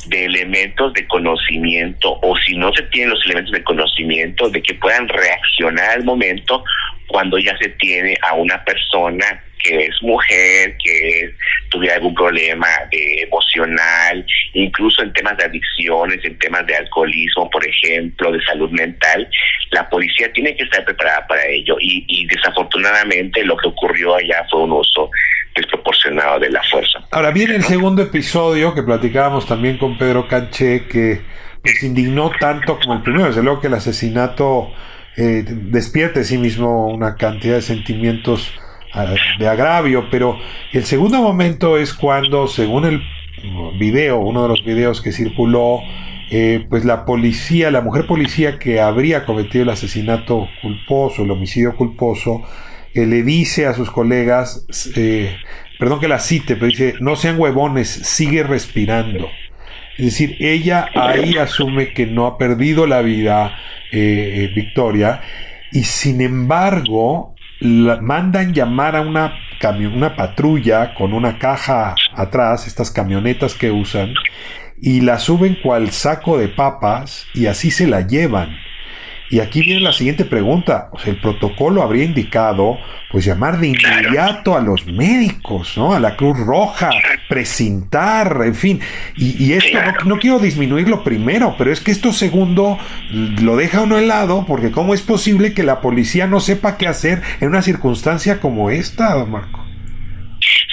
de 0.06 0.24
elementos 0.24 0.92
de 0.94 1.06
conocimiento 1.06 2.18
o 2.22 2.36
si 2.38 2.56
no 2.56 2.72
se 2.72 2.82
tienen 2.84 3.10
los 3.10 3.24
elementos 3.24 3.52
de 3.52 3.62
conocimiento 3.62 4.48
de 4.48 4.62
que 4.62 4.74
puedan 4.74 5.08
reaccionar 5.08 5.90
al 5.90 6.04
momento 6.04 6.64
cuando 7.12 7.38
ya 7.38 7.56
se 7.58 7.68
tiene 7.68 8.16
a 8.22 8.34
una 8.34 8.64
persona 8.64 9.44
que 9.62 9.84
es 9.84 10.02
mujer, 10.02 10.76
que 10.82 11.34
tuviera 11.68 11.94
algún 11.94 12.14
problema 12.14 12.66
emocional, 12.90 14.26
incluso 14.54 15.02
en 15.02 15.12
temas 15.12 15.36
de 15.36 15.44
adicciones, 15.44 16.18
en 16.24 16.36
temas 16.38 16.66
de 16.66 16.74
alcoholismo, 16.74 17.48
por 17.48 17.64
ejemplo, 17.64 18.32
de 18.32 18.42
salud 18.42 18.70
mental, 18.70 19.28
la 19.70 19.88
policía 19.88 20.32
tiene 20.32 20.56
que 20.56 20.64
estar 20.64 20.84
preparada 20.84 21.24
para 21.28 21.46
ello. 21.46 21.76
Y, 21.80 22.04
y 22.08 22.26
desafortunadamente 22.26 23.44
lo 23.44 23.56
que 23.56 23.68
ocurrió 23.68 24.16
allá 24.16 24.44
fue 24.50 24.62
un 24.62 24.72
uso 24.72 25.10
desproporcionado 25.54 26.40
de 26.40 26.50
la 26.50 26.62
fuerza. 26.64 26.98
Ahora 27.12 27.30
viene 27.30 27.54
el 27.54 27.62
segundo 27.62 28.02
episodio 28.02 28.74
que 28.74 28.82
platicábamos 28.82 29.46
también 29.46 29.78
con 29.78 29.96
Pedro 29.96 30.26
Canché 30.26 30.86
que 30.88 31.20
pues 31.62 31.82
indignó 31.84 32.32
tanto 32.40 32.78
como 32.80 32.94
el 32.94 33.02
primero, 33.02 33.26
desde 33.26 33.42
luego 33.42 33.60
que 33.60 33.68
el 33.68 33.74
asesinato 33.74 34.72
eh, 35.16 35.44
despierta 35.46 36.24
sí 36.24 36.38
mismo 36.38 36.88
una 36.88 37.16
cantidad 37.16 37.56
de 37.56 37.62
sentimientos 37.62 38.50
ah, 38.94 39.14
de 39.38 39.48
agravio, 39.48 40.08
pero 40.10 40.38
el 40.72 40.84
segundo 40.84 41.20
momento 41.20 41.76
es 41.76 41.92
cuando, 41.92 42.46
según 42.46 42.86
el 42.86 43.02
video, 43.78 44.20
uno 44.20 44.44
de 44.44 44.48
los 44.48 44.64
videos 44.64 45.02
que 45.02 45.12
circuló, 45.12 45.80
eh, 46.30 46.64
pues 46.70 46.84
la 46.84 47.04
policía, 47.04 47.70
la 47.70 47.82
mujer 47.82 48.06
policía 48.06 48.58
que 48.58 48.80
habría 48.80 49.26
cometido 49.26 49.64
el 49.64 49.70
asesinato 49.70 50.48
culposo, 50.62 51.24
el 51.24 51.30
homicidio 51.30 51.76
culposo, 51.76 52.42
eh, 52.94 53.04
le 53.04 53.22
dice 53.22 53.66
a 53.66 53.74
sus 53.74 53.90
colegas, 53.90 54.66
perdón 55.78 56.00
que 56.00 56.08
la 56.08 56.20
cite, 56.20 56.54
pero 56.54 56.68
dice, 56.68 56.94
no 57.00 57.16
sean 57.16 57.38
huevones, 57.38 57.88
sigue 57.88 58.44
respirando. 58.44 59.28
Es 59.98 60.04
decir, 60.06 60.36
ella 60.40 60.88
ahí 60.94 61.36
asume 61.36 61.92
que 61.92 62.06
no 62.06 62.26
ha 62.26 62.38
perdido 62.38 62.86
la 62.86 63.02
vida 63.02 63.56
eh, 63.90 64.44
eh, 64.44 64.52
Victoria 64.54 65.20
y 65.70 65.84
sin 65.84 66.20
embargo 66.20 67.34
mandan 67.60 68.52
llamar 68.52 68.96
a 68.96 69.02
una, 69.02 69.34
una 69.94 70.16
patrulla 70.16 70.94
con 70.94 71.12
una 71.12 71.38
caja 71.38 71.94
atrás, 72.14 72.66
estas 72.66 72.90
camionetas 72.90 73.54
que 73.54 73.70
usan, 73.70 74.14
y 74.80 75.00
la 75.00 75.18
suben 75.18 75.56
cual 75.62 75.92
saco 75.92 76.38
de 76.38 76.48
papas 76.48 77.26
y 77.34 77.46
así 77.46 77.70
se 77.70 77.86
la 77.86 78.00
llevan. 78.00 78.56
Y 79.32 79.40
aquí 79.40 79.62
viene 79.62 79.80
la 79.80 79.92
siguiente 79.92 80.26
pregunta. 80.26 80.90
el 81.06 81.16
protocolo 81.16 81.82
habría 81.82 82.04
indicado, 82.04 82.78
pues, 83.10 83.24
llamar 83.24 83.56
de 83.60 83.68
inmediato 83.68 84.54
a 84.54 84.60
los 84.60 84.84
médicos, 84.84 85.72
¿no? 85.78 85.94
A 85.94 86.00
la 86.00 86.16
Cruz 86.16 86.38
Roja, 86.38 86.90
precintar, 87.30 88.42
en 88.44 88.54
fin. 88.54 88.80
Y, 89.16 89.54
esto 89.54 89.78
no, 90.04 90.18
quiero 90.18 90.38
disminuir 90.38 90.86
lo 90.86 91.02
primero, 91.02 91.54
pero 91.56 91.72
es 91.72 91.80
que 91.80 91.92
esto 91.92 92.12
segundo 92.12 92.78
lo 93.40 93.56
deja 93.56 93.80
uno 93.80 93.96
helado, 93.96 94.44
porque 94.46 94.70
¿cómo 94.70 94.92
es 94.92 95.00
posible 95.00 95.54
que 95.54 95.62
la 95.62 95.80
policía 95.80 96.26
no 96.26 96.38
sepa 96.38 96.76
qué 96.76 96.86
hacer 96.86 97.22
en 97.40 97.48
una 97.48 97.62
circunstancia 97.62 98.38
como 98.38 98.68
esta, 98.68 99.14
don 99.14 99.30
Marco? 99.30 99.64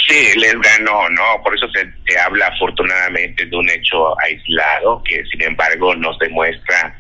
Sí, 0.05 0.37
les 0.37 0.55
ganó, 0.59 1.07
¿no? 1.11 1.41
Por 1.45 1.55
eso 1.55 1.69
se, 1.69 1.89
se 2.05 2.19
habla 2.19 2.47
afortunadamente 2.47 3.45
de 3.45 3.55
un 3.55 3.69
hecho 3.69 4.19
aislado, 4.19 5.01
que 5.05 5.23
sin 5.31 5.43
embargo 5.43 5.95
nos 5.95 6.19
demuestra 6.19 6.99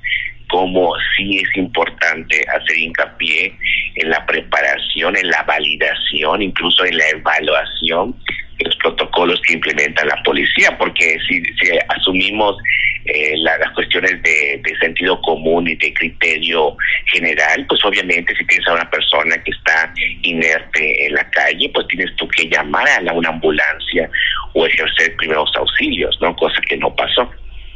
cómo 0.49 0.93
sí 1.15 1.37
es 1.37 1.57
importante 1.57 2.43
hacer 2.49 2.77
hincapié 2.77 3.53
en 3.95 4.09
la 4.09 4.25
preparación, 4.25 5.15
en 5.15 5.29
la 5.29 5.43
validación, 5.43 6.41
incluso 6.41 6.85
en 6.85 6.97
la 6.97 7.07
evaluación 7.09 8.15
de 8.57 8.65
los 8.65 8.75
protocolos 8.77 9.41
que 9.45 9.53
implementa 9.53 10.03
la 10.05 10.21
policía, 10.23 10.77
porque 10.77 11.17
si, 11.27 11.41
asumimos 11.87 12.57
eh, 13.05 13.35
las 13.37 13.71
cuestiones 13.71 14.21
de, 14.23 14.61
sentido 14.79 15.21
común 15.21 15.67
y 15.67 15.75
de 15.75 15.93
criterio 15.93 16.75
general, 17.05 17.65
pues 17.67 17.83
obviamente 17.85 18.35
si 18.35 18.45
tienes 18.45 18.67
a 18.67 18.73
una 18.73 18.89
persona 18.89 19.35
que 19.43 19.51
está 19.51 19.93
inerte 20.23 21.05
en 21.05 21.13
la 21.13 21.29
calle, 21.29 21.69
pues 21.73 21.87
tienes 21.87 22.15
tú 22.15 22.27
que 22.29 22.47
llamar 22.49 22.87
a 22.87 23.01
la, 23.01 23.13
una 23.13 23.29
ambulancia 23.29 24.09
o 24.53 24.65
ejercer 24.65 25.15
primeros 25.17 25.51
auxilios, 25.55 26.17
¿no? 26.21 26.35
Cosa 26.35 26.61
que 26.67 26.77
no 26.77 26.93
pasó. 26.95 27.29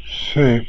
Sí. 0.05 0.67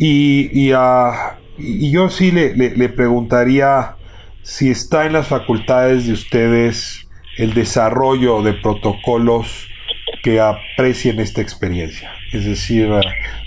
Y, 0.00 0.50
y, 0.52 1.90
yo 1.90 2.08
sí 2.08 2.30
le, 2.30 2.54
le, 2.54 2.88
preguntaría 2.88 3.96
si 4.42 4.70
está 4.70 5.06
en 5.06 5.12
las 5.14 5.26
facultades 5.26 6.06
de 6.06 6.12
ustedes 6.12 7.08
el 7.36 7.52
desarrollo 7.52 8.42
de 8.42 8.52
protocolos 8.52 9.66
que 10.22 10.40
aprecien 10.40 11.18
esta 11.18 11.40
experiencia. 11.40 12.12
Es 12.32 12.44
decir, 12.44 12.88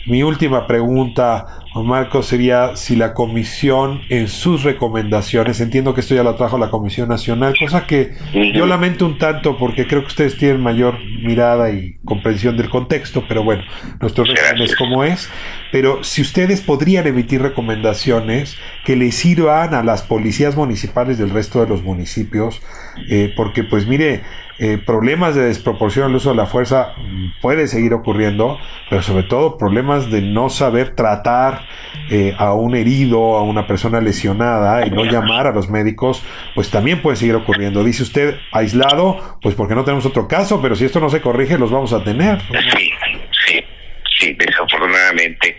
mi 0.07 0.23
última 0.23 0.67
pregunta, 0.67 1.60
Marco, 1.75 2.21
sería 2.21 2.75
si 2.75 2.95
la 2.97 3.13
comisión 3.13 4.01
en 4.09 4.27
sus 4.27 4.63
recomendaciones, 4.63 5.61
entiendo 5.61 5.93
que 5.93 6.01
esto 6.01 6.13
ya 6.13 6.23
lo 6.23 6.35
trajo 6.35 6.57
la 6.57 6.69
Comisión 6.69 7.07
Nacional, 7.07 7.53
cosa 7.57 7.87
que 7.87 8.11
yo 8.53 8.65
lamento 8.65 9.05
un 9.05 9.17
tanto 9.17 9.57
porque 9.57 9.87
creo 9.87 10.01
que 10.01 10.07
ustedes 10.07 10.37
tienen 10.37 10.61
mayor 10.61 10.99
mirada 11.23 11.71
y 11.71 11.95
comprensión 12.03 12.57
del 12.57 12.69
contexto, 12.69 13.23
pero 13.27 13.43
bueno, 13.43 13.63
nuestro 14.01 14.25
régimen 14.25 14.61
es 14.61 14.75
como 14.75 15.03
es, 15.05 15.29
pero 15.71 16.03
si 16.03 16.21
ustedes 16.21 16.61
podrían 16.61 17.07
emitir 17.07 17.41
recomendaciones 17.41 18.57
que 18.85 18.97
le 18.97 19.11
sirvan 19.11 19.73
a 19.73 19.81
las 19.81 20.01
policías 20.01 20.57
municipales 20.57 21.17
del 21.17 21.29
resto 21.29 21.61
de 21.61 21.67
los 21.67 21.83
municipios, 21.83 22.61
eh, 23.09 23.33
porque 23.35 23.63
pues 23.63 23.87
mire, 23.87 24.23
eh, 24.63 24.77
problemas 24.77 25.33
de 25.33 25.41
desproporción 25.41 26.05
al 26.05 26.15
uso 26.15 26.29
de 26.29 26.35
la 26.35 26.45
fuerza 26.45 26.93
mm, 26.95 27.41
puede 27.41 27.65
seguir 27.65 27.95
ocurriendo, 27.95 28.59
pero 28.91 29.01
sobre 29.01 29.23
todo 29.23 29.57
problemas 29.57 30.11
de 30.11 30.21
no 30.21 30.51
saber 30.51 30.93
tratar 30.93 31.65
eh, 32.11 32.35
a 32.37 32.53
un 32.53 32.75
herido, 32.75 33.37
a 33.37 33.41
una 33.41 33.65
persona 33.65 34.01
lesionada 34.01 34.85
y 34.85 34.91
no 34.91 35.03
llamar 35.03 35.47
a 35.47 35.51
los 35.51 35.67
médicos, 35.71 36.23
pues 36.53 36.69
también 36.69 37.01
puede 37.01 37.17
seguir 37.17 37.33
ocurriendo. 37.33 37.83
Dice 37.83 38.03
usted 38.03 38.35
aislado, 38.51 39.39
pues 39.41 39.55
porque 39.55 39.73
no 39.73 39.83
tenemos 39.83 40.05
otro 40.05 40.27
caso, 40.27 40.61
pero 40.61 40.75
si 40.75 40.85
esto 40.85 40.99
no 40.99 41.09
se 41.09 41.21
corrige, 41.21 41.57
los 41.57 41.71
vamos 41.71 41.91
a 41.93 42.03
tener. 42.03 42.39
Sí, 42.77 42.91
sí, 43.47 43.65
sí, 44.19 44.33
desafortunadamente. 44.37 45.57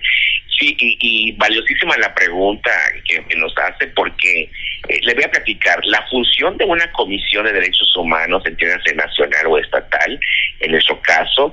Sí, 0.63 0.77
y, 0.79 1.33
valiosísima 1.33 1.97
la 1.97 2.15
pregunta 2.15 2.71
que, 3.05 3.21
nos 3.37 3.53
hace 3.59 3.89
porque 3.89 4.43
eh, 4.89 5.01
le 5.03 5.15
voy 5.15 5.25
a 5.25 5.31
platicar, 5.31 5.81
la 5.87 6.07
función 6.09 6.57
de 6.57 6.65
una 6.65 6.91
comisión 6.93 7.45
de 7.45 7.53
derechos 7.53 7.93
humanos, 7.97 8.45
entiéndase 8.47 8.95
nacional 8.95 9.47
o 9.49 9.59
estatal, 9.59 10.21
en 10.61 10.71
nuestro 10.71 11.01
caso, 11.03 11.53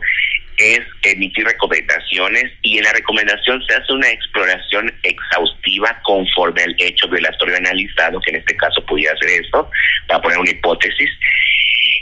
es 0.58 0.82
emitir 1.02 1.44
recomendaciones 1.44 2.52
y 2.62 2.78
en 2.78 2.84
la 2.84 2.94
recomendación 2.94 3.66
se 3.66 3.74
hace 3.74 3.94
una 3.94 4.10
exploración 4.10 4.94
exhaustiva 5.02 6.00
conforme 6.04 6.62
al 6.62 6.76
hecho 6.78 7.08
violatorio 7.08 7.58
analizado, 7.58 8.22
que 8.22 8.30
en 8.30 8.36
este 8.36 8.56
caso 8.58 8.86
pudiera 8.86 9.18
ser 9.18 9.42
esto, 9.42 9.72
para 10.08 10.22
poner 10.22 10.38
una 10.38 10.52
hipótesis. 10.52 11.10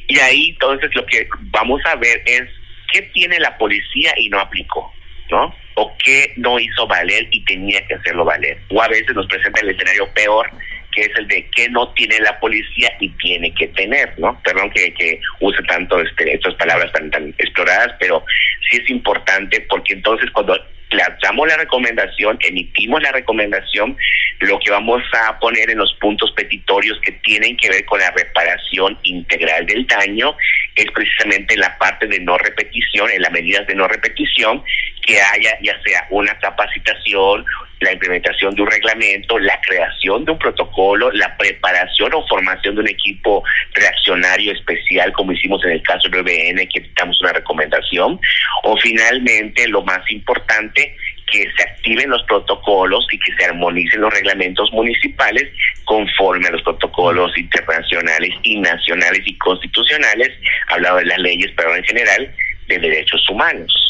Y 0.08 0.20
ahí 0.20 0.50
entonces 0.50 0.94
lo 0.94 1.06
que 1.06 1.26
vamos 1.52 1.80
a 1.86 1.96
ver 1.96 2.22
es 2.26 2.50
qué 2.92 3.04
tiene 3.14 3.40
la 3.40 3.58
policía 3.58 4.14
y 4.18 4.28
no 4.28 4.42
aplicó, 4.42 4.94
¿no? 5.30 5.54
O 5.76 5.96
qué 6.04 6.34
no 6.38 6.60
hizo 6.60 6.88
valer 6.88 7.28
y 7.32 7.44
tenía 7.46 7.86
que 7.88 7.96
hacerlo 7.96 8.26
valer. 8.26 8.58
O 8.70 8.82
a 8.82 8.88
veces 8.88 9.14
nos 9.16 9.28
presenta 9.28 9.62
el 9.62 9.70
escenario 9.70 10.08
peor, 10.14 10.50
que 10.92 11.02
es 11.02 11.12
el 11.18 11.28
de 11.28 11.48
qué 11.56 11.70
no 11.70 11.94
tiene 11.94 12.20
la 12.20 12.40
policía 12.40 12.92
y 13.00 13.10
tiene 13.10 13.54
que 13.54 13.68
tener, 13.70 14.18
¿no? 14.18 14.40
Perdón 14.44 14.72
que, 14.72 15.20
use 15.40 15.62
tanto 15.64 16.02
este, 16.02 16.34
estas 16.34 16.56
palabras 16.56 16.92
tan, 16.92 17.12
tan 17.12 17.30
exploradas, 17.38 17.96
pero 18.00 18.24
sí 18.70 18.78
es 18.78 18.90
importante 18.90 19.62
porque 19.70 19.94
entonces 19.94 20.30
cuando 20.32 20.58
lanzamos 20.92 21.48
la 21.48 21.58
recomendación, 21.58 22.38
emitimos 22.42 23.02
la 23.02 23.12
recomendación, 23.12 23.98
lo 24.40 24.60
que 24.60 24.72
vamos 24.72 25.02
a 25.14 25.40
poner 25.40 25.70
en 25.70 25.80
los 25.80 25.94
puntos 25.96 26.32
petitorios 26.32 27.00
que 27.02 27.12
tienen 27.12 27.58
que 27.58 27.70
ver 27.70 27.86
con 27.86 28.00
la 28.00 28.12
reparación 28.12 28.98
integral 29.04 29.66
del 29.66 29.86
daño 29.86 30.36
es 30.76 30.86
precisamente 30.92 31.58
la 31.58 31.78
parte 31.78 32.08
de 32.08 32.20
no 32.20 32.38
repetición, 32.38 33.10
en 33.12 33.22
las 33.22 33.32
medidas 33.32 33.68
de 33.68 33.76
no 33.76 33.88
repetición, 33.88 34.64
que 35.08 35.20
haya 35.22 35.58
ya 35.64 35.82
sea 35.84 36.06
una 36.10 36.38
capacitación, 36.38 37.46
la 37.80 37.94
implementación 37.94 38.54
de 38.54 38.62
un 38.62 38.70
reglamento, 38.70 39.40
la 39.40 39.60
creación 39.62 40.26
de 40.26 40.34
un 40.34 40.38
protocolo, 40.38 41.10
la 41.14 41.36
preparación 41.38 42.14
o 42.14 42.28
formación 42.28 42.76
de 42.76 42.82
un 42.82 42.90
equipo 42.90 43.42
reaccionario 43.74 44.52
especial, 44.52 45.14
como 45.14 45.32
hicimos 45.32 45.64
en 45.64 45.72
el 45.72 45.84
caso 45.84 46.10
del 46.10 46.24
BBN, 46.24 46.68
que 46.68 46.92
damos 46.98 47.22
una 47.22 47.32
recomendación, 47.32 48.20
o 48.64 48.78
finalmente, 48.78 49.66
lo 49.70 49.82
más 49.84 50.02
importante, 50.12 50.96
que 51.32 51.46
se 51.56 51.64
activen 51.64 52.10
los 52.10 52.24
protocolos 52.24 53.08
y 53.10 53.20
que 53.20 53.34
se 53.38 53.46
armonicen 53.46 54.02
los 54.02 54.14
reglamentos 54.14 54.72
municipales 54.74 55.50
conforme 55.86 56.48
a 56.48 56.52
los 56.52 56.62
protocolos 56.64 57.38
internacionales 57.38 58.32
y 58.44 58.60
nacionales 58.60 59.22
y 59.26 59.38
constitucionales, 59.38 60.32
hablado 60.68 60.98
de 60.98 61.06
las 61.06 61.20
leyes, 61.20 61.52
pero 61.56 61.74
en 61.76 61.84
general, 61.86 62.34
de 62.68 62.80
derechos 62.80 63.30
humanos. 63.30 63.88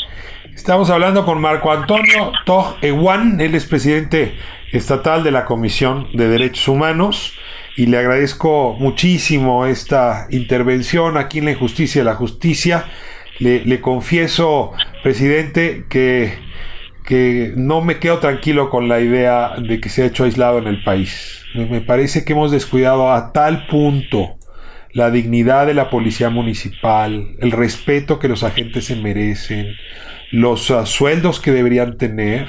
Estamos 0.58 0.90
hablando 0.90 1.24
con 1.24 1.40
Marco 1.40 1.72
Antonio 1.72 2.32
Toj 2.44 2.78
Ewan, 2.82 3.40
él 3.40 3.54
es 3.54 3.66
presidente 3.66 4.34
estatal 4.72 5.24
de 5.24 5.30
la 5.30 5.46
Comisión 5.46 6.08
de 6.14 6.28
Derechos 6.28 6.68
Humanos 6.68 7.36
y 7.76 7.86
le 7.86 8.00
agradezco 8.00 8.76
muchísimo 8.78 9.68
esta 9.68 10.26
intervención 10.32 11.16
aquí 11.16 11.38
en 11.38 11.46
la 11.46 11.52
injusticia 11.52 12.02
de 12.02 12.06
la 12.06 12.16
justicia. 12.16 12.86
Le, 13.38 13.80
confieso, 13.82 14.74
presidente, 15.04 15.86
que, 15.90 16.34
que 17.06 17.54
no 17.56 17.82
me 17.82 18.00
quedo 18.00 18.18
tranquilo 18.18 18.72
con 18.72 18.90
la 18.90 19.00
idea 19.00 19.58
de 19.60 19.80
que 19.80 19.90
se 19.90 20.02
ha 20.02 20.06
hecho 20.08 20.24
aislado 20.24 20.58
en 20.58 20.66
el 20.66 20.84
país. 20.84 21.44
Me 21.54 21.82
parece 21.82 22.26
que 22.26 22.34
hemos 22.34 22.50
descuidado 22.50 23.14
a 23.14 23.32
tal 23.32 23.68
punto 23.68 24.37
la 24.92 25.12
dignidad 25.12 25.68
de 25.68 25.74
la 25.74 25.90
policía 25.90 26.30
municipal, 26.30 27.36
el 27.40 27.52
respeto 27.52 28.20
que 28.20 28.28
los 28.28 28.44
agentes 28.44 28.86
se 28.86 28.96
merecen, 28.96 29.76
los 30.32 30.72
ah, 30.72 30.86
sueldos 30.86 31.40
que 31.40 31.52
deberían 31.52 31.98
tener, 31.98 32.48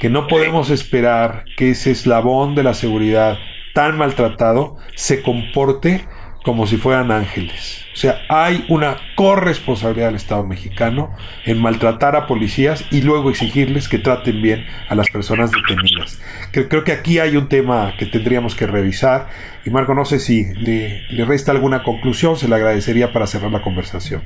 que 0.00 0.10
no 0.10 0.26
podemos 0.26 0.70
esperar 0.70 1.44
que 1.56 1.70
ese 1.70 1.90
eslabón 1.90 2.54
de 2.54 2.62
la 2.62 2.74
seguridad 2.74 3.38
tan 3.74 3.96
maltratado 3.96 4.76
se 4.94 5.22
comporte 5.22 6.06
como 6.44 6.66
si 6.66 6.76
fueran 6.76 7.10
ángeles. 7.10 7.86
O 7.94 7.96
sea, 7.96 8.20
hay 8.28 8.66
una 8.68 8.98
corresponsabilidad 9.14 10.08
del 10.08 10.16
Estado 10.16 10.44
mexicano 10.44 11.16
en 11.46 11.60
maltratar 11.60 12.16
a 12.16 12.26
policías 12.26 12.84
y 12.90 13.00
luego 13.00 13.30
exigirles 13.30 13.88
que 13.88 13.98
traten 13.98 14.42
bien 14.42 14.66
a 14.88 14.94
las 14.94 15.08
personas 15.08 15.50
detenidas. 15.50 16.20
Creo, 16.52 16.84
que 16.84 16.92
aquí 16.92 17.18
hay 17.18 17.36
un 17.36 17.48
tema 17.48 17.94
que 17.98 18.04
tendríamos 18.04 18.54
que 18.54 18.66
revisar. 18.66 19.28
Y 19.64 19.70
Marco, 19.70 19.94
no 19.94 20.04
sé 20.04 20.18
si 20.18 20.52
le, 20.54 21.02
le 21.08 21.24
resta 21.24 21.50
alguna 21.50 21.82
conclusión, 21.82 22.36
se 22.36 22.46
le 22.46 22.56
agradecería 22.56 23.12
para 23.12 23.26
cerrar 23.26 23.50
la 23.50 23.62
conversación 23.62 24.22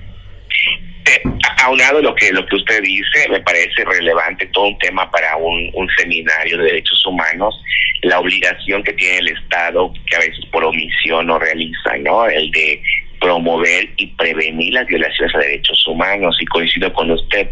aunado 1.64 2.00
lo 2.00 2.14
que 2.14 2.32
lo 2.32 2.44
que 2.46 2.56
usted 2.56 2.82
dice, 2.82 3.28
me 3.28 3.40
parece 3.40 3.84
relevante 3.84 4.46
todo 4.46 4.66
un 4.66 4.78
tema 4.78 5.10
para 5.10 5.36
un, 5.36 5.70
un 5.74 5.88
seminario 5.96 6.58
de 6.58 6.64
derechos 6.64 7.04
humanos, 7.06 7.54
la 8.02 8.20
obligación 8.20 8.82
que 8.82 8.92
tiene 8.92 9.18
el 9.18 9.28
Estado, 9.28 9.92
que 10.06 10.16
a 10.16 10.20
veces 10.20 10.44
por 10.50 10.64
omisión 10.64 11.26
no 11.26 11.38
realiza, 11.38 11.96
¿no? 11.98 12.26
El 12.26 12.50
de 12.50 12.80
promover 13.20 13.88
y 13.96 14.06
prevenir 14.06 14.74
las 14.74 14.86
violaciones 14.86 15.34
a 15.34 15.38
derechos 15.38 15.86
humanos. 15.86 16.36
Y 16.40 16.46
coincido 16.46 16.92
con 16.92 17.10
usted, 17.10 17.48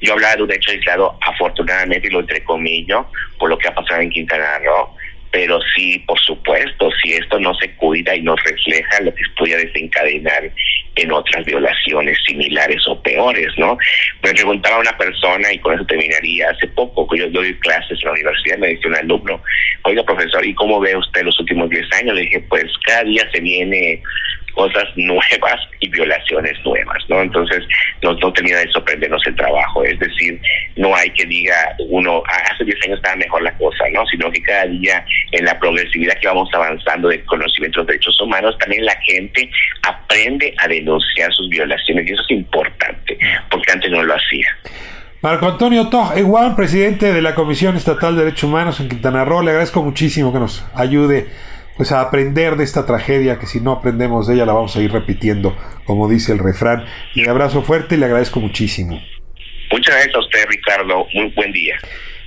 yo 0.00 0.14
hablaba 0.14 0.36
de 0.36 0.42
un 0.44 0.52
hecho 0.52 0.70
aislado, 0.70 1.18
afortunadamente, 1.20 2.08
y 2.08 2.10
lo 2.10 2.20
entrecomillo, 2.20 3.06
por 3.38 3.50
lo 3.50 3.58
que 3.58 3.68
ha 3.68 3.74
pasado 3.74 4.00
en 4.00 4.10
Quintana 4.10 4.58
Roo, 4.64 4.96
pero 5.30 5.60
sí, 5.74 5.98
por 6.06 6.18
supuesto, 6.20 6.90
si 7.02 7.12
esto 7.12 7.38
no 7.38 7.54
se 7.54 7.70
cuida 7.76 8.14
y 8.16 8.22
no 8.22 8.34
refleja, 8.36 9.00
lo 9.02 9.14
que 9.14 9.22
podría 9.36 9.58
desencadenar 9.58 10.50
en 10.96 11.12
otras 11.12 11.44
violaciones 11.44 12.18
similares 12.26 12.82
o 12.88 13.00
peores, 13.00 13.52
¿no? 13.56 13.78
Me 14.22 14.32
preguntaba 14.32 14.80
una 14.80 14.96
persona, 14.98 15.52
y 15.52 15.58
con 15.58 15.74
eso 15.74 15.84
terminaría, 15.86 16.50
hace 16.50 16.66
poco, 16.68 17.06
que 17.08 17.18
yo 17.18 17.30
doy 17.30 17.54
clases 17.60 17.98
en 18.02 18.06
la 18.06 18.12
universidad, 18.12 18.58
me 18.58 18.68
dice 18.68 18.88
un 18.88 18.96
alumno, 18.96 19.42
oiga, 19.84 20.02
profesor, 20.02 20.44
¿y 20.44 20.54
cómo 20.54 20.80
ve 20.80 20.96
usted 20.96 21.22
los 21.22 21.38
últimos 21.38 21.70
10 21.70 21.92
años? 22.00 22.14
Le 22.16 22.22
dije, 22.22 22.40
pues 22.48 22.66
cada 22.84 23.04
día 23.04 23.28
se 23.32 23.40
viene 23.40 24.02
cosas 24.54 24.84
nuevas 24.96 25.60
y 25.80 25.88
violaciones 25.88 26.52
nuevas, 26.64 26.98
¿no? 27.08 27.20
Entonces, 27.22 27.64
no, 28.02 28.12
no 28.14 28.32
termina 28.32 28.58
de 28.58 28.70
sorprendernos 28.70 29.22
el 29.26 29.36
trabajo, 29.36 29.84
es 29.84 29.98
decir, 29.98 30.40
no 30.76 30.94
hay 30.94 31.10
que 31.10 31.24
diga 31.26 31.54
uno, 31.88 32.22
ah, 32.26 32.42
hace 32.52 32.64
10 32.64 32.76
años 32.86 32.98
estaba 32.98 33.16
mejor 33.16 33.42
la 33.42 33.56
cosa, 33.56 33.84
¿no? 33.92 34.04
Sino 34.06 34.30
que 34.30 34.42
cada 34.42 34.66
día 34.66 35.04
en 35.32 35.44
la 35.44 35.58
progresividad 35.58 36.18
que 36.20 36.28
vamos 36.28 36.48
avanzando 36.52 37.08
de 37.08 37.24
conocimiento 37.24 37.80
de 37.80 37.86
derechos 37.92 38.20
humanos, 38.20 38.56
también 38.58 38.84
la 38.84 38.96
gente 39.02 39.50
aprende 39.82 40.54
a 40.58 40.68
denunciar 40.68 41.32
sus 41.32 41.48
violaciones 41.48 42.08
y 42.08 42.12
eso 42.12 42.22
es 42.22 42.30
importante, 42.30 43.18
porque 43.50 43.72
antes 43.72 43.90
no 43.90 44.02
lo 44.02 44.14
hacía. 44.14 44.48
Marco 45.22 45.46
Antonio 45.46 45.88
Toj 45.88 46.16
Eguán, 46.16 46.56
presidente 46.56 47.12
de 47.12 47.20
la 47.20 47.34
Comisión 47.34 47.76
Estatal 47.76 48.16
de 48.16 48.24
Derechos 48.24 48.44
Humanos 48.44 48.80
en 48.80 48.88
Quintana 48.88 49.22
Roo, 49.22 49.42
le 49.42 49.50
agradezco 49.50 49.82
muchísimo 49.82 50.32
que 50.32 50.38
nos 50.38 50.64
ayude 50.74 51.28
pues 51.80 51.92
a 51.92 52.02
aprender 52.02 52.56
de 52.56 52.64
esta 52.64 52.84
tragedia 52.84 53.38
que 53.38 53.46
si 53.46 53.58
no 53.58 53.72
aprendemos 53.72 54.26
de 54.26 54.34
ella 54.34 54.44
la 54.44 54.52
vamos 54.52 54.76
a 54.76 54.82
ir 54.82 54.92
repitiendo, 54.92 55.56
como 55.86 56.10
dice 56.10 56.30
el 56.30 56.38
refrán. 56.38 56.84
Y 57.14 57.22
un 57.22 57.30
abrazo 57.30 57.62
fuerte 57.62 57.94
y 57.94 57.98
le 57.98 58.04
agradezco 58.04 58.38
muchísimo. 58.38 59.00
Muchas 59.72 59.94
gracias 59.94 60.14
a 60.14 60.18
usted, 60.18 60.44
Ricardo. 60.50 61.06
Muy 61.14 61.30
buen 61.30 61.50
día. 61.52 61.76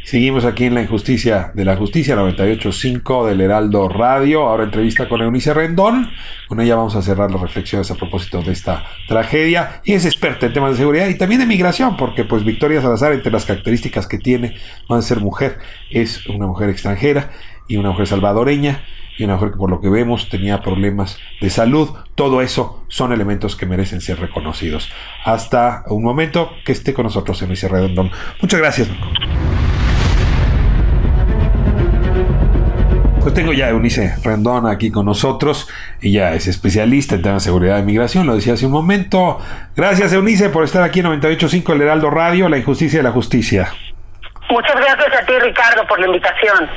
Seguimos 0.06 0.43
aquí 0.45 0.66
en 0.66 0.74
la 0.74 0.82
injusticia 0.82 1.51
de 1.54 1.66
la 1.66 1.76
justicia 1.76 2.16
98.5 2.16 3.28
del 3.28 3.41
Heraldo 3.41 3.89
Radio. 3.89 4.41
Ahora 4.41 4.64
entrevista 4.64 5.08
con 5.08 5.22
Eunice 5.22 5.54
Rendón. 5.54 6.12
Con 6.47 6.60
ella 6.60 6.76
vamos 6.76 6.95
a 6.95 7.04
cerrar 7.04 7.30
las 7.30 7.39
reflexiones 7.39 7.91
a 7.91 7.95
propósito 7.95 8.41
de 8.41 8.54
esta 8.54 8.84
tragedia. 9.08 9.82
Y 9.84 9.93
es 9.93 10.08
experta 10.08 10.47
en 10.47 10.54
temas 10.54 10.72
de 10.72 10.78
seguridad 10.78 11.08
y 11.10 11.16
también 11.16 11.39
de 11.39 11.45
migración, 11.45 11.95
porque 11.95 12.24
pues 12.24 12.43
Victoria 12.43 12.82
Salazar, 12.82 13.14
entre 13.14 13.32
las 13.32 13.45
características 13.45 14.08
que 14.08 14.18
tiene, 14.18 14.56
va 14.91 14.97
a 14.97 15.01
ser 15.04 15.20
mujer, 15.20 15.60
es 15.91 16.26
una 16.26 16.47
mujer 16.47 16.72
extranjera 16.72 17.30
y 17.68 17.78
una 17.78 17.91
mujer 17.91 18.08
salvadoreña 18.08 18.84
y 19.18 19.26
una 19.26 19.36
mujer 19.36 19.51
que 19.51 19.57
por 19.57 19.70
lo 19.70 19.82
que 19.82 19.89
vemos 19.89 20.30
tenía 20.30 20.61
problemas 20.61 21.20
de 21.41 21.49
salud. 21.49 21.89
Todo 22.16 22.41
eso 22.41 22.84
son 22.88 23.11
elementos 23.11 23.55
que 23.55 23.66
merecen 23.66 24.01
ser 24.01 24.20
reconocidos. 24.20 24.91
Hasta 25.24 25.84
un 25.88 26.03
momento 26.03 26.51
que 26.66 26.72
esté 26.72 26.93
con 26.93 27.03
nosotros 27.03 27.41
en 27.41 27.53
Redondón. 27.70 28.11
Muchas 28.41 28.59
gracias. 28.59 28.89
Pues 33.24 33.34
tengo 33.34 33.53
ya 33.53 33.68
a 33.68 33.70
Eunice 33.70 34.16
Rendón 34.22 34.68
aquí 34.68 34.91
con 34.91 35.05
nosotros. 35.05 35.70
Ella 36.01 36.34
es 36.34 36.47
especialista 36.47 37.16
en 37.16 37.22
temas 37.22 37.43
de 37.43 37.45
seguridad 37.45 37.78
de 37.78 37.84
migración, 37.84 38.28
lo 38.28 38.36
decía 38.36 38.53
hace 38.53 38.66
un 38.66 38.74
momento. 38.74 39.39
Gracias 39.78 40.11
Eunice 40.11 40.49
por 40.49 40.66
estar 40.66 40.84
aquí 40.84 40.99
en 40.99 41.05
98.5 41.05 41.72
El 41.72 41.84
Heraldo 41.84 42.09
Radio, 42.09 42.49
La 42.49 42.57
Injusticia 42.57 42.99
de 42.99 43.03
la 43.03 43.11
Justicia. 43.11 43.70
Muchas 44.49 44.76
gracias 44.76 45.22
a 45.22 45.26
ti, 45.26 45.34
Ricardo, 45.39 45.88
por 45.88 46.01
la 46.01 46.07
invitación. 46.07 46.70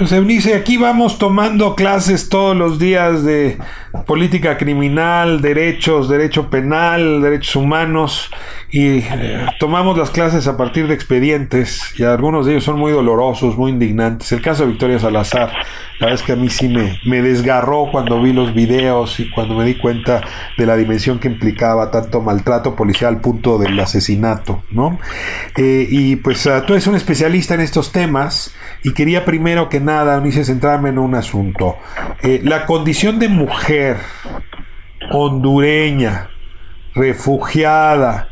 Pues 0.00 0.12
Eunice, 0.12 0.54
aquí 0.54 0.78
vamos 0.78 1.18
tomando 1.18 1.74
clases 1.74 2.30
todos 2.30 2.56
los 2.56 2.78
días 2.78 3.22
de 3.22 3.58
política 4.06 4.56
criminal, 4.56 5.42
derechos, 5.42 6.08
derecho 6.08 6.48
penal, 6.48 7.20
derechos 7.20 7.54
humanos 7.56 8.30
y 8.70 9.00
eh, 9.00 9.44
tomamos 9.58 9.98
las 9.98 10.08
clases 10.08 10.46
a 10.46 10.56
partir 10.56 10.88
de 10.88 10.94
expedientes 10.94 11.92
y 12.00 12.04
algunos 12.04 12.46
de 12.46 12.52
ellos 12.52 12.64
son 12.64 12.78
muy 12.78 12.92
dolorosos, 12.92 13.58
muy 13.58 13.72
indignantes. 13.72 14.32
El 14.32 14.40
caso 14.40 14.62
de 14.62 14.70
Victoria 14.70 14.98
Salazar, 14.98 15.52
la 16.00 16.06
verdad 16.06 16.20
es 16.20 16.22
que 16.22 16.32
a 16.32 16.36
mí 16.36 16.48
sí 16.48 16.66
me, 16.68 16.98
me 17.04 17.20
desgarró 17.20 17.90
cuando 17.92 18.22
vi 18.22 18.32
los 18.32 18.54
videos 18.54 19.20
y 19.20 19.30
cuando 19.30 19.54
me 19.54 19.66
di 19.66 19.74
cuenta 19.74 20.22
de 20.56 20.64
la 20.64 20.74
dimensión 20.76 21.18
que 21.18 21.28
implicaba 21.28 21.90
tanto 21.90 22.22
maltrato 22.22 22.74
policial 22.74 23.14
al 23.14 23.20
punto 23.20 23.58
del 23.58 23.78
asesinato, 23.78 24.62
¿no? 24.70 24.98
Eh, 25.56 25.86
y 25.90 26.16
pues 26.16 26.46
uh, 26.46 26.62
tú 26.66 26.72
eres 26.72 26.86
un 26.86 26.96
especialista 26.96 27.54
en 27.54 27.60
estos 27.60 27.92
temas 27.92 28.54
y 28.82 28.94
quería 28.94 29.26
primero 29.26 29.68
que 29.68 29.78
nada, 29.78 30.16
Eunice, 30.16 30.44
centrarme 30.44 30.88
en 30.88 30.98
un 30.98 31.14
asunto. 31.14 31.76
Eh, 32.22 32.40
la 32.44 32.64
condición 32.64 33.18
de 33.18 33.28
mujer 33.28 33.98
hondureña, 35.10 36.30
refugiada, 36.94 38.30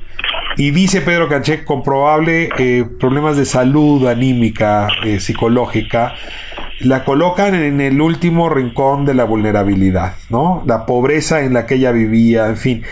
y 0.58 0.72
dice 0.72 1.02
Pedro 1.02 1.28
Canché 1.28 1.64
con 1.64 1.84
probable 1.84 2.48
eh, 2.58 2.84
problemas 2.98 3.36
de 3.36 3.44
salud 3.44 4.06
anímica, 4.08 4.88
eh, 5.04 5.20
psicológica, 5.20 6.14
la 6.80 7.04
colocan 7.04 7.54
en 7.54 7.80
el 7.80 8.00
último 8.00 8.48
rincón 8.48 9.04
de 9.04 9.14
la 9.14 9.24
vulnerabilidad, 9.24 10.14
¿no? 10.30 10.62
La 10.66 10.86
pobreza 10.86 11.42
en 11.42 11.54
la 11.54 11.66
que 11.66 11.76
ella 11.76 11.92
vivía, 11.92 12.46
en 12.46 12.56
fin. 12.56 12.84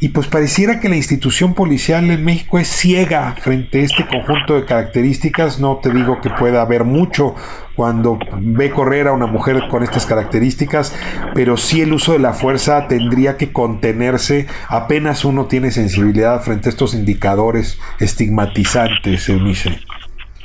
Y 0.00 0.08
pues 0.08 0.26
pareciera 0.26 0.80
que 0.80 0.88
la 0.88 0.96
institución 0.96 1.54
policial 1.54 2.10
en 2.10 2.24
México 2.24 2.58
es 2.58 2.68
ciega 2.68 3.34
frente 3.40 3.80
a 3.80 3.84
este 3.84 4.06
conjunto 4.06 4.54
de 4.54 4.64
características. 4.64 5.60
No 5.60 5.78
te 5.82 5.90
digo 5.90 6.20
que 6.20 6.30
pueda 6.30 6.62
haber 6.62 6.84
mucho 6.84 7.34
cuando 7.74 8.18
ve 8.38 8.70
correr 8.70 9.08
a 9.08 9.12
una 9.12 9.26
mujer 9.26 9.62
con 9.70 9.82
estas 9.82 10.04
características, 10.04 10.94
pero 11.34 11.56
sí 11.56 11.80
el 11.80 11.92
uso 11.92 12.12
de 12.12 12.18
la 12.18 12.34
fuerza 12.34 12.86
tendría 12.86 13.36
que 13.36 13.52
contenerse 13.52 14.46
apenas 14.68 15.24
uno 15.24 15.46
tiene 15.46 15.70
sensibilidad 15.70 16.42
frente 16.42 16.68
a 16.68 16.72
estos 16.72 16.94
indicadores 16.94 17.78
estigmatizantes, 17.98 19.28
Eunice. 19.28 19.80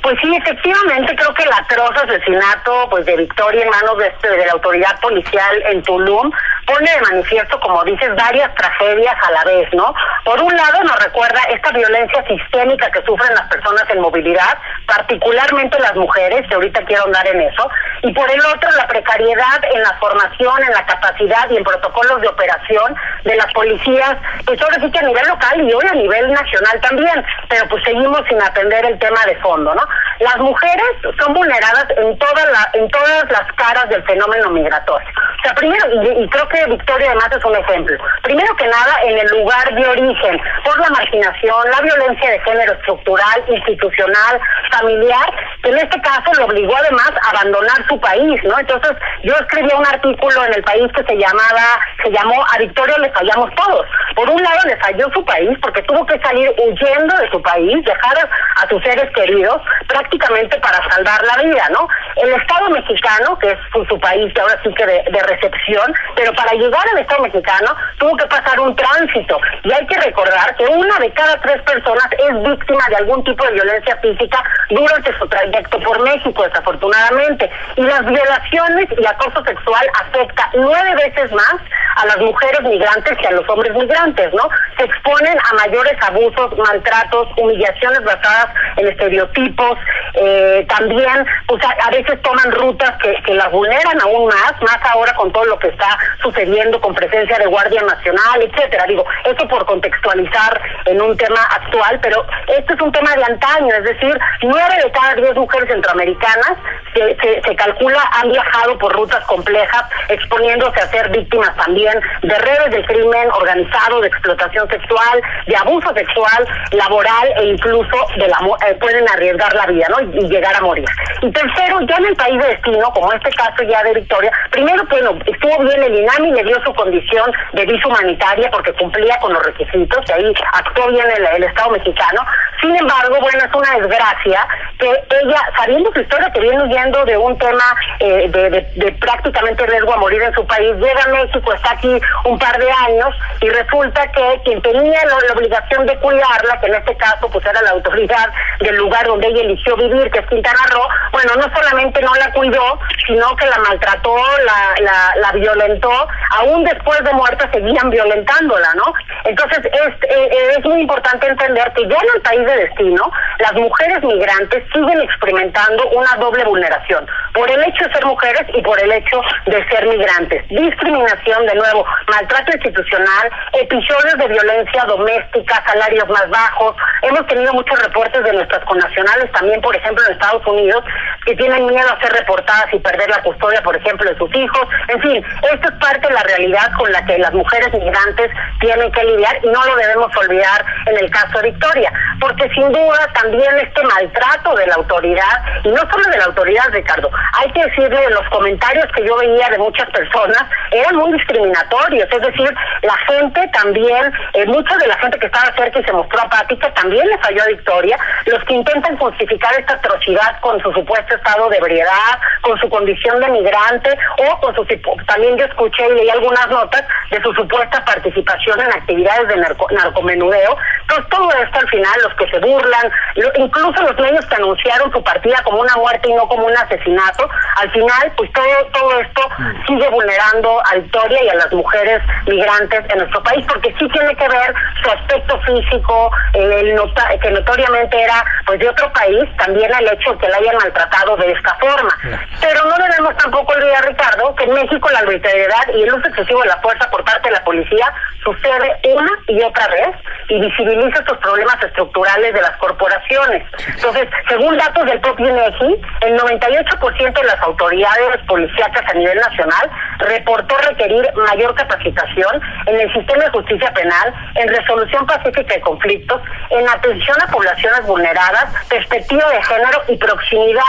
Pues 0.02 0.16
sí, 0.22 0.34
efectivamente, 0.34 1.14
creo 1.14 1.34
que 1.34 1.42
el 1.42 1.52
atroz 1.52 1.90
asesinato 2.02 2.88
pues 2.88 3.04
de 3.04 3.16
Victoria 3.16 3.64
en 3.64 3.70
manos 3.70 3.98
de, 3.98 4.06
este, 4.06 4.30
de 4.30 4.46
la 4.46 4.52
autoridad 4.52 4.98
policial 5.00 5.62
en 5.66 5.82
Tulum 5.82 6.30
pone 6.70 6.90
de 6.90 7.00
manifiesto, 7.00 7.58
como 7.60 7.82
dices, 7.84 8.14
varias 8.14 8.54
tragedias 8.54 9.14
a 9.26 9.30
la 9.32 9.44
vez, 9.44 9.68
¿no? 9.74 9.92
Por 10.24 10.40
un 10.40 10.54
lado 10.56 10.84
nos 10.84 11.04
recuerda 11.04 11.40
esta 11.50 11.70
violencia 11.72 12.24
sistémica 12.26 12.90
que 12.90 13.02
sufren 13.02 13.34
las 13.34 13.48
personas 13.48 13.84
en 13.90 14.00
movilidad, 14.00 14.58
particularmente 14.86 15.78
las 15.80 15.96
mujeres, 15.96 16.46
que 16.48 16.54
ahorita 16.54 16.84
quiero 16.84 17.04
andar 17.06 17.26
en 17.26 17.40
eso, 17.40 17.68
y 18.02 18.12
por 18.12 18.30
el 18.30 18.40
otro 18.46 18.70
la 18.76 18.86
precariedad 18.86 19.64
en 19.72 19.82
la 19.82 19.94
formación, 19.98 20.62
en 20.62 20.72
la 20.72 20.86
capacidad 20.86 21.50
y 21.50 21.56
en 21.56 21.64
protocolos 21.64 22.20
de 22.20 22.28
operación 22.28 22.94
de 23.24 23.36
las 23.36 23.52
policías, 23.52 24.16
pues 24.46 24.60
ahora 24.62 24.76
sí 24.80 24.90
que 24.90 24.98
a 24.98 25.02
nivel 25.02 25.26
local 25.26 25.60
y 25.60 25.72
hoy 25.72 25.84
a 25.90 25.94
nivel 25.94 26.32
nacional 26.32 26.80
también, 26.80 27.24
pero 27.48 27.68
pues 27.68 27.82
seguimos 27.84 28.22
sin 28.28 28.40
atender 28.40 28.84
el 28.86 28.98
tema 28.98 29.24
de 29.26 29.36
fondo, 29.36 29.74
¿no? 29.74 29.82
Las 30.20 30.36
mujeres 30.38 30.86
son 31.18 31.34
vulneradas 31.34 31.86
en 31.96 32.16
todas 32.18 32.46
la, 32.52 32.70
en 32.74 32.88
todas 32.90 33.24
las 33.30 33.52
caras 33.54 33.88
del 33.88 34.02
fenómeno 34.04 34.50
migratorio. 34.50 35.08
O 35.38 35.42
sea, 35.42 35.54
primero, 35.54 35.86
y 36.20 36.28
creo 36.28 36.48
que 36.48 36.59
Victoria 36.66 37.10
además 37.10 37.30
es 37.36 37.44
un 37.44 37.56
ejemplo. 37.56 37.96
Primero 38.22 38.56
que 38.56 38.66
nada, 38.66 39.02
en 39.04 39.18
el 39.18 39.26
lugar 39.28 39.74
de 39.74 39.86
origen, 39.86 40.40
por 40.64 40.78
la 40.78 40.90
marginación, 40.90 41.70
la 41.70 41.80
violencia 41.80 42.30
de 42.30 42.40
género 42.40 42.72
estructural, 42.74 43.44
institucional, 43.48 44.40
familiar, 44.70 45.32
que 45.62 45.70
en 45.70 45.78
este 45.78 46.00
caso 46.00 46.32
lo 46.38 46.46
obligó 46.46 46.76
además 46.76 47.12
a 47.22 47.30
abandonar 47.30 47.86
su 47.88 47.98
país, 48.00 48.40
¿no? 48.44 48.58
Entonces, 48.58 48.92
yo 49.22 49.34
escribí 49.34 49.70
un 49.76 49.86
artículo 49.86 50.44
en 50.44 50.54
el 50.54 50.62
país 50.62 50.90
que 50.94 51.04
se 51.04 51.16
llamaba, 51.16 51.80
se 52.02 52.10
llamó 52.10 52.44
A 52.54 52.58
Victoria 52.58 52.96
le 52.98 53.10
fallamos 53.10 53.54
todos. 53.54 53.86
Por 54.14 54.28
un 54.30 54.42
lado 54.42 54.58
le 54.66 54.76
falló 54.76 55.08
su 55.12 55.24
país 55.24 55.58
porque 55.62 55.82
tuvo 55.82 56.04
que 56.06 56.18
salir 56.20 56.52
huyendo 56.58 57.16
de 57.16 57.30
su 57.30 57.40
país, 57.42 57.84
dejar 57.84 58.28
a 58.56 58.68
sus 58.68 58.82
seres 58.82 59.10
queridos 59.14 59.60
prácticamente 59.88 60.58
para 60.60 60.78
salvar 60.90 61.22
la 61.24 61.42
vida, 61.42 61.68
¿no? 61.70 61.88
El 62.22 62.34
Estado 62.34 62.70
mexicano, 62.70 63.38
que 63.38 63.50
es 63.52 63.58
su, 63.72 63.84
su 63.86 63.98
país 64.00 64.32
ahora 64.38 64.58
sí 64.62 64.72
que 64.74 64.86
de, 64.86 65.04
de 65.10 65.22
recepción, 65.22 65.94
pero 66.16 66.32
para 66.34 66.52
llegar 66.52 66.84
al 66.92 66.98
Estado 66.98 67.22
mexicano 67.22 67.74
tuvo 67.98 68.16
que 68.16 68.26
pasar 68.26 68.60
un 68.60 68.74
tránsito. 68.76 69.38
Y 69.64 69.72
hay 69.72 69.86
que 69.86 69.98
recordar 70.00 70.54
que 70.56 70.64
una 70.66 70.98
de 70.98 71.10
cada 71.12 71.40
tres 71.40 71.62
personas 71.62 72.08
es 72.18 72.42
víctima 72.42 72.84
de 72.88 72.96
algún 72.96 73.24
tipo 73.24 73.44
de 73.46 73.52
violencia 73.52 73.96
física 73.96 74.42
durante 74.68 75.18
su 75.18 75.28
trayecto 75.28 75.78
por 75.80 76.02
México, 76.02 76.42
desafortunadamente. 76.42 77.50
Y 77.76 77.82
las 77.82 78.04
violaciones 78.04 78.88
y 78.98 79.06
acoso 79.06 79.44
sexual 79.44 79.86
afecta 80.00 80.50
nueve 80.54 80.94
veces 80.96 81.32
más 81.32 81.56
a 81.96 82.06
las 82.06 82.18
mujeres 82.18 82.62
migrantes 82.62 83.16
que 83.18 83.26
a 83.26 83.32
los 83.32 83.48
hombres 83.48 83.74
migrantes, 83.74 84.32
¿no? 84.32 84.48
Se 84.78 84.84
exponen 84.84 85.36
a 85.38 85.54
mayores 85.54 85.96
abusos, 86.02 86.56
maltratos, 86.56 87.28
humillaciones 87.36 88.02
basadas 88.04 88.48
en 88.76 88.88
estereotipos, 88.88 89.78
eh, 90.14 90.66
también 90.68 91.26
pues 91.46 91.62
a, 91.64 91.86
a, 91.86 91.90
veces 91.90 92.09
toman 92.18 92.50
rutas 92.52 92.96
que, 92.98 93.34
las 93.34 93.50
vulneran 93.52 94.00
aún 94.00 94.26
más, 94.26 94.54
más 94.60 94.78
ahora 94.92 95.14
con 95.14 95.32
todo 95.32 95.44
lo 95.44 95.58
que 95.58 95.68
está 95.68 95.98
sucediendo 96.20 96.80
con 96.80 96.94
presencia 96.94 97.38
de 97.38 97.46
Guardia 97.46 97.82
Nacional, 97.82 98.42
etcétera. 98.42 98.84
Digo, 98.86 99.04
esto 99.24 99.46
por 99.48 99.64
contextualizar 99.66 100.60
en 100.86 101.00
un 101.00 101.16
tema 101.16 101.40
actual, 101.50 101.98
pero 102.02 102.26
esto 102.48 102.74
es 102.74 102.80
un 102.80 102.92
tema 102.92 103.14
de 103.14 103.24
antaño, 103.24 103.74
es 103.76 103.84
decir, 103.84 104.18
nueve 104.42 104.74
de 104.84 104.90
cada 104.90 105.14
diez 105.14 105.34
mujeres 105.36 105.68
centroamericanas 105.68 106.56
se, 106.94 107.40
se, 107.44 107.56
calcula 107.56 108.02
han 108.12 108.28
viajado 108.30 108.78
por 108.78 108.92
rutas 108.92 109.24
complejas, 109.26 109.84
exponiéndose 110.08 110.80
a 110.80 110.88
ser 110.88 111.08
víctimas 111.10 111.54
también 111.56 112.00
de 112.22 112.34
redes 112.34 112.70
de 112.70 112.84
crimen 112.84 113.30
organizado, 113.32 114.00
de 114.00 114.08
explotación 114.08 114.68
sexual, 114.68 115.22
de 115.46 115.56
abuso 115.56 115.92
sexual, 115.94 116.46
laboral 116.72 117.28
e 117.36 117.44
incluso 117.46 118.06
de 118.16 118.28
la 118.28 118.38
eh, 118.66 118.74
pueden 118.80 119.08
arriesgar 119.08 119.54
la 119.54 119.66
vida, 119.66 119.86
¿no? 119.90 120.00
Y, 120.00 120.30
llegar 120.30 120.54
a 120.54 120.60
morir. 120.60 120.88
Y 121.22 121.30
tercero, 121.32 121.80
ya 121.90 121.96
en 121.96 122.06
el 122.06 122.16
país 122.16 122.40
de 122.40 122.48
destino, 122.48 122.90
como 122.92 123.12
este 123.12 123.30
caso 123.30 123.62
ya 123.64 123.82
de 123.82 123.94
Victoria, 123.94 124.30
primero, 124.50 124.84
bueno, 124.88 125.18
estuvo 125.26 125.58
bien 125.64 125.82
el 125.82 125.94
INAMI, 125.94 126.32
le 126.32 126.44
dio 126.44 126.62
su 126.62 126.72
condición 126.74 127.32
de 127.52 127.66
visa 127.66 127.88
humanitaria 127.88 128.50
porque 128.50 128.72
cumplía 128.74 129.18
con 129.18 129.32
los 129.32 129.44
requisitos, 129.44 129.98
y 130.08 130.12
ahí 130.12 130.32
actuó 130.52 130.88
bien 130.88 131.06
el, 131.10 131.40
Estado 131.40 131.70
mexicano. 131.70 132.20
Sin 132.60 132.76
embargo, 132.76 133.16
bueno, 133.20 133.38
es 133.38 133.54
una 133.54 133.78
desgracia 133.78 134.46
que 134.78 134.88
ella, 135.22 135.40
sabiendo 135.56 135.90
su 135.92 136.00
historia, 136.00 136.30
que 136.32 136.40
viene 136.40 136.62
huyendo 136.62 137.04
de 137.06 137.16
un 137.16 137.36
tema 137.38 137.64
eh, 137.98 138.28
de, 138.28 138.50
de, 138.50 138.70
de 138.76 138.92
prácticamente 138.92 139.66
riesgo 139.66 139.94
a 139.94 139.96
morir 139.96 140.22
en 140.22 140.34
su 140.34 140.46
país, 140.46 140.72
llega 140.76 141.02
a 141.02 141.08
México, 141.08 141.52
está 141.52 141.72
aquí 141.72 141.98
un 142.24 142.38
par 142.38 142.56
de 142.58 142.70
años 142.70 143.16
y 143.40 143.48
resulta 143.48 144.06
que 144.12 144.40
quien 144.44 144.62
tenía 144.62 145.04
la, 145.06 145.16
la, 145.26 145.32
obligación 145.34 145.86
de 145.86 145.96
cuidarla, 145.98 146.60
que 146.60 146.66
en 146.66 146.74
este 146.74 146.96
caso 146.96 147.28
pues 147.30 147.44
era 147.46 147.60
la 147.62 147.70
autoridad 147.70 148.30
del 148.60 148.76
lugar 148.76 149.06
donde 149.06 149.28
ella 149.28 149.42
eligió 149.42 149.76
vivir, 149.76 150.10
que 150.10 150.18
es 150.18 150.26
Quintana 150.26 150.60
Roo, 150.70 150.86
bueno, 151.12 151.32
no 151.36 151.56
solamente 151.56 151.79
no 151.84 152.14
la 152.14 152.32
cuidó, 152.32 152.78
sino 153.06 153.34
que 153.36 153.46
la 153.46 153.58
maltrató, 153.58 154.16
la, 154.44 154.74
la, 154.80 155.16
la 155.16 155.32
violentó, 155.32 156.08
aún 156.30 156.64
después 156.64 157.02
de 157.04 157.12
muerta 157.12 157.48
seguían 157.52 157.90
violentándola, 157.90 158.74
¿no? 158.74 158.92
Entonces 159.24 159.60
es, 159.64 160.10
eh, 160.10 160.54
es 160.58 160.64
muy 160.64 160.82
importante 160.82 161.26
entender 161.26 161.72
que 161.74 161.82
ya 161.88 161.96
en 161.96 162.08
el 162.16 162.22
país 162.22 162.46
de 162.46 162.56
destino, 162.56 163.10
las 163.38 163.52
mujeres 163.54 164.02
migrantes 164.02 164.64
siguen 164.72 165.00
experimentando 165.00 165.88
una 165.90 166.14
doble 166.16 166.44
vulneración, 166.44 167.06
por 167.34 167.50
el 167.50 167.62
hecho 167.62 167.84
de 167.86 167.92
ser 167.92 168.04
mujeres 168.06 168.42
y 168.54 168.62
por 168.62 168.80
el 168.80 168.92
hecho 168.92 169.20
de 169.46 169.66
ser 169.68 169.86
migrantes. 169.86 170.46
Discriminación, 170.48 171.46
de 171.46 171.54
nuevo, 171.54 171.86
maltrato 172.08 172.52
institucional, 172.52 173.30
episodios 173.52 174.16
de 174.18 174.28
violencia 174.28 174.84
doméstica, 174.84 175.62
salarios 175.66 176.08
más 176.08 176.28
bajos. 176.30 176.76
Hemos 177.02 177.26
tenido 177.26 177.52
muchos 177.52 177.80
reportes 177.82 178.22
de 178.22 178.32
nuestras 178.32 178.64
connacionales, 178.64 179.30
también, 179.32 179.60
por 179.60 179.74
ejemplo, 179.74 180.04
en 180.06 180.12
Estados 180.12 180.46
Unidos, 180.46 180.84
que 181.24 181.36
tienen 181.36 181.66
miedo 181.66 181.88
a 181.88 182.00
ser 182.00 182.12
reportadas 182.12 182.72
y 182.72 182.78
perder 182.78 183.08
la 183.08 183.22
custodia, 183.22 183.62
por 183.62 183.76
ejemplo, 183.76 184.10
de 184.10 184.16
sus 184.16 184.34
hijos. 184.34 184.66
En 184.88 185.00
fin, 185.00 185.24
esto 185.52 185.68
es 185.68 185.74
parte 185.80 186.08
de 186.08 186.14
la 186.14 186.22
realidad 186.22 186.70
con 186.78 186.90
la 186.92 187.04
que 187.04 187.18
las 187.18 187.32
mujeres 187.32 187.72
migrantes 187.72 188.30
tienen 188.60 188.90
que 188.92 189.04
lidiar 189.04 189.38
y 189.42 189.48
no 189.48 189.64
lo 189.64 189.76
debemos 189.76 190.14
olvidar 190.16 190.64
en 190.86 190.98
el 190.98 191.10
caso 191.10 191.38
de 191.38 191.50
Victoria, 191.50 191.92
porque 192.20 192.48
sin 192.50 192.72
duda 192.72 193.08
también 193.14 193.56
este 193.58 193.82
maltrato 193.84 194.54
de 194.54 194.66
la 194.66 194.74
autoridad, 194.74 195.44
y 195.64 195.68
no 195.68 195.80
solo 195.90 196.10
de 196.10 196.18
la 196.18 196.24
autoridad, 196.24 196.64
Ricardo, 196.72 197.10
hay 197.38 197.50
que 197.52 197.64
decirle, 197.64 198.10
los 198.10 198.28
comentarios 198.30 198.86
que 198.94 199.06
yo 199.06 199.16
veía 199.18 199.48
de 199.50 199.58
muchas 199.58 199.88
personas 199.90 200.44
eran 200.70 200.96
muy 200.96 201.12
discriminatorios, 201.12 202.08
es 202.10 202.22
decir, 202.22 202.54
la 202.82 202.96
gente 203.08 203.48
también, 203.52 204.12
eh, 204.34 204.46
mucha 204.46 204.76
de 204.78 204.86
la 204.86 204.96
gente 204.98 205.18
que 205.18 205.26
estaba 205.26 205.54
cerca 205.56 205.80
y 205.80 205.84
se 205.84 205.92
mostró 205.92 206.20
apática 206.20 206.72
también 206.74 207.06
le 207.06 207.18
falló 207.18 207.42
a 207.42 207.46
Victoria, 207.46 207.98
los 208.26 208.42
que 208.44 208.54
intentan 208.54 208.96
justificar 208.96 209.52
esta 209.58 209.74
atrocidad 209.74 210.40
con 210.40 210.60
su 210.60 210.72
supuesto 210.72 211.14
estado 211.14 211.48
de 211.48 211.58
ebriedad, 211.58 212.18
con 212.42 212.58
su 212.58 212.68
condición 212.68 213.20
de 213.20 213.28
migrante 213.28 213.98
o 214.18 214.40
con 214.40 214.54
su 214.54 214.64
también 215.06 215.36
yo 215.36 215.44
escuché 215.44 215.86
y 215.88 215.94
leí 215.94 216.10
algunas 216.10 216.48
notas 216.48 216.84
de 217.10 217.20
su 217.22 217.32
supuesta 217.34 217.84
participación 217.84 218.60
en 218.60 218.72
actividades 218.72 219.28
de 219.28 219.36
narco, 219.36 219.66
narcomenudeo. 219.70 220.56
Entonces 220.82 221.08
todo 221.10 221.30
esto 221.32 221.58
al 221.58 221.68
final 221.68 222.00
lo 222.02 222.08
los 222.10 222.14
que 222.14 222.30
se 222.30 222.38
burlan, 222.38 222.92
incluso 223.36 223.82
los 223.82 223.98
medios 223.98 224.24
que 224.26 224.34
anunciaron 224.36 224.92
su 224.92 225.02
partida 225.02 225.42
como 225.44 225.60
una 225.60 225.76
muerte 225.76 226.08
y 226.08 226.14
no 226.14 226.26
como 226.28 226.46
un 226.46 226.56
asesinato, 226.56 227.09
al 227.56 227.70
final, 227.72 228.12
pues 228.16 228.32
todo, 228.32 228.66
todo 228.72 229.00
esto 229.00 229.28
sigue 229.66 229.88
vulnerando 229.88 230.62
a 230.66 230.74
Victoria 230.76 231.24
y 231.24 231.28
a 231.28 231.34
las 231.34 231.52
mujeres 231.52 232.02
migrantes 232.26 232.84
en 232.88 232.98
nuestro 232.98 233.22
país, 233.22 233.44
porque 233.48 233.74
sí 233.78 233.88
tiene 233.88 234.14
que 234.16 234.28
ver 234.28 234.54
su 234.82 234.90
aspecto 234.90 235.40
físico, 235.40 236.10
el 236.34 236.80
que 237.20 237.30
notoriamente 237.30 238.02
era 238.02 238.24
pues 238.46 238.58
de 238.58 238.68
otro 238.68 238.92
país, 238.92 239.24
también 239.36 239.70
el 239.78 239.88
hecho 239.88 240.12
de 240.12 240.18
que 240.18 240.28
la 240.28 240.36
hayan 240.36 240.56
maltratado 240.56 241.16
de 241.16 241.32
esta 241.32 241.54
forma. 241.56 241.96
Pero 242.40 242.64
no 242.64 242.76
debemos 242.76 243.16
tampoco 243.16 243.52
olvidar, 243.52 243.86
Ricardo, 243.86 244.34
que 244.34 244.44
en 244.44 244.54
México 244.54 244.88
la 244.90 245.00
arbitrariedad 245.00 245.68
y 245.74 245.82
el 245.82 245.94
uso 245.94 246.08
excesivo 246.08 246.42
de 246.42 246.48
la 246.48 246.58
fuerza 246.58 246.90
por 246.90 247.04
parte 247.04 247.28
de 247.28 247.34
la 247.34 247.44
policía 247.44 247.92
sucede 248.24 248.78
una 248.94 249.10
y 249.28 249.42
otra 249.42 249.66
vez 249.68 249.96
y 250.28 250.40
visibiliza 250.40 250.98
estos 251.00 251.18
problemas 251.18 251.62
estructurales 251.62 252.34
de 252.34 252.40
las 252.40 252.56
corporaciones. 252.58 253.44
Entonces, 253.66 254.08
según 254.28 254.56
datos 254.56 254.84
del 254.86 255.00
propio 255.00 255.28
INEGI, 255.28 255.80
el 256.02 256.18
98% 256.18 256.99
de 257.08 257.24
las 257.24 257.40
autoridades 257.40 258.20
policíacas 258.26 258.84
a 258.86 258.94
nivel 258.94 259.16
nacional 259.18 259.70
reportó 260.00 260.54
requerir 260.68 261.08
mayor 261.14 261.54
capacitación 261.54 262.40
en 262.66 262.78
el 262.78 262.92
sistema 262.92 263.24
de 263.24 263.30
justicia 263.30 263.72
penal, 263.72 264.14
en 264.34 264.48
resolución 264.48 265.06
pacífica 265.06 265.54
de 265.54 265.60
conflictos, 265.62 266.20
en 266.50 266.68
atención 266.68 267.16
a 267.22 267.26
poblaciones 267.28 267.86
vulneradas, 267.86 268.52
perspectiva 268.68 269.26
de 269.30 269.42
género 269.42 269.82
y 269.88 269.96
proximidad. 269.96 270.62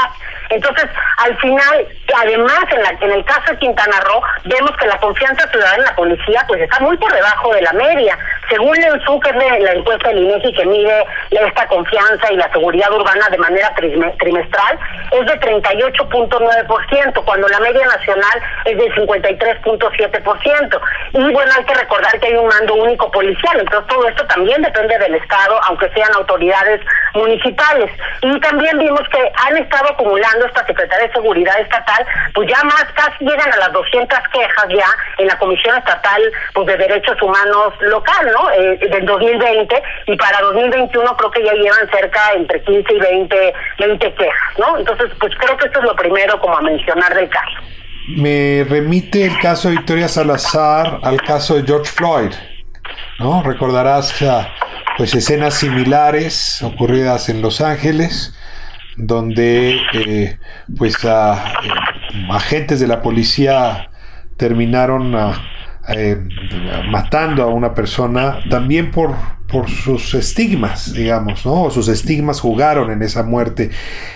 Entonces, 0.52 0.86
al 1.18 1.38
final, 1.40 1.88
además, 2.16 2.64
en, 2.72 2.84
la, 2.84 2.90
en 3.00 3.12
el 3.12 3.26
caso 3.26 3.52
de 3.52 3.58
Quintana 3.58 4.00
Roo, 4.02 4.22
vemos 4.44 4.72
que 4.78 4.88
la 4.88 4.98
confianza 5.00 5.50
ciudadana 5.50 5.78
en 5.78 5.84
la 5.84 5.96
policía 5.96 6.44
pues 6.48 6.62
está 6.62 6.80
muy 6.82 6.98
por 6.98 7.12
debajo 7.14 7.54
de 7.54 7.62
la 7.62 7.74
media. 7.74 8.18
Según 8.50 8.76
el 8.76 9.02
que 9.22 9.30
es 9.30 9.64
la 9.64 9.72
encuesta 9.72 10.10
del 10.10 10.20
INEGI 10.20 10.54
que 10.54 10.66
mide 10.66 11.06
esta 11.32 11.68
confianza 11.68 12.32
y 12.32 12.36
la 12.36 12.52
seguridad 12.52 12.92
urbana 12.92 13.30
de 13.30 13.38
manera 13.38 13.74
trimestral, 14.20 14.80
es 15.12 15.26
de 15.26 15.40
38.9%, 15.40 17.24
cuando 17.24 17.48
la 17.48 17.60
media 17.60 17.86
nacional 17.88 18.42
es 18.66 18.78
de 18.78 18.92
53.7%. 18.94 20.82
Y 21.14 21.32
bueno, 21.32 21.52
hay 21.58 21.64
que 21.64 21.74
recordar 21.74 22.20
que 22.20 22.28
hay 22.28 22.36
un 22.36 22.48
mando 22.48 22.76
único 22.76 23.10
policial, 23.12 23.60
entonces 23.60 23.88
todo 23.88 24.08
esto 24.08 24.26
también 24.28 24.62
depende 24.62 24.98
del 24.98 25.16
Estado, 25.16 25.60
aunque 25.68 25.90
sean 25.94 26.12
autoridades 26.14 26.82
municipales. 27.14 27.92
Y 28.22 28.40
también 28.40 28.78
vimos 28.78 29.02
que 29.10 29.32
han 29.48 29.58
estado 29.58 29.92
acumulando 29.92 30.41
esta 30.46 30.66
Secretaría 30.66 31.08
de 31.08 31.14
Seguridad 31.14 31.60
Estatal, 31.60 32.06
pues 32.34 32.50
ya 32.50 32.64
más 32.64 32.86
casi 32.96 33.26
llegan 33.26 33.52
a 33.54 33.58
las 33.58 33.72
200 33.72 34.20
quejas 34.34 34.66
ya 34.70 34.88
en 35.18 35.28
la 35.28 35.38
Comisión 35.38 35.78
Estatal 35.78 36.22
pues, 36.54 36.68
de 36.68 36.78
Derechos 36.78 37.22
Humanos 37.22 37.74
local, 37.82 38.32
¿no? 38.34 38.52
Eh, 38.52 38.78
del 38.78 39.06
2020 39.06 39.84
y 40.08 40.16
para 40.18 40.42
2021 40.42 41.18
creo 41.18 41.32
que 41.32 41.44
ya 41.44 41.54
llevan 41.54 41.90
cerca 41.92 42.34
entre 42.36 42.62
15 42.64 42.94
y 42.94 43.00
20, 43.00 43.54
20 43.80 44.14
quejas, 44.14 44.60
¿no? 44.60 44.78
Entonces, 44.78 45.12
pues 45.20 45.34
creo 45.38 45.58
que 45.58 45.68
esto 45.68 45.80
es 45.80 45.86
lo 45.86 45.96
primero 45.96 46.40
como 46.40 46.58
a 46.58 46.62
mencionar 46.62 47.14
del 47.14 47.30
caso. 47.30 47.58
Me 48.08 48.66
remite 48.68 49.26
el 49.26 49.40
caso 49.40 49.70
de 49.70 49.76
Victoria 49.78 50.08
Salazar 50.08 51.00
al 51.04 51.22
caso 51.22 51.56
de 51.56 51.64
George 51.64 51.92
Floyd, 51.92 52.32
¿no? 53.20 53.44
Recordarás 53.44 54.14
pues 54.98 55.14
escenas 55.16 55.54
similares 55.54 56.62
ocurridas 56.62 57.30
en 57.30 57.42
Los 57.42 57.62
Ángeles, 57.62 58.36
donde 58.98 59.80
eh, 59.94 60.38
pues 60.78 60.98
agentes 62.30 62.80
de 62.80 62.88
la 62.88 63.02
policía 63.02 63.90
terminaron 64.38 65.16
eh, 65.94 66.18
matando 66.90 67.44
a 67.44 67.48
una 67.48 67.74
persona 67.74 68.40
también 68.50 68.92
por, 68.92 69.16
por 69.48 69.70
sus 69.70 70.14
estigmas, 70.14 70.94
digamos, 70.94 71.46
¿no? 71.46 71.70
Sus 71.70 71.90
estigmas 71.90 72.40
jugaron 72.40 72.90
en 72.92 73.02
esa 73.04 73.24
muerte. 73.24 73.70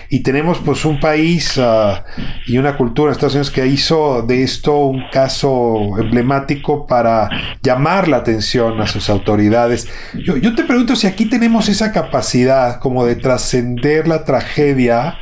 Y 0.08 0.20
tenemos 0.20 0.58
pues 0.58 0.84
un 0.84 0.98
país 0.98 1.58
ah, 1.58 2.04
y 2.46 2.56
una 2.58 2.76
cultura 2.76 3.10
en 3.10 3.12
Estados 3.12 3.34
Unidos 3.34 3.50
que 3.50 3.66
hizo 3.66 4.22
de 4.22 4.42
esto 4.42 4.78
un 4.86 5.04
caso 5.12 5.98
emblemático 5.98 6.86
para 6.86 7.28
llamar 7.62 8.08
la 8.08 8.18
atención 8.18 8.80
a 8.80 8.86
sus 8.86 9.10
autoridades. 9.10 9.88
Yo, 10.14 10.36
yo 10.36 10.54
te 10.54 10.64
pregunto 10.64 10.96
si 10.96 11.06
aquí 11.06 11.26
tenemos 11.26 11.68
esa 11.68 11.92
capacidad 11.92 12.80
como 12.80 13.04
de 13.04 13.16
trascender 13.16 14.08
la 14.08 14.24
tragedia, 14.24 15.18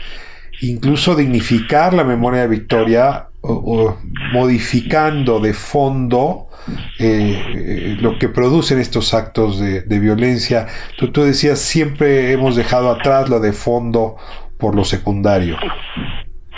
incluso 0.61 1.17
dignificar 1.17 1.93
la 1.93 2.05
memoria 2.05 2.43
de 2.43 2.49
Victoria 2.49 3.29
o, 3.47 3.97
modificando 4.33 5.39
de 5.41 5.53
fondo 5.53 6.49
eh, 6.99 7.97
lo 8.01 8.19
que 8.19 8.29
producen 8.29 8.79
estos 8.79 9.13
actos 9.13 9.61
de, 9.61 9.99
violencia. 9.99 10.67
Tú, 10.97 11.13
tú 11.13 11.23
decías, 11.23 11.59
siempre 11.59 12.33
hemos 12.33 12.57
dejado 12.57 12.91
atrás 12.91 13.29
lo 13.29 13.41
de 13.41 13.53
fondo 13.53 14.17
por 14.59 14.75
lo 14.75 14.85
secundario. 14.85 15.57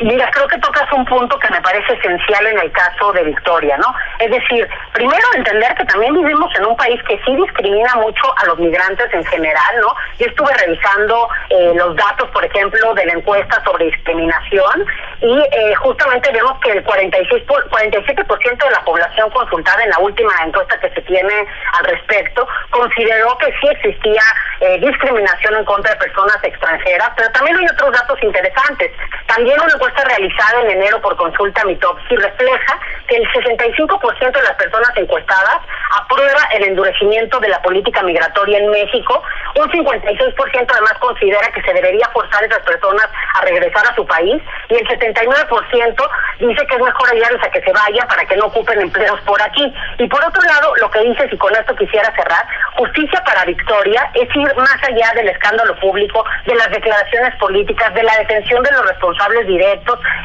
Mira, 0.00 0.30
creo 0.30 0.46
que 0.46 0.58
tocas 0.58 0.92
un 0.92 1.06
punto 1.06 1.38
que 1.38 1.48
me 1.48 1.60
parece 1.62 1.94
esencial 1.94 2.46
en 2.46 2.58
el 2.58 2.70
caso 2.72 3.12
de 3.12 3.24
Victoria, 3.24 3.78
¿no? 3.78 3.94
Es 4.18 4.30
decir, 4.30 4.68
primero 4.92 5.26
entender 5.34 5.74
que 5.74 5.86
también 5.86 6.12
vivimos 6.12 6.54
en 6.54 6.66
un 6.66 6.76
país 6.76 7.02
que 7.04 7.18
sí 7.24 7.34
discrimina 7.34 7.94
mucho 7.94 8.34
a 8.36 8.44
los 8.44 8.58
migrantes 8.58 9.12
en 9.14 9.24
general, 9.24 9.80
¿no? 9.80 9.94
Yo 10.18 10.26
estuve 10.26 10.52
revisando 10.52 11.28
eh, 11.48 11.72
los 11.76 11.96
datos, 11.96 12.28
por 12.30 12.44
ejemplo, 12.44 12.92
de 12.92 13.06
la 13.06 13.12
encuesta 13.14 13.62
sobre 13.64 13.86
discriminación 13.86 14.84
y 15.22 15.40
eh, 15.40 15.74
justamente 15.76 16.30
vemos 16.30 16.58
que 16.60 16.72
el 16.72 16.84
46 16.84 17.44
por, 17.44 17.66
47% 17.70 18.64
de 18.64 18.70
la 18.70 18.84
población 18.84 19.30
consultada 19.30 19.82
en 19.82 19.90
la 19.90 19.98
última 19.98 20.32
encuesta 20.44 20.78
que 20.78 20.90
se 20.90 21.00
tiene 21.02 21.46
al 21.78 21.86
respecto 21.86 22.46
consideró 22.68 23.36
que 23.38 23.46
sí 23.60 23.68
existía 23.68 24.22
eh, 24.60 24.78
discriminación 24.78 25.56
en 25.56 25.64
contra 25.64 25.92
de 25.92 25.98
personas 25.98 26.36
extranjeras, 26.42 27.10
pero 27.16 27.30
también 27.32 27.56
hay 27.56 27.66
otros 27.66 27.92
datos 27.92 28.22
interesantes. 28.22 28.90
También 29.26 29.60
una 29.60 29.74
encuesta 29.86 30.04
realizada 30.04 30.62
en 30.62 30.70
enero 30.70 31.00
por 31.00 31.16
consulta 31.16 31.64
Mitopsi 31.64 32.16
refleja 32.16 32.80
que 33.06 33.16
el 33.16 33.28
65% 33.28 34.32
de 34.32 34.42
las 34.42 34.54
personas 34.54 34.90
encuestadas 34.96 35.60
aprueba 36.02 36.42
el 36.52 36.64
endurecimiento 36.64 37.38
de 37.38 37.48
la 37.48 37.62
política 37.62 38.02
migratoria 38.02 38.58
en 38.58 38.70
México. 38.70 39.22
Un 39.54 39.70
56% 39.70 40.66
además 40.68 40.94
considera 40.98 41.52
que 41.52 41.62
se 41.62 41.72
debería 41.72 42.08
forzar 42.12 42.42
a 42.42 42.46
esas 42.46 42.62
personas 42.62 43.08
a 43.34 43.42
regresar 43.42 43.86
a 43.86 43.94
su 43.94 44.04
país 44.06 44.42
y 44.68 44.74
el 44.74 44.88
79% 44.88 46.10
dice 46.40 46.66
que 46.66 46.74
es 46.74 46.82
mejor 46.82 47.10
ayudarles 47.10 47.44
a 47.44 47.50
que 47.50 47.62
se 47.62 47.72
vayan 47.72 48.08
para 48.08 48.24
que 48.24 48.36
no 48.36 48.46
ocupen 48.46 48.80
empleos 48.80 49.20
por 49.20 49.40
aquí. 49.40 49.72
Y 49.98 50.08
por 50.08 50.24
otro 50.24 50.42
lado, 50.42 50.74
lo 50.80 50.90
que 50.90 51.00
dices, 51.00 51.32
y 51.32 51.36
con 51.36 51.54
esto 51.54 51.74
quisiera 51.76 52.12
cerrar, 52.16 52.44
justicia 52.76 53.22
para 53.24 53.44
Victoria 53.44 54.10
es 54.14 54.28
ir 54.34 54.56
más 54.56 54.82
allá 54.82 55.12
del 55.14 55.28
escándalo 55.28 55.78
público, 55.78 56.24
de 56.44 56.54
las 56.56 56.70
declaraciones 56.70 57.34
políticas, 57.36 57.94
de 57.94 58.02
la 58.02 58.16
detención 58.18 58.62
de 58.62 58.72
los 58.72 58.86
responsables 58.86 59.46
directos, 59.46 59.75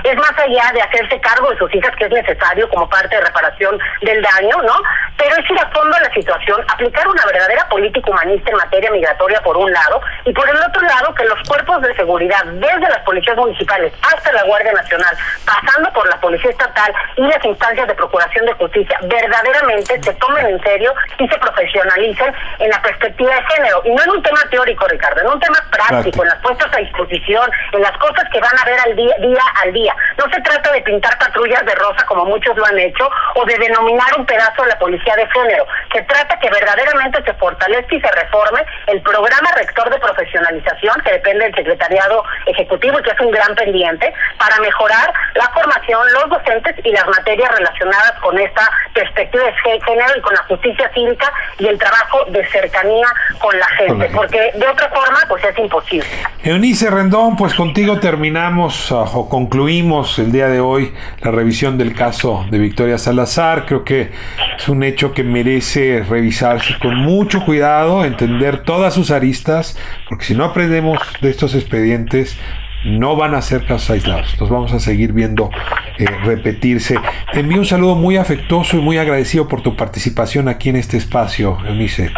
es 0.04 0.16
más 0.18 0.38
allá 0.38 0.72
de 0.74 0.82
hacerse 0.82 1.20
cargo 1.22 1.50
de 1.52 1.58
sus 1.58 1.74
hijas, 1.76 1.96
que 1.96 2.06
es 2.06 2.12
necesario 2.12 2.70
como 2.70 2.90
parte 2.90 3.16
de 3.16 3.22
reparación 3.22 3.78
del 4.02 4.22
daño, 4.22 4.62
¿no? 4.64 4.76
Pero 5.18 5.36
es 5.36 5.50
ir 5.50 5.60
a 5.60 5.70
fondo 5.70 5.96
a 5.96 6.00
la 6.00 6.14
situación, 6.14 6.64
aplicar 6.68 7.08
una 7.08 7.26
verdadera 7.26 7.68
política 7.70 8.10
humanista 8.10 8.52
en 8.52 8.58
materia 8.58 8.92
migratoria 8.92 9.42
por 9.42 9.58
un 9.58 9.72
lado, 9.72 10.02
y 10.26 10.34
por 10.34 10.50
el 10.50 10.58
otro 10.58 10.82
lado 10.82 11.14
que 11.16 11.26
los 11.26 11.48
cuerpos 11.48 11.82
de 11.82 11.96
seguridad, 11.96 12.44
desde 12.46 12.90
las 12.90 13.00
policías 13.00 13.38
municipales 13.38 13.94
hasta 14.02 14.32
la 14.32 14.44
Guardia 14.44 14.74
Nacional, 14.74 15.16
pasando 15.46 15.92
por 15.94 16.08
la 16.08 16.20
Policía 16.20 16.52
Estatal 16.52 16.94
y 17.18 17.22
las 17.28 17.44
instancias 17.44 17.88
de 17.88 17.96
Procuración 17.96 18.46
de 18.46 18.54
Justicia, 18.54 18.98
verdaderamente 19.04 20.02
se 20.02 20.14
tomen 20.16 20.46
en 20.46 20.62
serio 20.64 20.94
y 21.20 21.28
se 21.28 21.38
profesionalicen 21.38 22.34
en 22.60 22.70
la 22.70 22.82
perspectiva 22.82 23.36
de 23.36 23.44
género. 23.54 23.82
Y 23.86 23.92
no 23.92 24.04
en 24.04 24.10
un 24.12 24.24
tema 24.24 24.42
teórico, 24.50 24.88
Ricardo, 24.88 25.22
en 25.22 25.28
un 25.28 25.40
tema 25.40 25.58
práctico, 25.72 26.24
en 26.24 26.30
las 26.30 26.40
puestas 26.40 26.74
a 26.74 26.78
disposición, 26.78 27.50
en 27.72 27.82
las 27.82 27.98
cosas 27.98 28.28
que 28.32 28.40
van 28.40 28.58
a 28.58 28.66
ver 28.66 28.80
al 28.80 28.96
día, 28.96 29.16
día 29.20 29.41
al 29.64 29.74
día. 29.74 29.96
No 30.18 30.26
se 30.32 30.42
trata 30.42 30.72
de 30.72 30.82
pintar 30.82 31.18
patrullas 31.18 31.66
de 31.66 31.76
rosa 31.76 32.06
como 32.06 32.26
muchos 32.26 32.56
lo 32.56 32.66
han 32.66 32.80
hecho 32.80 33.10
o 33.36 33.46
de 33.46 33.58
denominar 33.58 34.08
un 34.18 34.26
pedazo 34.26 34.64
de 34.64 34.70
la 34.70 34.80
policía 34.80 35.16
de 35.16 35.28
género. 35.28 35.66
Se 35.94 36.02
trata 36.04 36.38
que 36.40 36.50
verdaderamente 36.50 37.24
se 37.24 37.34
fortalezca 37.34 37.96
y 37.96 38.02
se 38.02 38.12
reforme 38.12 38.64
el 38.88 39.02
programa 39.02 39.52
rector 39.56 39.90
de 39.90 40.00
profesionalización 40.00 41.02
que 41.04 41.12
depende 41.12 41.46
del 41.46 41.56
secretariado 41.56 42.24
ejecutivo 42.46 43.00
y 43.00 43.04
que 43.04 43.12
es 43.12 43.20
un 43.20 43.32
gran 43.32 43.56
pendiente 43.56 44.14
para 44.38 44.58
mejorar 44.60 45.14
la 45.36 45.50
formación, 45.50 46.02
los 46.14 46.30
docentes 46.30 46.76
y 46.84 46.92
las 46.92 47.08
materias 47.08 47.52
relacionadas 47.58 48.14
con 48.22 48.38
esta 48.40 48.70
perspectiva 48.94 49.44
de 49.46 49.54
género 49.54 50.18
y 50.18 50.22
con 50.22 50.34
la 50.34 50.44
justicia 50.44 50.92
cívica 50.94 51.32
y 51.60 51.68
el 51.68 51.78
trabajo 51.78 52.26
de 52.26 52.46
cercanía 52.48 53.08
con 53.40 53.58
la 53.58 53.68
gente, 53.68 54.10
porque 54.14 54.52
de 54.56 54.68
otra 54.68 54.90
forma 54.90 55.20
pues 55.28 55.44
es 55.44 55.58
imposible. 55.58 56.08
Eunice 56.44 56.90
Rendón, 56.90 57.36
pues 57.36 57.54
contigo 57.54 58.00
terminamos 58.00 58.92
o 58.92 59.30
concluimos 59.32 60.20
el 60.20 60.34
día 60.34 60.50
de 60.50 60.60
hoy 60.60 60.92
la 61.22 61.32
revisión 61.32 61.78
del 61.78 61.94
caso 61.96 62.46
de 62.52 62.60
Victoria 62.60 62.98
Salazar. 62.98 63.66
Creo 63.66 63.86
que 63.86 64.12
es 64.58 64.68
un 64.68 64.84
hecho 64.84 65.14
que 65.14 65.24
merece 65.24 66.04
revisarse 66.04 66.78
con 66.82 66.98
mucho 66.98 67.46
cuidado, 67.46 68.04
entender 68.04 68.58
todas 68.64 68.94
sus 68.94 69.10
aristas, 69.10 69.80
porque 70.10 70.26
si 70.26 70.36
no 70.36 70.44
aprendemos 70.44 71.00
de 71.22 71.30
estos 71.30 71.56
expedientes, 71.56 72.38
no 72.84 73.16
van 73.16 73.34
a 73.34 73.42
ser 73.42 73.66
casos 73.66 73.92
aislados, 73.92 74.38
los 74.38 74.50
vamos 74.50 74.74
a 74.74 74.82
seguir 74.82 75.14
viendo 75.14 75.50
eh, 75.98 76.08
repetirse. 76.26 77.00
Te 77.32 77.40
envío 77.40 77.60
un 77.60 77.66
saludo 77.66 77.96
muy 77.96 78.18
afectuoso 78.18 78.76
y 78.76 78.82
muy 78.82 78.98
agradecido 78.98 79.48
por 79.48 79.62
tu 79.62 79.78
participación 79.78 80.50
aquí 80.50 80.68
en 80.68 80.76
este 80.76 80.98
espacio, 80.98 81.58
Eunice. 81.66 82.12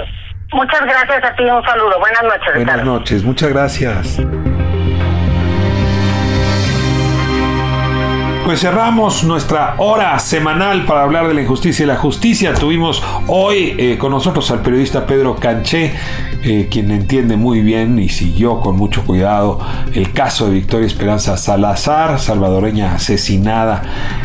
Muchas 0.52 0.82
gracias 0.82 1.24
a 1.24 1.36
ti, 1.36 1.44
un 1.44 1.64
saludo. 1.64 2.00
Buenas 2.00 2.24
noches. 2.24 2.56
Buenas 2.56 2.84
noches, 2.84 3.24
muchas 3.24 3.50
gracias. 3.50 4.20
Pues 8.46 8.60
cerramos 8.60 9.24
nuestra 9.24 9.76
hora 9.78 10.20
semanal 10.20 10.86
para 10.86 11.04
hablar 11.04 11.30
de 11.30 11.34
la 11.34 11.42
injusticia 11.44 11.84
y 11.84 11.88
la 11.88 11.96
justicia. 11.96 12.54
Tuvimos 12.54 13.02
hoy 13.28 13.74
eh, 13.78 13.98
con 13.98 14.12
nosotros 14.12 14.52
al 14.52 14.62
periodista 14.62 15.08
Pedro 15.08 15.38
Canché, 15.38 15.94
eh, 16.44 16.68
quien 16.70 16.92
entiende 16.92 17.38
muy 17.38 17.62
bien 17.62 17.98
y 18.00 18.10
siguió 18.10 18.60
con 18.60 18.76
mucho 18.76 19.06
cuidado 19.06 19.62
el 19.94 20.12
caso 20.12 20.48
de 20.48 20.56
Victoria 20.56 20.86
Esperanza 20.86 21.38
Salazar, 21.38 22.20
salvadoreña 22.20 22.96
asesinada 22.96 23.82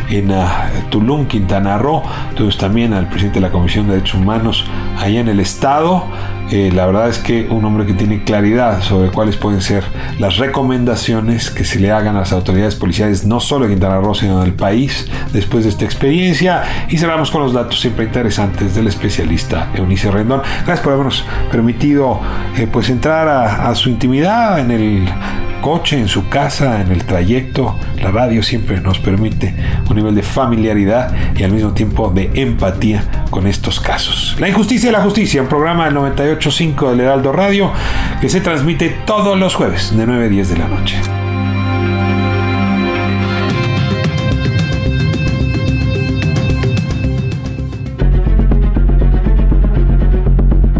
en 0.09 0.31
uh, 0.31 0.43
Tulum, 0.89 1.25
Quintana 1.27 1.77
Roo. 1.77 2.03
Tuvimos 2.35 2.57
también 2.57 2.93
al 2.93 3.07
presidente 3.07 3.39
de 3.39 3.47
la 3.47 3.53
Comisión 3.53 3.87
de 3.87 3.93
Derechos 3.93 4.19
Humanos 4.19 4.65
allá 4.97 5.21
en 5.21 5.29
el 5.29 5.39
estado. 5.39 6.03
Eh, 6.51 6.71
la 6.73 6.87
verdad 6.87 7.09
es 7.09 7.19
que 7.19 7.47
un 7.49 7.63
hombre 7.63 7.85
que 7.85 7.93
tiene 7.93 8.23
claridad 8.23 8.81
sobre 8.81 9.11
cuáles 9.11 9.37
pueden 9.37 9.61
ser 9.61 9.83
las 10.17 10.37
recomendaciones 10.37 11.51
que 11.51 11.63
se 11.63 11.79
le 11.79 11.91
hagan 11.91 12.15
a 12.15 12.19
las 12.19 12.33
autoridades 12.33 12.75
policiales, 12.75 13.25
no 13.25 13.39
solo 13.39 13.65
en 13.65 13.71
Quintana 13.71 13.99
Roo, 13.99 14.15
sino 14.15 14.41
en 14.41 14.47
el 14.47 14.53
país, 14.53 15.07
después 15.31 15.63
de 15.63 15.69
esta 15.69 15.85
experiencia. 15.85 16.63
Y 16.89 16.97
cerramos 16.97 17.29
con 17.29 17.43
los 17.43 17.53
datos 17.53 17.79
siempre 17.79 18.05
interesantes 18.05 18.73
del 18.73 18.87
especialista 18.87 19.69
Eunice 19.75 20.09
Rendón. 20.09 20.41
Gracias 20.65 20.79
por 20.79 20.93
habernos 20.93 21.23
permitido 21.51 22.19
eh, 22.57 22.67
pues 22.71 22.89
entrar 22.89 23.27
a 23.27 23.75
su 23.75 23.89
intimidad 23.89 24.59
en 24.59 24.71
el 24.71 25.09
coche, 25.61 25.97
en 25.97 26.07
su 26.07 26.29
casa, 26.29 26.81
en 26.81 26.91
el 26.91 27.05
trayecto. 27.05 27.77
La 28.01 28.11
radio 28.11 28.43
siempre 28.43 28.81
nos 28.81 28.99
permite 28.99 29.53
un 29.89 29.95
nivel 29.95 30.15
de 30.15 30.23
familiaridad 30.23 31.13
y 31.35 31.43
al 31.43 31.51
mismo 31.51 31.71
tiempo 31.73 32.09
de 32.09 32.29
empatía 32.35 33.03
con 33.29 33.47
estos 33.47 33.79
casos. 33.79 34.35
La 34.39 34.49
injusticia 34.49 34.89
y 34.89 34.93
la 34.93 35.01
justicia, 35.01 35.41
un 35.41 35.47
programa 35.47 35.85
del 35.85 35.95
98.5 35.95 36.91
del 36.91 37.01
Heraldo 37.01 37.31
Radio 37.31 37.71
que 38.21 38.29
se 38.29 38.41
transmite 38.41 38.89
todos 39.05 39.37
los 39.37 39.55
jueves 39.55 39.95
de 39.95 40.05
9 40.05 40.25
a 40.25 40.29
10 40.29 40.49
de 40.49 40.57
la 40.57 40.67
noche. 40.67 41.28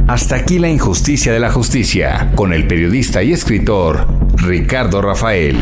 Hasta 0.10 0.38
aquí 0.38 0.58
la 0.58 0.68
injusticia 0.68 1.32
de 1.32 1.40
la 1.40 1.52
justicia, 1.52 2.32
con 2.34 2.52
el 2.52 2.66
periodista 2.66 3.22
y 3.22 3.32
escritor 3.32 4.08
Ricardo 4.38 5.04
Rafael. 5.04 5.56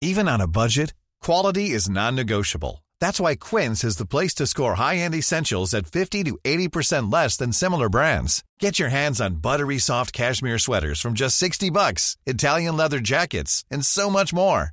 Even 0.00 0.26
on 0.28 0.40
a 0.40 0.48
budget, 0.48 0.92
quality 1.22 1.70
is 1.70 1.88
non-negotiable. 1.88 2.84
That's 3.00 3.20
why 3.20 3.36
Quince 3.36 3.84
is 3.84 3.98
the 3.98 4.06
place 4.06 4.34
to 4.34 4.46
score 4.48 4.74
high-end 4.74 5.14
essentials 5.14 5.72
at 5.72 5.86
50 5.86 6.24
to 6.24 6.38
80% 6.42 7.12
less 7.12 7.36
than 7.36 7.52
similar 7.52 7.88
brands. 7.88 8.42
Get 8.58 8.80
your 8.80 8.88
hands 8.88 9.20
on 9.20 9.36
buttery 9.36 9.78
soft 9.78 10.12
cashmere 10.12 10.58
sweaters 10.58 11.00
from 11.00 11.14
just 11.14 11.36
60 11.36 11.70
bucks, 11.70 12.16
Italian 12.26 12.76
leather 12.76 12.98
jackets, 12.98 13.64
and 13.70 13.86
so 13.86 14.10
much 14.10 14.34
more. 14.34 14.72